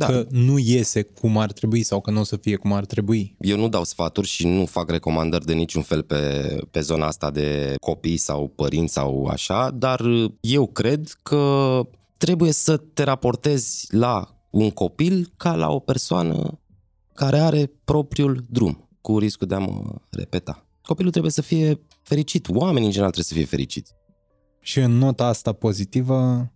Da. 0.00 0.06
Că 0.06 0.26
nu 0.30 0.58
iese 0.58 1.02
cum 1.02 1.38
ar 1.38 1.52
trebui 1.52 1.82
sau 1.82 2.00
că 2.00 2.10
nu 2.10 2.20
o 2.20 2.24
să 2.24 2.36
fie 2.36 2.56
cum 2.56 2.72
ar 2.72 2.84
trebui. 2.84 3.36
Eu 3.40 3.56
nu 3.56 3.68
dau 3.68 3.84
sfaturi 3.84 4.26
și 4.26 4.46
nu 4.46 4.66
fac 4.66 4.90
recomandări 4.90 5.44
de 5.44 5.52
niciun 5.52 5.82
fel 5.82 6.02
pe, 6.02 6.56
pe 6.70 6.80
zona 6.80 7.06
asta 7.06 7.30
de 7.30 7.74
copii 7.80 8.16
sau 8.16 8.48
părinți 8.48 8.92
sau 8.92 9.26
așa, 9.26 9.70
dar 9.70 10.00
eu 10.40 10.66
cred 10.66 11.18
că 11.22 11.80
trebuie 12.16 12.52
să 12.52 12.76
te 12.76 13.02
raportezi 13.02 13.86
la 13.94 14.40
un 14.50 14.70
copil 14.70 15.32
ca 15.36 15.54
la 15.54 15.70
o 15.70 15.78
persoană 15.78 16.60
care 17.14 17.38
are 17.38 17.72
propriul 17.84 18.44
drum, 18.48 18.88
cu 19.00 19.18
riscul 19.18 19.46
de 19.46 19.54
a 19.54 19.58
mă 19.58 19.94
repeta. 20.10 20.66
Copilul 20.82 21.10
trebuie 21.10 21.32
să 21.32 21.42
fie 21.42 21.80
fericit, 22.02 22.48
oamenii 22.48 22.86
în 22.86 22.92
general 22.92 23.10
trebuie 23.10 23.24
să 23.24 23.34
fie 23.34 23.56
fericiți. 23.56 23.92
Și 24.60 24.78
în 24.78 24.98
nota 24.98 25.26
asta 25.26 25.52
pozitivă, 25.52 26.50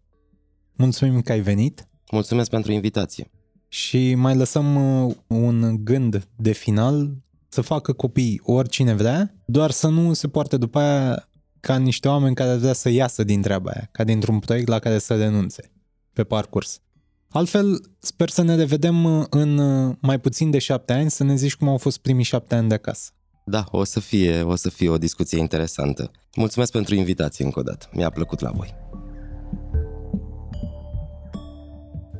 mulțumim 0.77 1.21
că 1.21 1.33
ai 1.33 1.41
venit. 1.41 1.89
Mulțumesc 2.11 2.51
pentru 2.51 2.73
invitație. 2.73 3.31
Și 3.75 4.15
mai 4.15 4.37
lăsăm 4.37 4.77
uh, 5.05 5.15
un 5.27 5.85
gând 5.85 6.29
de 6.37 6.53
final 6.53 7.11
să 7.49 7.61
facă 7.61 7.93
copii 7.93 8.41
oricine 8.45 8.95
vrea, 8.95 9.35
doar 9.47 9.71
să 9.71 9.89
nu 9.89 10.13
se 10.13 10.29
poarte 10.29 10.57
după 10.57 10.79
aia 10.79 11.29
ca 11.61 11.77
niște 11.77 12.09
oameni 12.09 12.35
care 12.35 12.55
vrea 12.57 12.73
să 12.73 12.89
iasă 12.89 13.25
din 13.25 13.43
treaba 13.43 13.71
aia, 13.71 13.89
ca 13.93 14.05
dintr-un 14.05 14.39
proiect 14.39 14.69
la 14.69 14.79
care 14.79 14.99
să 14.99 15.17
renunțe 15.17 15.73
pe 16.13 16.25
parcurs. 16.25 16.81
Altfel, 17.29 17.81
sper 17.99 18.29
să 18.29 18.43
ne 18.43 18.55
revedem 18.55 19.05
uh, 19.05 19.27
în 19.31 19.59
uh, 19.59 19.95
mai 20.01 20.21
puțin 20.21 20.51
de 20.51 20.59
șapte 20.59 20.93
ani, 20.93 21.11
să 21.11 21.25
ne 21.25 21.35
zici 21.35 21.57
cum 21.57 21.69
au 21.69 21.79
fost 21.79 21.99
primii 21.99 22.25
șapte 22.25 22.55
ani 22.55 22.69
de 22.69 22.75
acasă. 22.75 23.11
Da, 23.45 23.65
o 23.71 23.85
să 23.85 24.01
fie, 24.01 24.43
o 24.43 24.55
să 24.55 24.71
fie 24.71 24.89
o 24.89 24.99
discuție 24.99 25.39
interesantă. 25.39 26.11
Mulțumesc 26.37 26.73
pentru 26.73 26.95
invitație 26.95 27.45
încă 27.45 27.59
o 27.59 27.63
dată. 27.63 27.89
Mi-a 27.93 28.11
plăcut 28.11 28.41
la 28.41 28.51
voi. 28.51 28.75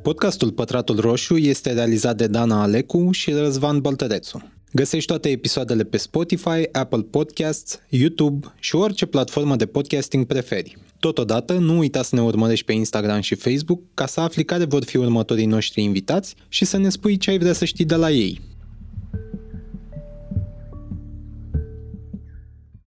Podcastul 0.05 0.51
Pătratul 0.51 1.01
Roșu 1.01 1.37
este 1.37 1.73
realizat 1.73 2.17
de 2.17 2.27
Dana 2.27 2.63
Alecu 2.63 3.09
și 3.13 3.31
Răzvan 3.31 3.81
Băltărețu. 3.81 4.51
Găsești 4.73 5.07
toate 5.07 5.29
episoadele 5.29 5.85
pe 5.85 5.97
Spotify, 5.97 6.69
Apple 6.73 7.03
Podcasts, 7.11 7.81
YouTube 7.89 8.55
și 8.59 8.75
orice 8.75 9.07
platformă 9.07 9.57
de 9.57 9.67
podcasting 9.67 10.27
preferi. 10.27 10.77
Totodată, 11.01 11.53
nu 11.53 11.79
uita 11.79 12.03
să 12.03 12.15
ne 12.15 12.23
urmărești 12.23 12.65
pe 12.65 12.73
Instagram 12.73 13.21
și 13.21 13.35
Facebook 13.35 13.81
ca 13.95 14.07
să 14.07 14.21
afli 14.21 14.45
care 14.45 14.65
vor 14.65 14.85
fi 14.85 14.97
următorii 14.97 15.47
noștri 15.47 15.83
invitați 15.83 16.35
și 16.49 16.65
să 16.65 16.77
ne 16.77 16.89
spui 16.89 17.17
ce 17.17 17.31
ai 17.31 17.39
vrea 17.39 17.53
să 17.53 17.65
știi 17.65 17.85
de 17.85 17.95
la 17.95 18.11
ei. 18.11 18.41